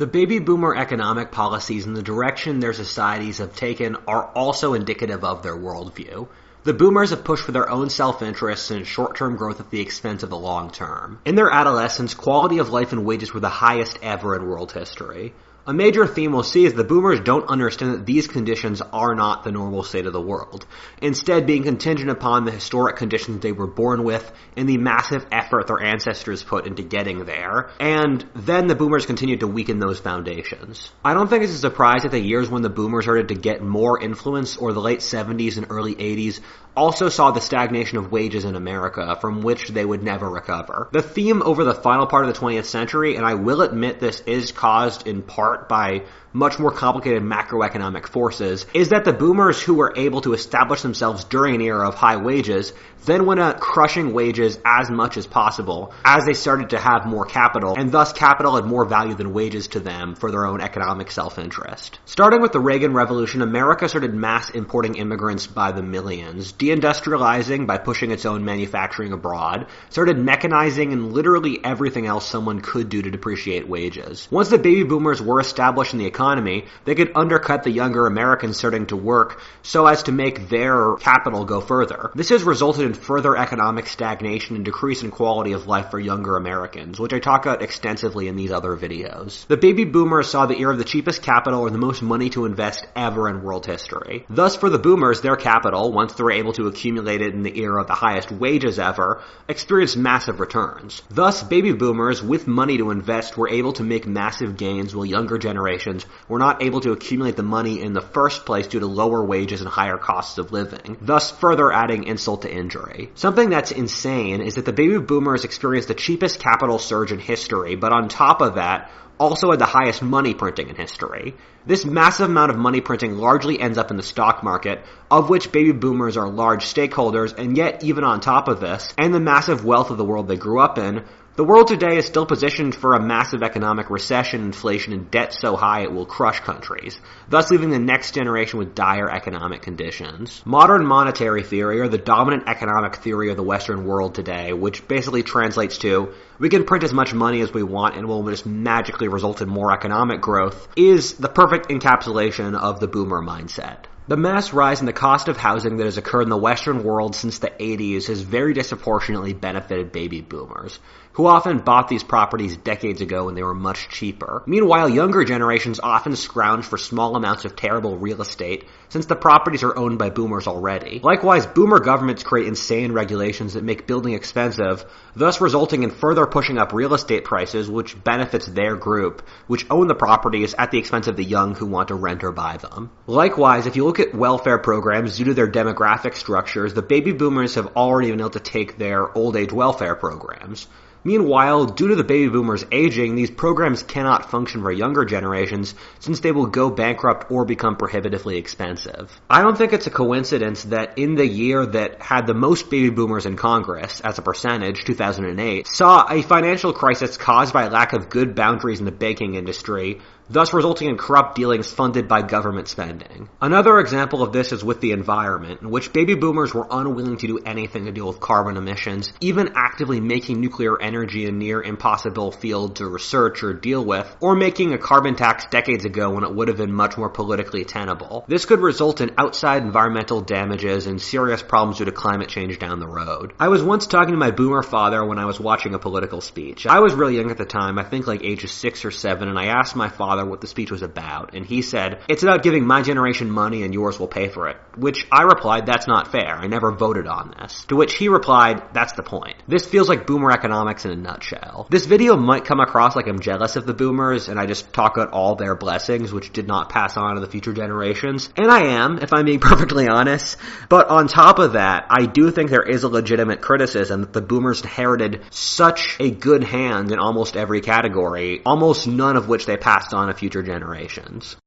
The 0.02 0.08
baby 0.08 0.40
boomer 0.40 0.76
economic 0.76 1.30
policies 1.30 1.86
and 1.86 1.96
the 1.96 2.02
direction 2.02 2.60
their 2.60 2.74
societies 2.74 3.38
have 3.38 3.56
taken 3.56 3.98
are 4.08 4.26
also 4.34 4.74
indicative 4.74 5.24
of 5.24 5.44
their 5.44 5.56
worldview. 5.56 6.28
The 6.64 6.74
boomers 6.74 7.12
have 7.12 7.24
pushed 7.24 7.44
for 7.44 7.52
their 7.52 7.70
own 7.70 7.92
self-interests 7.92 8.72
and 8.72 8.88
short-term 8.88 9.36
growth 9.36 9.60
at 9.60 9.70
the 9.70 9.80
expense 9.80 10.24
of 10.24 10.32
the 10.32 10.40
long 10.40 10.72
term. 10.72 11.20
In 11.24 11.36
their 11.36 11.52
adolescence, 11.52 12.16
quality 12.16 12.58
of 12.58 12.72
life 12.72 12.94
and 12.94 13.06
wages 13.06 13.32
were 13.32 13.42
the 13.42 13.50
highest 13.50 14.00
ever 14.02 14.36
in 14.36 14.48
world 14.48 14.72
history. 14.72 15.36
A 15.68 15.74
major 15.76 16.08
theme 16.08 16.32
we'll 16.32 16.42
see 16.42 16.66
is 16.66 16.74
the 16.74 16.84
boomers 16.84 17.20
don't 17.20 17.48
understand 17.48 17.94
that 17.94 18.06
these 18.08 18.28
conditions 18.28 18.82
are 18.82 19.14
not 19.14 19.44
the 19.44 19.52
normal 19.52 19.84
state 19.84 20.08
of 20.08 20.14
the 20.14 20.20
world, 20.20 20.66
instead 21.04 21.46
being 21.46 21.62
contingent 21.62 22.10
upon 22.10 22.46
the 22.46 22.52
historic 22.52 22.96
conditions 22.96 23.42
they 23.42 23.52
were 23.52 23.68
born 23.68 24.04
with 24.04 24.32
and 24.58 24.68
the 24.68 24.80
massive 24.80 25.24
effort 25.32 25.68
their 25.68 25.80
ancestors 25.80 26.42
put 26.42 26.66
into 26.66 26.82
getting 26.82 27.26
there, 27.26 27.70
and 27.80 28.26
then 28.34 28.66
the 28.66 28.74
boomers 28.74 29.06
continued 29.06 29.42
to 29.42 29.48
weaken 29.48 29.78
those 29.78 30.00
foundations. 30.00 30.92
I 31.06 31.14
don't 31.14 31.28
think 31.28 31.44
it's 31.44 31.54
a 31.54 31.58
surprise 31.58 32.04
that 32.04 32.12
the 32.12 32.20
years 32.20 32.50
when 32.50 32.64
the 32.64 32.70
boomers 32.70 33.06
started 33.06 33.28
to 33.28 33.36
get 33.36 33.62
more 33.62 34.02
influence, 34.02 34.58
or 34.58 34.74
the 34.74 34.82
late 34.82 35.02
70s 35.02 35.58
and 35.58 35.68
early 35.70 35.94
80s, 35.94 36.40
also 36.76 37.10
saw 37.10 37.32
the 37.32 37.42
stagnation 37.42 37.98
of 37.98 38.12
wages 38.12 38.46
in 38.46 38.56
America 38.56 39.18
from 39.20 39.42
which 39.42 39.70
they 39.70 39.86
would 39.86 40.04
never 40.04 40.30
recover. 40.30 40.90
The 40.92 41.02
theme 41.02 41.42
over 41.42 41.64
the 41.64 41.74
final 41.74 42.08
part 42.08 42.26
of 42.26 42.34
the 42.34 42.40
20th 42.40 42.66
century, 42.66 43.16
and 43.16 43.26
I 43.26 43.36
will 43.36 43.62
admit 43.62 44.00
this 44.00 44.22
is 44.22 44.52
caused 44.52 45.08
in 45.08 45.22
part 45.22 45.68
by 45.68 46.06
much 46.34 46.58
more 46.60 46.72
complicated 46.72 47.24
macroeconomic 47.24 48.08
forces, 48.08 48.66
is 48.74 48.90
that 48.90 49.04
the 49.04 49.12
boomers 49.12 49.62
who 49.62 49.74
were 49.74 49.94
able 49.98 50.22
to 50.22 50.34
establish 50.34 50.82
themselves 50.82 51.26
during 51.26 51.56
an 51.56 51.62
era 51.62 51.88
of 51.88 51.96
high 51.96 52.18
wages 52.18 52.72
then 53.06 53.26
went 53.26 53.40
out 53.40 53.60
crushing 53.60 54.14
wages 54.14 54.60
as 54.64 54.90
much 54.90 55.18
as 55.18 55.26
possible 55.26 55.94
as 56.06 56.26
they 56.26 56.34
started 56.34 56.70
to 56.70 56.80
have 56.80 57.06
more 57.06 57.26
capital, 57.26 57.76
and 57.78 57.92
thus 57.92 58.14
capital 58.14 58.56
had 58.56 58.66
more 58.66 58.86
value 58.86 59.16
than 59.16 59.34
wages 59.34 59.70
to 59.70 59.80
them 59.80 60.16
for 60.16 60.32
their 60.32 60.46
own 60.46 60.62
economic 60.62 61.12
self-interest. 61.12 62.00
Starting 62.06 62.42
with 62.42 62.52
the 62.52 62.60
Reagan 62.60 62.94
Revolution, 62.94 63.42
America 63.42 63.90
started 63.90 64.14
mass 64.14 64.52
importing 64.52 64.96
immigrants 64.96 65.48
by 65.48 65.72
the 65.72 65.82
millions, 65.82 66.52
deindustrializing 66.62 67.66
by 67.66 67.80
pushing 67.80 68.12
its 68.12 68.26
own 68.26 68.46
manufacturing 68.46 69.14
abroad, 69.14 69.66
started 69.90 70.18
mechanizing 70.18 70.94
and 70.94 71.12
literally 71.12 71.60
everything 71.64 72.06
else 72.06 72.28
someone 72.28 72.62
could 72.62 72.88
do 72.88 73.02
to 73.02 73.10
depreciate 73.10 73.68
wages. 73.68 74.28
Once 74.30 74.50
the 74.50 74.60
baby 74.60 74.84
boomers 74.84 75.20
were 75.20 75.40
established 75.40 75.94
in 75.94 76.00
the 76.00 76.06
economy, 76.06 76.66
they 76.86 76.94
could 76.94 77.12
undercut 77.16 77.64
the 77.64 77.72
younger 77.72 78.06
Americans 78.06 78.58
starting 78.58 78.86
to 78.86 78.96
work 78.96 79.42
so 79.64 79.88
as 79.88 80.04
to 80.04 80.12
make 80.12 80.50
their 80.50 80.96
capital 80.98 81.46
go 81.46 81.62
further. 81.62 82.12
This 82.14 82.30
has 82.30 82.44
resulted 82.44 82.86
in 82.86 82.94
further 82.94 83.36
economic 83.36 83.88
stagnation 83.88 84.56
and 84.56 84.64
decrease 84.64 85.02
in 85.02 85.10
quality 85.10 85.54
of 85.54 85.66
life 85.66 85.90
for 85.90 86.00
younger 86.00 86.38
Americans, 86.38 87.00
which 87.00 87.14
I 87.14 87.20
talk 87.20 87.46
about 87.46 87.64
extensively 87.64 88.28
in 88.28 88.36
these 88.36 88.52
other 88.52 88.78
videos. 88.78 89.48
The 89.48 89.58
baby 89.58 89.86
boomers 89.86 90.30
saw 90.30 90.46
the 90.46 90.60
era 90.60 90.74
of 90.74 90.78
the 90.78 90.84
cheapest 90.84 91.24
capital 91.24 91.66
and 91.66 91.74
the 91.74 91.80
most 91.80 92.04
money 92.04 92.30
to 92.32 92.46
invest 92.46 92.86
ever 92.96 93.28
in 93.28 93.42
world 93.42 93.66
history. 93.66 94.26
Thus, 94.30 94.56
for 94.56 94.70
the 94.70 94.78
boomers, 94.78 95.22
their 95.22 95.36
capital, 95.36 95.92
once 95.92 96.14
they 96.14 96.24
were 96.24 96.32
able 96.32 96.51
to 96.54 96.68
accumulate 96.68 97.22
it 97.22 97.34
in 97.34 97.44
the 97.44 97.60
era 97.60 97.82
of 97.82 97.88
the 97.88 97.94
highest 97.94 98.32
wages 98.32 98.80
ever, 98.80 99.22
experienced 99.48 99.98
massive 99.98 100.40
returns. 100.40 101.02
Thus, 101.10 101.44
baby 101.44 101.74
boomers 101.74 102.22
with 102.22 102.48
money 102.48 102.78
to 102.78 102.92
invest 102.92 103.38
were 103.38 103.50
able 103.50 103.74
to 103.74 103.84
make 103.84 104.08
massive 104.08 104.58
gains 104.58 104.96
while 104.96 105.06
younger 105.06 105.38
generations 105.38 106.06
were 106.28 106.40
not 106.40 106.64
able 106.64 106.82
to 106.82 106.92
accumulate 106.92 107.36
the 107.36 107.44
money 107.44 107.82
in 107.82 107.94
the 107.94 108.02
first 108.02 108.46
place 108.46 108.68
due 108.68 108.80
to 108.80 108.88
lower 108.88 109.24
wages 109.24 109.62
and 109.62 109.70
higher 109.70 109.98
costs 109.98 110.38
of 110.38 110.52
living, 110.52 110.98
thus 111.02 111.32
further 111.32 111.72
adding 111.72 112.06
insult 112.06 112.44
to 112.44 112.54
injury. 112.54 113.12
Something 113.16 113.50
that's 113.50 113.72
insane 113.72 114.42
is 114.42 114.56
that 114.56 114.66
the 114.66 114.74
baby 114.74 114.98
boomers 114.98 115.46
experienced 115.46 115.88
the 115.88 115.94
cheapest 115.94 116.40
capital 116.40 116.80
surge 116.80 117.12
in 117.12 117.20
history, 117.20 117.76
but 117.76 117.92
on 117.92 118.10
top 118.10 118.42
of 118.42 118.56
that, 118.56 118.92
also 119.22 119.52
had 119.52 119.60
the 119.60 119.66
highest 119.66 120.02
money 120.02 120.34
printing 120.34 120.70
in 120.70 120.76
history. 120.76 121.36
This 121.64 121.86
massive 121.86 122.28
amount 122.28 122.50
of 122.50 122.58
money 122.58 122.82
printing 122.82 123.18
largely 123.18 123.60
ends 123.60 123.78
up 123.78 123.92
in 123.92 123.98
the 123.98 124.02
stock 124.04 124.44
market, 124.44 124.84
of 125.12 125.30
which 125.30 125.52
baby 125.52 125.74
boomers 125.74 126.18
are 126.18 126.28
large 126.28 126.66
stakeholders, 126.66 127.38
and 127.38 127.56
yet 127.56 127.84
even 127.84 128.04
on 128.04 128.20
top 128.20 128.48
of 128.48 128.60
this, 128.60 128.92
and 128.98 129.14
the 129.14 129.20
massive 129.20 129.64
wealth 129.64 129.92
of 129.92 129.98
the 129.98 130.04
world 130.04 130.28
they 130.28 130.38
grew 130.38 130.60
up 130.60 130.80
in, 130.80 131.06
the 131.38 131.46
world 131.46 131.70
today 131.70 131.96
is 131.96 132.06
still 132.06 132.26
positioned 132.26 132.76
for 132.76 132.94
a 132.94 133.02
massive 133.02 133.42
economic 133.42 133.90
recession, 133.90 134.42
inflation, 134.42 134.92
and 134.92 135.10
debt 135.10 135.34
so 135.34 135.56
high 135.56 135.84
it 135.84 135.94
will 135.94 136.06
crush 136.06 136.42
countries, 136.42 137.00
thus 137.30 137.50
leaving 137.50 137.70
the 137.70 137.80
next 137.80 138.14
generation 138.14 138.60
with 138.60 138.76
dire 138.76 139.10
economic 139.10 139.62
conditions. 139.62 140.42
Modern 140.46 140.86
monetary 140.86 141.44
theory, 141.44 141.80
or 141.80 141.88
the 141.88 141.98
dominant 141.98 142.50
economic 142.50 142.98
theory 142.98 143.30
of 143.30 143.38
the 143.38 143.44
Western 143.44 143.86
world 143.86 144.14
today, 144.14 144.52
which 144.52 144.86
basically 144.90 145.24
translates 145.24 145.78
to 145.78 146.14
we 146.38 146.50
can 146.50 146.66
print 146.66 146.84
as 146.84 146.92
much 146.92 147.14
money 147.14 147.40
as 147.40 147.54
we 147.54 147.64
want 147.64 147.96
and 147.96 148.10
will 148.10 148.28
just 148.28 148.46
magically 148.46 149.08
result 149.08 149.42
in 149.42 149.48
more 149.48 149.72
economic 149.72 150.20
growth, 150.20 150.68
is 150.76 151.14
the 151.14 151.30
perfect 151.30 151.70
encapsulation 151.70 152.60
of 152.60 152.82
the 152.82 152.88
boomer 152.88 153.22
mindset. 153.22 153.86
The 154.08 154.18
mass 154.18 154.52
rise 154.52 154.82
in 154.82 154.88
the 154.88 154.94
cost 154.94 155.28
of 155.28 155.38
housing 155.38 155.78
that 155.78 155.86
has 155.86 155.98
occurred 155.98 156.24
in 156.24 156.30
the 156.30 156.36
Western 156.36 156.84
world 156.84 157.16
since 157.16 157.40
the 157.40 157.52
80s 157.52 158.08
has 158.08 158.20
very 158.20 158.54
disproportionately 158.54 159.34
benefited 159.34 159.92
baby 159.92 160.22
boomers, 160.22 160.80
who 161.14 161.28
often 161.28 161.60
bought 161.60 161.88
these 161.88 162.04
properties 162.04 162.58
decades 162.58 163.02
ago 163.02 163.26
when 163.26 163.36
they 163.36 163.44
were 163.44 163.54
much 163.54 163.90
cheaper. 163.90 164.44
Meanwhile, 164.46 164.90
younger 164.90 165.24
generations 165.24 165.80
often 165.82 166.16
scrounge 166.16 166.66
for 166.66 166.78
small 166.78 167.16
amounts 167.16 167.46
of 167.46 167.56
terrible 167.56 167.98
real 167.98 168.22
estate 168.22 168.66
since 168.90 169.06
the 169.06 169.16
properties 169.16 169.64
are 169.64 169.78
owned 169.78 169.98
by 169.98 170.10
boomers 170.10 170.48
already. 170.48 171.00
Likewise, 171.04 171.46
boomer 171.46 171.80
governments 171.80 172.24
create 172.24 172.48
insane 172.48 172.92
regulations 172.92 173.54
that 173.54 173.64
make 173.64 173.88
building 173.88 174.14
expensive, 174.14 174.86
thus 175.16 175.42
resulting 175.42 175.84
in 175.84 175.92
further 175.92 176.26
pushing 176.26 176.58
up 176.58 176.74
real 176.74 176.94
estate 176.94 177.24
prices, 177.24 177.70
which 177.70 178.02
benefits 178.04 178.48
their 178.48 178.76
group, 178.76 179.28
which 179.48 179.66
own 179.70 179.88
the 179.88 179.96
properties 179.96 180.54
at 180.58 180.72
the 180.72 180.78
expense 180.78 181.08
of 181.08 181.16
the 181.16 181.24
young 181.24 181.56
who 181.56 181.66
want 181.66 181.90
to 181.90 181.96
rent 181.96 182.24
or 182.24 182.32
buy 182.32 182.58
them. 182.58 182.90
Likewise, 183.08 183.68
if 183.68 183.76
you 183.76 183.86
look 183.86 184.00
at 184.00 184.16
welfare 184.16 184.58
programs 184.60 185.18
due 185.18 185.26
to 185.26 185.34
their 185.34 185.52
demographic 185.52 186.16
structures, 186.16 186.74
the 186.74 186.82
baby 186.82 187.12
boomers 187.12 187.56
have 187.56 187.76
already 187.76 188.12
been 188.12 188.20
able 188.20 188.30
to 188.30 188.40
take 188.40 188.78
their 188.78 189.16
old 189.18 189.36
age 189.36 189.52
welfare 189.52 189.96
programs. 189.96 190.68
Meanwhile, 191.04 191.66
due 191.66 191.88
to 191.88 191.96
the 191.96 192.04
baby 192.04 192.30
boomers 192.30 192.64
aging, 192.72 193.16
these 193.16 193.32
programs 193.32 193.82
cannot 193.82 194.30
function 194.30 194.62
for 194.62 194.72
younger 194.72 195.04
generations 195.04 195.74
since 196.00 196.20
they 196.20 196.32
will 196.32 196.46
go 196.46 196.70
bankrupt 196.70 197.32
or 197.32 197.44
become 197.44 197.76
prohibitively 197.76 198.38
expensive. 198.38 199.12
I 199.30 199.42
don't 199.42 199.58
think 199.58 199.74
it's 199.74 199.88
a 199.88 199.92
coincidence 199.92 200.64
that 200.66 200.98
in 201.00 201.16
the 201.16 201.26
year 201.26 201.66
that 201.66 202.02
had 202.02 202.28
the 202.28 202.36
most 202.36 202.70
baby 202.70 202.90
boomers 202.90 203.26
in 203.26 203.36
Congress, 203.36 204.00
as 204.02 204.20
a 204.20 204.22
percentage, 204.22 204.86
2008, 204.86 205.66
saw 205.68 206.06
a 206.08 206.22
financial 206.22 206.72
crisis 206.72 207.18
caused 207.18 207.54
by 207.54 207.68
lack 207.68 207.94
of 207.94 208.10
good 208.10 208.36
boundaries 208.36 208.80
in 208.80 208.86
the 208.86 208.92
banking 208.92 209.34
industry, 209.36 210.02
thus 210.32 210.54
resulting 210.54 210.90
in 210.90 210.98
corrupt 210.98 211.36
dealings 211.36 211.70
funded 211.70 212.08
by 212.08 212.22
government 212.22 212.68
spending. 212.68 213.30
Another 213.42 213.80
example 213.80 214.24
of 214.24 214.32
this 214.32 214.52
is 214.52 214.64
with 214.64 214.80
the 214.80 214.92
environment, 214.92 215.62
in 215.62 215.70
which 215.70 215.92
baby 215.92 216.16
boomers 216.16 216.54
were 216.54 216.68
unwilling 216.70 217.18
to 217.18 217.28
do 217.28 217.40
anything 217.40 217.86
to 217.86 217.92
deal 217.92 218.08
with 218.08 218.20
carbon 218.20 218.58
emissions, 218.58 219.12
even 219.20 219.52
actively 219.56 220.00
making 220.00 220.40
nuclear 220.40 220.82
energy 220.82 221.26
a 221.26 221.32
near 221.32 221.62
impossible 221.62 222.32
field 222.32 222.78
to 222.78 222.88
research 222.88 223.44
or 223.44 223.54
deal 223.54 223.84
with, 223.84 224.08
or 224.22 224.36
making 224.36 224.74
a 224.74 224.78
carbon 224.78 225.16
tax 225.16 225.46
decades 225.52 225.86
ago 225.86 226.12
when 226.12 226.24
it 226.24 226.34
would 226.34 226.48
have 226.48 226.58
been 226.58 226.74
much 226.74 226.98
more 226.98 227.10
politically 227.10 227.66
tenable. 227.66 228.24
This 228.28 228.46
could 228.46 228.60
result 228.60 229.02
in 229.02 229.12
outside 229.18 229.64
environmental 229.64 230.22
damages 230.22 230.88
and 230.88 231.02
serious 231.02 231.44
problems 231.44 231.80
due 231.80 231.86
to 231.86 231.92
climate 231.92 232.30
change 232.30 232.58
down 232.60 232.80
the 232.80 232.88
road. 232.88 233.34
I 233.40 233.50
was 233.50 233.62
once 233.62 233.88
talking 233.88 234.12
to 234.12 234.18
my 234.18 234.32
boomer 234.32 234.64
father 234.64 235.04
when 235.04 235.20
I 235.20 235.26
was 235.26 235.40
watching 235.40 235.74
a 235.74 235.80
political 235.80 236.22
speech. 236.22 236.66
I 236.66 236.80
was 236.80 236.94
really 236.94 237.18
young 237.18 237.32
at 237.32 237.38
the 237.38 237.46
time, 237.46 237.78
I 237.78 237.84
think 237.84 238.08
like 238.08 238.24
ages 238.24 238.52
six 238.52 238.86
or 238.86 238.92
seven, 238.92 239.28
and 239.28 239.38
I 239.38 239.46
asked 239.46 239.76
my 239.76 239.90
father 239.90 240.21
father 240.22 240.32
what 240.32 240.42
the 240.42 240.48
speech 240.48 240.72
was 240.72 240.82
about, 240.82 241.34
and 241.34 241.46
he 241.46 241.62
said, 241.62 242.02
It's 242.08 242.24
about 242.24 242.44
giving 242.44 242.66
my 242.66 242.82
generation 242.82 243.30
money 243.30 243.64
and 243.64 243.74
yours 243.74 244.00
will 244.00 244.08
pay 244.08 244.30
for 244.30 244.50
it. 244.50 244.58
Which 244.78 245.08
I 245.12 245.24
replied, 245.24 245.66
That's 245.66 245.88
not 245.88 246.12
fair. 246.12 246.36
I 246.36 246.48
never 246.48 246.72
voted 246.72 247.08
on 247.08 247.34
this. 247.40 247.66
To 247.66 247.76
which 247.76 247.94
he 247.94 248.08
replied, 248.10 248.74
That's 248.74 248.94
the 248.94 249.04
point. 249.04 249.36
This 249.48 249.66
feels 249.66 249.90
like 249.90 250.08
boomer 250.08 250.32
economics 250.32 250.86
in 250.86 250.92
a 250.92 250.96
nutshell. 250.96 251.68
This 251.70 251.86
video 251.86 252.16
might 252.16 252.46
come 252.46 252.60
across 252.60 252.96
like 252.96 253.08
I'm 253.08 253.20
jealous 253.20 253.56
of 253.56 253.66
the 253.66 253.74
boomers 253.74 254.30
and 254.30 254.40
I 254.40 254.46
just 254.46 254.74
talk 254.74 254.98
about 254.98 255.12
all 255.12 255.36
their 255.36 255.56
blessings, 255.56 256.14
which 256.14 256.32
did 256.32 256.48
not 256.48 256.70
pass 256.70 256.98
on 256.98 257.16
to 257.16 257.22
the 257.22 257.28
future 257.28 257.54
generations. 257.54 258.30
And 258.38 258.52
I 258.52 258.78
am, 258.82 259.00
if 259.00 259.14
I'm 259.14 259.26
being 259.26 259.40
perfectly 259.52 259.88
honest. 259.88 260.38
But 260.70 260.90
on 260.90 261.08
top 261.08 261.40
of 261.40 261.54
that, 261.54 261.88
I 261.90 262.06
do 262.06 262.32
think 262.32 262.50
there 262.50 262.64
is 262.64 262.84
a 262.84 262.90
legitimate 262.90 263.42
criticism 263.42 264.02
that 264.02 264.14
the 264.14 264.22
boomers 264.22 264.62
inherited 264.62 265.22
such 265.32 265.98
a 266.00 266.12
good 266.12 266.44
hand 266.44 266.92
in 266.92 267.00
almost 267.00 267.36
every 267.36 267.62
category, 267.62 268.42
almost 268.46 268.88
none 268.88 269.18
of 269.18 269.28
which 269.28 269.46
they 269.46 269.58
passed 269.58 269.94
on 269.94 270.11
to 270.12 270.18
future 270.18 270.44
generations. 270.44 271.38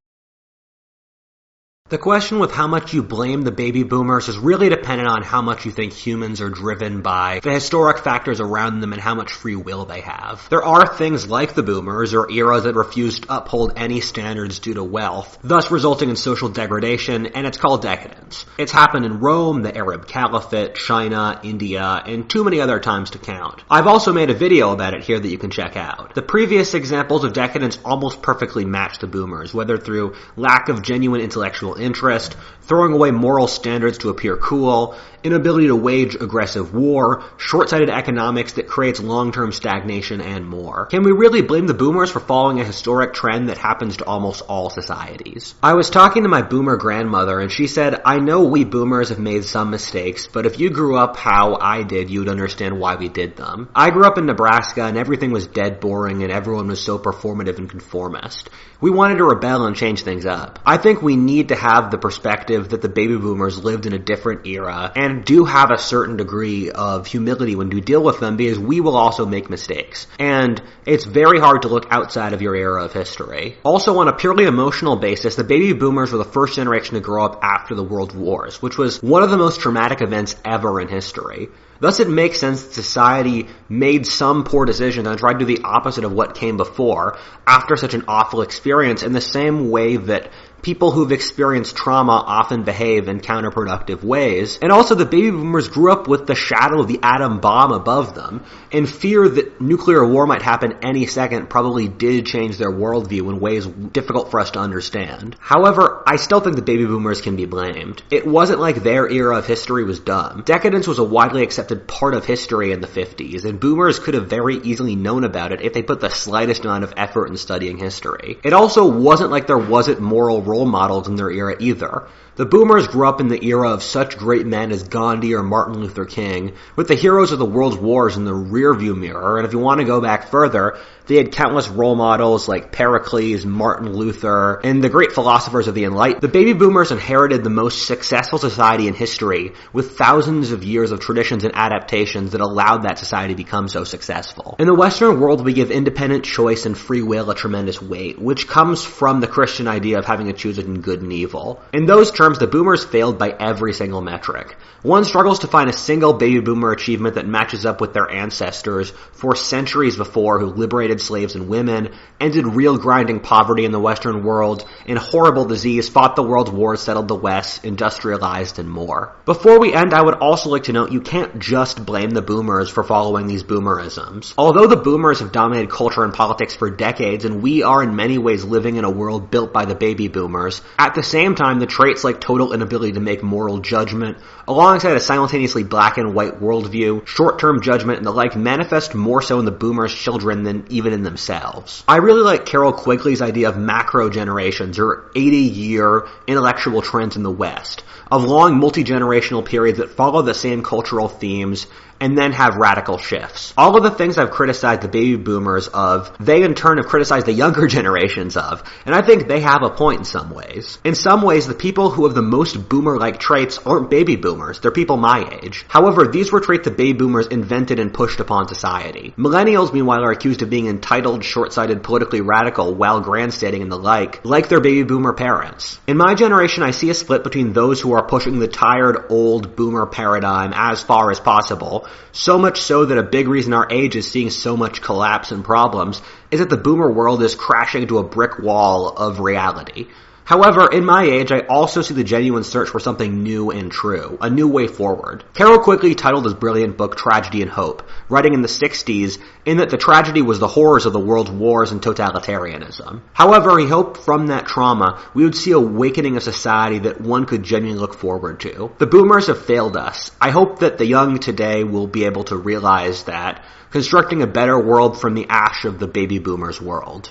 The 1.91 1.99
question 1.99 2.39
with 2.39 2.51
how 2.51 2.67
much 2.67 2.95
you 2.95 3.03
blame 3.03 3.43
the 3.43 3.53
baby 3.53 3.83
boomers 3.83 4.29
is 4.29 4.39
really 4.39 4.71
dependent 4.71 5.07
on 5.07 5.23
how 5.23 5.43
much 5.43 5.67
you 5.67 5.71
think 5.71 5.93
humans 5.93 6.41
are 6.41 6.49
driven 6.49 7.03
by 7.03 7.41
the 7.43 7.53
historic 7.53 7.99
factors 7.99 8.41
around 8.41 8.81
them 8.81 8.95
and 8.95 9.03
how 9.03 9.15
much 9.15 9.31
free 9.31 9.55
will 9.55 9.85
they 9.85 10.01
have. 10.01 10.49
There 10.49 10.65
are 10.65 10.87
things 10.87 11.29
like 11.29 11.53
the 11.53 11.63
boomers 11.63 12.15
or 12.15 12.33
eras 12.33 12.63
that 12.63 12.75
refuse 12.75 13.21
to 13.21 13.37
uphold 13.37 13.75
any 13.77 14.01
standards 14.01 14.61
due 14.61 14.73
to 14.73 14.83
wealth, 14.83 15.39
thus 15.43 15.71
resulting 15.71 16.09
in 16.09 16.17
social 16.17 16.49
degradation, 16.49 17.27
and 17.27 17.47
it's 17.47 17.59
called 17.59 17.83
decadence. 17.83 18.47
It's 18.57 18.73
happened 18.73 19.05
in 19.05 19.21
Rome, 19.21 19.61
the 19.61 19.77
Arab 19.77 20.09
Caliphate, 20.09 20.77
China, 20.77 21.39
India, 21.43 22.03
and 22.07 22.31
too 22.31 22.45
many 22.45 22.63
other 22.63 22.81
times 22.81 23.11
to 23.11 23.19
count. 23.19 23.63
I've 23.71 23.89
also 23.89 24.15
made 24.15 24.31
a 24.31 24.35
video 24.35 24.73
about 24.73 24.95
it 24.95 25.05
here 25.05 25.21
that 25.21 25.29
you 25.29 25.37
can 25.37 25.51
check 25.51 25.77
out. 25.77 26.15
The 26.15 26.23
previous 26.23 26.73
examples 26.73 27.25
of 27.25 27.35
decadence 27.35 27.79
almost 27.85 28.23
perfectly 28.23 28.65
match 28.65 29.01
the 29.01 29.07
boomers, 29.07 29.53
whether 29.53 29.77
through 29.77 30.15
lack 30.35 30.71
of 30.71 30.81
genuine 30.81 31.21
intellectual 31.21 31.74
interest, 31.77 32.37
throwing 32.67 32.93
away 32.93 33.11
moral 33.11 33.47
standards 33.47 33.99
to 33.99 34.11
appear 34.11 34.37
cool, 34.37 34.97
inability 35.23 35.69
to 35.69 35.77
wage 35.77 36.15
aggressive 36.15 36.75
war, 36.75 37.25
short-sighted 37.39 37.89
economics 37.89 38.55
that 38.55 38.69
creates 38.69 39.01
long-term 39.01 39.53
stagnation, 39.53 40.21
and 40.21 40.47
more. 40.47 40.87
Can 40.87 41.03
we 41.03 41.13
really 41.13 41.41
blame 41.41 41.67
the 41.67 41.75
boomers 41.75 42.11
for 42.11 42.21
following 42.21 42.61
a 42.61 42.65
historic 42.65 43.15
trend 43.15 43.49
that 43.49 43.57
happens 43.57 43.97
to 43.97 44.05
almost 44.05 44.43
all 44.43 44.69
societies? 44.69 45.55
I 45.63 45.75
was 45.75 45.89
talking 45.89 46.25
to 46.25 46.29
my 46.29 46.43
boomer 46.43 46.77
grandmother 46.77 47.41
and 47.41 47.51
she 47.51 47.67
said, 47.67 48.03
I 48.05 48.19
know 48.19 48.45
we 48.45 48.65
boomers 48.65 49.09
have 49.09 49.19
made 49.19 49.45
some 49.45 49.71
mistakes, 49.71 50.27
but 50.27 50.45
if 50.45 50.61
you 50.61 50.69
grew 50.69 50.99
up 50.99 51.17
how 51.17 51.57
I 51.59 51.83
did, 51.85 52.11
you'd 52.11 52.29
understand 52.29 52.79
why 52.79 52.97
we 52.97 53.09
did 53.09 53.37
them. 53.37 53.71
I 53.75 53.91
grew 53.91 54.05
up 54.05 54.19
in 54.19 54.27
Nebraska 54.27 54.83
and 54.85 54.99
everything 54.99 55.33
was 55.33 55.47
dead 55.47 55.81
boring 55.81 56.23
and 56.23 56.31
everyone 56.31 56.69
was 56.69 56.83
so 56.83 56.99
performative 56.99 57.59
and 57.59 57.71
conformist. 57.71 58.51
We 58.81 58.91
wanted 58.91 59.17
to 59.17 59.25
rebel 59.25 59.65
and 59.65 59.75
change 59.75 60.03
things 60.03 60.27
up. 60.27 60.59
I 60.67 60.77
think 60.77 61.01
we 61.01 61.17
need 61.17 61.49
to 61.49 61.57
have 61.57 61.91
the 61.91 61.97
perspective 61.97 62.54
that 62.63 62.83
the 62.83 62.89
baby 62.89 63.17
boomers 63.17 63.63
lived 63.63 63.87
in 63.87 63.93
a 63.93 63.99
different 63.99 64.47
era 64.47 64.93
and 64.95 65.25
do 65.25 65.45
have 65.45 65.71
a 65.71 65.79
certain 65.79 66.17
degree 66.17 66.71
of 66.71 67.07
humility 67.07 67.57
when 67.57 67.71
you 67.71 67.81
deal 67.81 68.03
with 68.03 68.21
them 68.21 68.37
because 68.37 68.59
we 68.59 68.81
will 68.81 68.97
also 68.97 69.27
make 69.27 69.51
mistakes. 69.51 70.07
And 70.19 70.63
it's 70.87 71.05
very 71.05 71.39
hard 71.41 71.63
to 71.63 71.69
look 71.69 71.87
outside 71.91 72.33
of 72.33 72.43
your 72.43 72.55
era 72.55 72.85
of 72.85 72.93
history. 72.93 73.57
Also, 73.65 73.99
on 73.99 74.09
a 74.09 74.13
purely 74.13 74.45
emotional 74.45 74.97
basis, 74.97 75.35
the 75.37 75.45
baby 75.45 75.73
boomers 75.73 76.13
were 76.13 76.19
the 76.19 76.25
first 76.25 76.55
generation 76.55 76.95
to 76.95 77.01
grow 77.01 77.25
up 77.25 77.41
after 77.43 77.75
the 77.75 77.85
world 77.85 78.15
wars, 78.15 78.63
which 78.63 78.79
was 78.79 79.03
one 79.03 79.23
of 79.23 79.31
the 79.31 79.37
most 79.37 79.61
traumatic 79.61 80.01
events 80.01 80.37
ever 80.45 80.81
in 80.81 80.89
history. 80.89 81.49
Thus, 81.81 82.01
it 82.01 82.09
makes 82.09 82.39
sense 82.39 82.63
that 82.63 82.73
society 82.73 83.49
made 83.69 84.07
some 84.07 84.45
poor 84.45 84.65
decisions 84.65 85.07
and 85.07 85.19
tried 85.19 85.35
to 85.35 85.39
do 85.41 85.45
the 85.45 85.65
opposite 85.65 86.05
of 86.05 86.13
what 86.13 86.35
came 86.35 86.57
before 86.57 87.19
after 87.47 87.77
such 87.77 87.95
an 87.95 88.05
awful 88.09 88.43
experience 88.43 89.03
in 89.03 89.13
the 89.13 89.21
same 89.21 89.71
way 89.71 89.97
that 89.97 90.31
people 90.63 90.91
who've 90.91 91.13
experienced 91.13 91.77
trauma 91.77 92.13
often 92.27 92.63
behave 92.65 93.09
in 93.09 93.21
counterproductive 93.21 94.03
ways. 94.03 94.59
And 94.63 94.73
also 94.73 94.95
the 94.95 95.05
baby 95.05 95.31
boomers 95.31 95.69
grew 95.69 95.93
up 95.93 96.09
with 96.09 96.27
the 96.27 96.35
shadow 96.35 96.81
of 96.81 96.89
the 96.89 97.01
atom 97.03 97.41
bomb 97.41 97.73
above 97.73 98.15
them 98.15 98.45
and 98.75 98.91
fear 98.91 99.29
that 99.29 99.61
nuclear 99.61 100.05
war 100.05 100.27
might 100.27 100.43
happen 100.43 100.79
any 100.83 101.07
second 101.07 101.49
probably 101.49 101.89
did 101.89 102.27
change 102.27 102.59
their 102.59 102.71
worldview 102.71 103.31
in 103.31 103.41
ways 103.41 103.67
difficult 103.67 104.31
for 104.31 104.41
us 104.41 104.51
to 104.51 104.59
understand. 104.59 105.37
However, 105.39 106.03
I 106.07 106.17
still 106.17 106.41
think 106.41 106.57
the 106.57 106.63
baby 106.63 106.85
boomers 106.85 107.21
can 107.21 107.37
be 107.37 107.47
blamed. 107.47 108.03
It 108.11 108.27
wasn't 108.27 108.61
like 108.61 108.83
their 108.83 109.09
era 109.09 109.39
of 109.39 109.47
history 109.47 109.85
was 109.85 110.01
dumb. 110.01 110.43
Decadence 110.45 110.89
was 110.89 110.99
a 110.99 111.05
widely 111.05 111.43
accepted 111.43 111.87
part 111.87 112.15
of 112.15 112.25
history 112.25 112.73
in 112.73 112.81
the 112.81 112.89
50s, 112.89 113.45
and 113.45 113.61
boomers 113.61 114.01
could 114.01 114.15
have 114.15 114.29
very 114.29 114.57
easily 114.57 114.97
known 114.97 115.23
about 115.23 115.53
it 115.53 115.61
if 115.63 115.73
they 115.73 115.83
put 115.83 116.01
the 116.01 116.11
slightest 116.11 116.65
amount 116.65 116.85
of 116.85 116.95
effort 116.97 117.29
in 117.29 117.37
studying 117.37 117.79
history. 117.79 118.39
It 118.43 118.53
also 118.53 118.91
wasn't 118.91 119.31
like 119.31 119.47
there 119.47 119.57
wasn't 119.57 120.01
moral 120.01 120.43
role 120.43 120.67
models 120.67 121.07
in 121.07 121.15
their 121.15 121.31
era 121.31 121.57
either. 121.61 122.09
The 122.37 122.45
boomers 122.45 122.89
grew 122.89 123.07
up 123.07 123.21
in 123.21 123.29
the 123.29 123.45
era 123.45 123.71
of 123.71 123.85
such 123.85 124.19
great 124.19 124.45
men 124.45 124.73
as 124.73 124.89
Gandhi 124.89 125.35
or 125.35 125.45
Martin 125.45 125.79
Luther 125.79 126.05
King, 126.05 126.55
with 126.75 126.89
the 126.89 126.97
heroes 126.97 127.31
of 127.31 127.39
the 127.39 127.45
world's 127.45 127.77
wars 127.77 128.17
in 128.17 128.25
the 128.25 128.33
rearview 128.33 128.97
mirror, 128.97 129.39
and 129.39 129.47
if 129.47 129.53
you 129.53 129.61
want 129.61 129.79
to 129.79 129.87
go 129.87 130.01
back 130.01 130.31
further, 130.31 130.77
they 131.07 131.17
had 131.17 131.33
countless 131.33 131.69
role 131.69 131.95
models 131.95 132.49
like 132.49 132.73
Pericles, 132.73 133.45
Martin 133.45 133.93
Luther, 133.93 134.59
and 134.65 134.83
the 134.83 134.89
great 134.89 135.13
philosophers 135.13 135.69
of 135.69 135.75
the 135.75 135.85
Enlightenment. 135.85 136.23
The 136.23 136.29
baby 136.29 136.55
boomers 136.55 136.91
inherited 136.91 137.45
the 137.45 137.51
most 137.51 137.87
successful 137.87 138.39
society 138.39 138.89
in 138.89 138.95
history, 138.95 139.53
with 139.73 139.97
thousands 139.97 140.51
of 140.51 140.65
years 140.65 140.91
of 140.91 140.99
traditions 140.99 141.45
and 141.45 141.55
adaptations 141.55 142.33
that 142.33 142.41
allowed 142.41 142.83
that 142.83 142.99
society 142.99 143.35
to 143.35 143.37
become 143.37 143.69
so 143.69 143.85
successful. 143.85 144.57
In 144.59 144.67
the 144.67 144.75
Western 144.75 145.21
world, 145.21 145.45
we 145.45 145.53
give 145.53 145.71
independent 145.71 146.25
choice 146.25 146.67
and 146.67 146.77
free 146.77 147.03
will 147.03 147.31
a 147.31 147.35
tremendous 147.37 147.81
weight, 147.81 148.19
which 148.19 148.49
comes 148.49 148.83
from 148.83 149.21
the 149.21 149.29
Christian 149.29 149.69
idea 149.69 149.99
of 149.99 150.07
having 150.07 150.27
to 150.27 150.33
choose 150.33 150.57
between 150.57 150.81
good 150.81 151.03
and 151.03 151.13
evil. 151.13 151.63
In 151.73 151.85
those 151.85 152.11
terms, 152.11 152.24
terms, 152.25 152.39
the 152.39 152.47
boomers 152.47 152.83
failed 152.85 153.19
by 153.19 153.31
every 153.31 153.75
single 153.75 154.01
metric. 154.01 154.57
One 154.83 155.05
struggles 155.05 155.41
to 155.41 155.47
find 155.47 155.69
a 155.69 155.75
single 155.75 156.15
baby 156.15 156.41
boomer 156.41 156.71
achievement 156.71 157.15
that 157.15 157.27
matches 157.27 157.65
up 157.65 157.81
with 157.81 157.93
their 157.93 158.11
ancestors 158.11 158.91
for 159.13 159.35
centuries 159.35 159.97
before 159.97 160.39
who 160.39 160.47
liberated 160.47 161.01
slaves 161.01 161.35
and 161.35 161.49
women, 161.49 161.95
ended 162.21 162.47
real 162.47 162.79
grinding 162.79 163.21
poverty 163.21 163.65
in 163.65 163.73
the 163.73 163.81
Western 163.81 164.25
world, 164.25 164.67
in 164.87 164.97
horrible 164.97 165.45
disease, 165.45 165.89
fought 165.89 166.17
the 166.17 166.23
world 166.23 166.53
wars, 166.53 166.83
settled 166.83 167.09
the 167.09 167.15
West, 167.15 167.65
industrialized, 167.65 168.59
and 168.59 168.71
more. 168.71 169.15
Before 169.25 169.59
we 169.59 169.75
end, 169.75 169.95
I 169.95 170.03
would 170.03 170.15
also 170.15 170.51
like 170.51 170.65
to 170.65 170.73
note 170.73 170.93
you 170.93 171.01
can't 171.01 171.39
just 171.39 171.85
blame 171.85 172.11
the 172.11 172.23
boomers 172.23 172.71
for 172.71 172.85
following 172.85 173.27
these 173.27 173.43
boomerisms. 173.43 174.35
Although 174.39 174.67
the 174.67 174.77
boomers 174.77 175.21
have 175.21 175.33
dominated 175.33 175.71
culture 175.71 176.05
and 176.05 176.13
politics 176.13 176.55
for 176.55 176.71
decades, 176.71 177.25
and 177.25 177.43
we 177.43 177.63
are 177.63 177.83
in 177.83 177.97
many 177.97 178.19
ways 178.19 178.45
living 178.45 178.77
in 178.77 178.85
a 178.85 178.91
world 178.91 179.31
built 179.31 179.53
by 179.53 179.65
the 179.65 179.75
baby 179.75 180.09
boomers, 180.09 180.63
at 180.79 180.95
the 180.95 181.03
same 181.03 181.35
time, 181.35 181.59
the 181.59 181.67
traits 181.67 182.05
like 182.05 182.14
like 182.15 182.21
total 182.21 182.53
inability 182.53 182.93
to 182.93 183.01
make 183.01 183.23
moral 183.23 183.59
judgment, 183.59 184.19
alongside 184.47 184.97
a 184.97 185.01
simultaneously 185.01 185.65
black 185.65 185.99
and 185.99 186.15
white 186.15 186.41
worldview, 186.41 187.07
short-term 187.07 187.61
judgment, 187.61 187.99
and 187.99 188.07
the 188.07 188.13
like 188.13 188.37
manifest 188.37 188.95
more 188.95 189.23
so 189.23 189.39
in 189.39 189.45
the 189.45 189.51
boomers' 189.51 189.95
children 189.95 190.45
than 190.45 190.65
even 190.71 190.93
in 190.93 191.03
themselves. 191.03 191.83
I 191.89 191.97
really 191.97 192.23
like 192.23 192.47
Carroll 192.47 192.73
Quigley's 192.73 193.23
idea 193.23 193.49
of 193.49 193.57
macro 193.57 194.11
generations, 194.11 194.79
or 194.79 195.11
80-year 195.15 196.07
intellectual 196.27 196.83
trends 196.83 197.17
in 197.17 197.23
the 197.23 197.31
West, 197.31 197.85
of 198.11 198.25
long 198.25 198.59
multi-generational 198.59 199.45
periods 199.45 199.79
that 199.79 199.91
follow 199.91 200.23
the 200.23 200.35
same 200.35 200.63
cultural 200.63 201.09
themes 201.09 201.67
and 202.01 202.19
then 202.19 202.33
have 202.33 202.57
radical 202.57 202.99
shifts. 202.99 203.55
All 203.57 203.77
of 203.77 203.83
the 203.83 203.91
things 203.91 204.19
I've 204.19 204.31
criticized 204.31 204.83
the 204.83 204.89
baby 204.89 205.17
boomers 205.17 205.69
of, 205.69 206.15
they 206.19 206.43
in 206.43 206.55
turn 206.55 206.79
have 206.79 206.87
criticized 206.87 207.27
the 207.27 207.33
younger 207.33 207.67
generations 207.79 208.37
of, 208.37 208.63
and 208.85 208.95
I 208.95 209.03
think 209.03 209.29
they 209.29 209.41
have 209.41 209.63
a 209.63 209.71
point 209.71 210.01
in 210.01 210.05
some 210.05 210.31
ways. 210.31 210.79
In 210.85 210.95
some 210.95 211.23
ways, 211.23 211.47
the 211.47 211.55
people 211.55 211.91
who 211.91 212.04
have 212.05 212.15
the 212.15 212.23
most 212.23 212.69
boomer-like 212.69 213.19
traits 213.19 213.59
aren't 213.59 213.91
baby 213.91 214.17
boomers, 214.17 214.61
they're 214.61 214.71
people 214.71 214.97
my 214.97 215.29
age. 215.43 215.65
However, 215.69 216.07
these 216.07 216.33
were 216.33 216.41
traits 216.41 216.65
that 216.65 216.77
baby 216.77 216.99
boomers 216.99 217.27
invented 217.27 217.79
and 217.79 217.93
pushed 217.93 218.21
upon 218.21 218.49
society. 218.49 219.15
Millennials, 219.17 219.73
meanwhile, 219.73 220.05
are 220.05 220.13
accused 220.13 220.43
of 220.43 220.51
being 220.51 220.67
entitled, 220.67 221.25
short-sighted, 221.25 221.83
politically 221.83 222.21
radical, 222.21 222.75
while 222.75 223.01
grandstanding 223.01 223.63
and 223.63 223.73
the 223.73 223.77
like, 223.77 224.25
like 224.25 224.49
their 224.49 224.61
baby 224.61 224.83
boomer 224.83 225.13
parents. 225.13 225.79
In 225.87 225.97
my 225.97 226.15
generation, 226.15 226.63
I 226.63 226.71
see 226.71 226.91
a 226.91 226.95
split 226.95 227.25
between 227.25 227.53
those 227.53 227.81
who 227.81 227.93
are 227.93 228.07
pushing 228.07 228.39
the 228.39 228.49
tired, 228.49 229.07
old 229.11 229.57
boomer 229.57 229.87
paradigm 229.87 230.53
as 230.55 230.83
far 230.83 231.11
as 231.11 231.21
possible, 231.21 231.87
so 232.13 232.39
much 232.39 232.61
so 232.61 232.85
that 232.85 232.99
a 232.99 233.03
big 233.03 233.29
reason 233.29 233.53
our 233.53 233.67
age 233.71 233.97
is 233.97 234.11
seeing 234.11 234.31
so 234.31 234.57
much 234.57 234.81
collapse 234.81 235.33
and 235.33 235.45
problems 235.45 236.01
is 236.31 236.41
that 236.41 236.51
the 236.51 236.57
boomer 236.57 236.91
world 236.91 237.23
is 237.23 237.35
crashing 237.35 237.83
into 237.83 237.99
a 237.99 238.03
brick 238.03 238.39
wall 238.39 238.89
of 238.89 239.21
reality. 239.21 239.87
However, 240.25 240.71
in 240.73 240.87
my 240.87 241.05
age, 241.05 241.31
I 241.31 241.41
also 241.41 241.83
see 241.83 241.93
the 241.93 242.03
genuine 242.03 242.45
search 242.45 242.71
for 242.71 242.81
something 242.81 243.23
new 243.23 243.51
and 243.51 243.71
true, 243.71 244.17
a 244.23 244.31
new 244.31 244.49
way 244.49 244.69
forward. 244.69 245.23
Carroll 245.35 245.59
Quigley 245.59 245.95
titled 245.95 246.25
his 246.25 246.33
brilliant 246.33 246.79
book 246.79 246.97
Tragedy 246.97 247.43
and 247.43 247.51
Hope, 247.51 247.83
writing 248.09 248.33
in 248.33 248.41
the 248.41 248.49
60s 248.49 249.19
in 249.45 249.59
that 249.59 249.69
the 249.69 249.77
tragedy 249.77 250.23
was 250.23 250.39
the 250.39 250.49
horrors 250.49 250.87
of 250.87 250.95
the 250.95 250.99
world's 250.99 251.31
wars 251.31 251.73
and 251.73 251.83
totalitarianism. 251.83 253.03
However, 253.13 253.59
he 253.59 253.67
hoped 253.67 253.99
from 253.99 254.29
that 254.29 254.47
trauma 254.47 255.03
we 255.13 255.25
would 255.25 255.37
see 255.37 255.51
a 255.51 255.59
awakening 255.59 256.17
of 256.17 256.23
society 256.23 256.79
that 256.81 257.01
one 257.01 257.27
could 257.27 257.43
genuinely 257.43 257.81
look 257.81 257.95
forward 257.95 258.41
to. 258.41 258.73
The 258.79 258.87
boomers 258.87 259.27
have 259.27 259.45
failed 259.45 259.77
us. 259.77 260.11
I 260.21 260.31
hope 260.31 260.61
that 260.61 260.79
the 260.79 260.87
young 260.87 261.19
today 261.19 261.65
will 261.65 261.87
be 261.87 262.05
able 262.05 262.25
to 262.25 262.37
realize 262.37 263.05
that 263.05 263.45
constructing 263.71 264.23
a 264.23 264.27
better 264.27 264.59
world 264.59 265.01
from 265.01 265.15
the 265.15 265.27
ash 265.29 265.65
of 265.65 265.79
the 265.79 265.89
baby 265.89 266.19
boomers 266.19 266.61
world. 266.61 267.11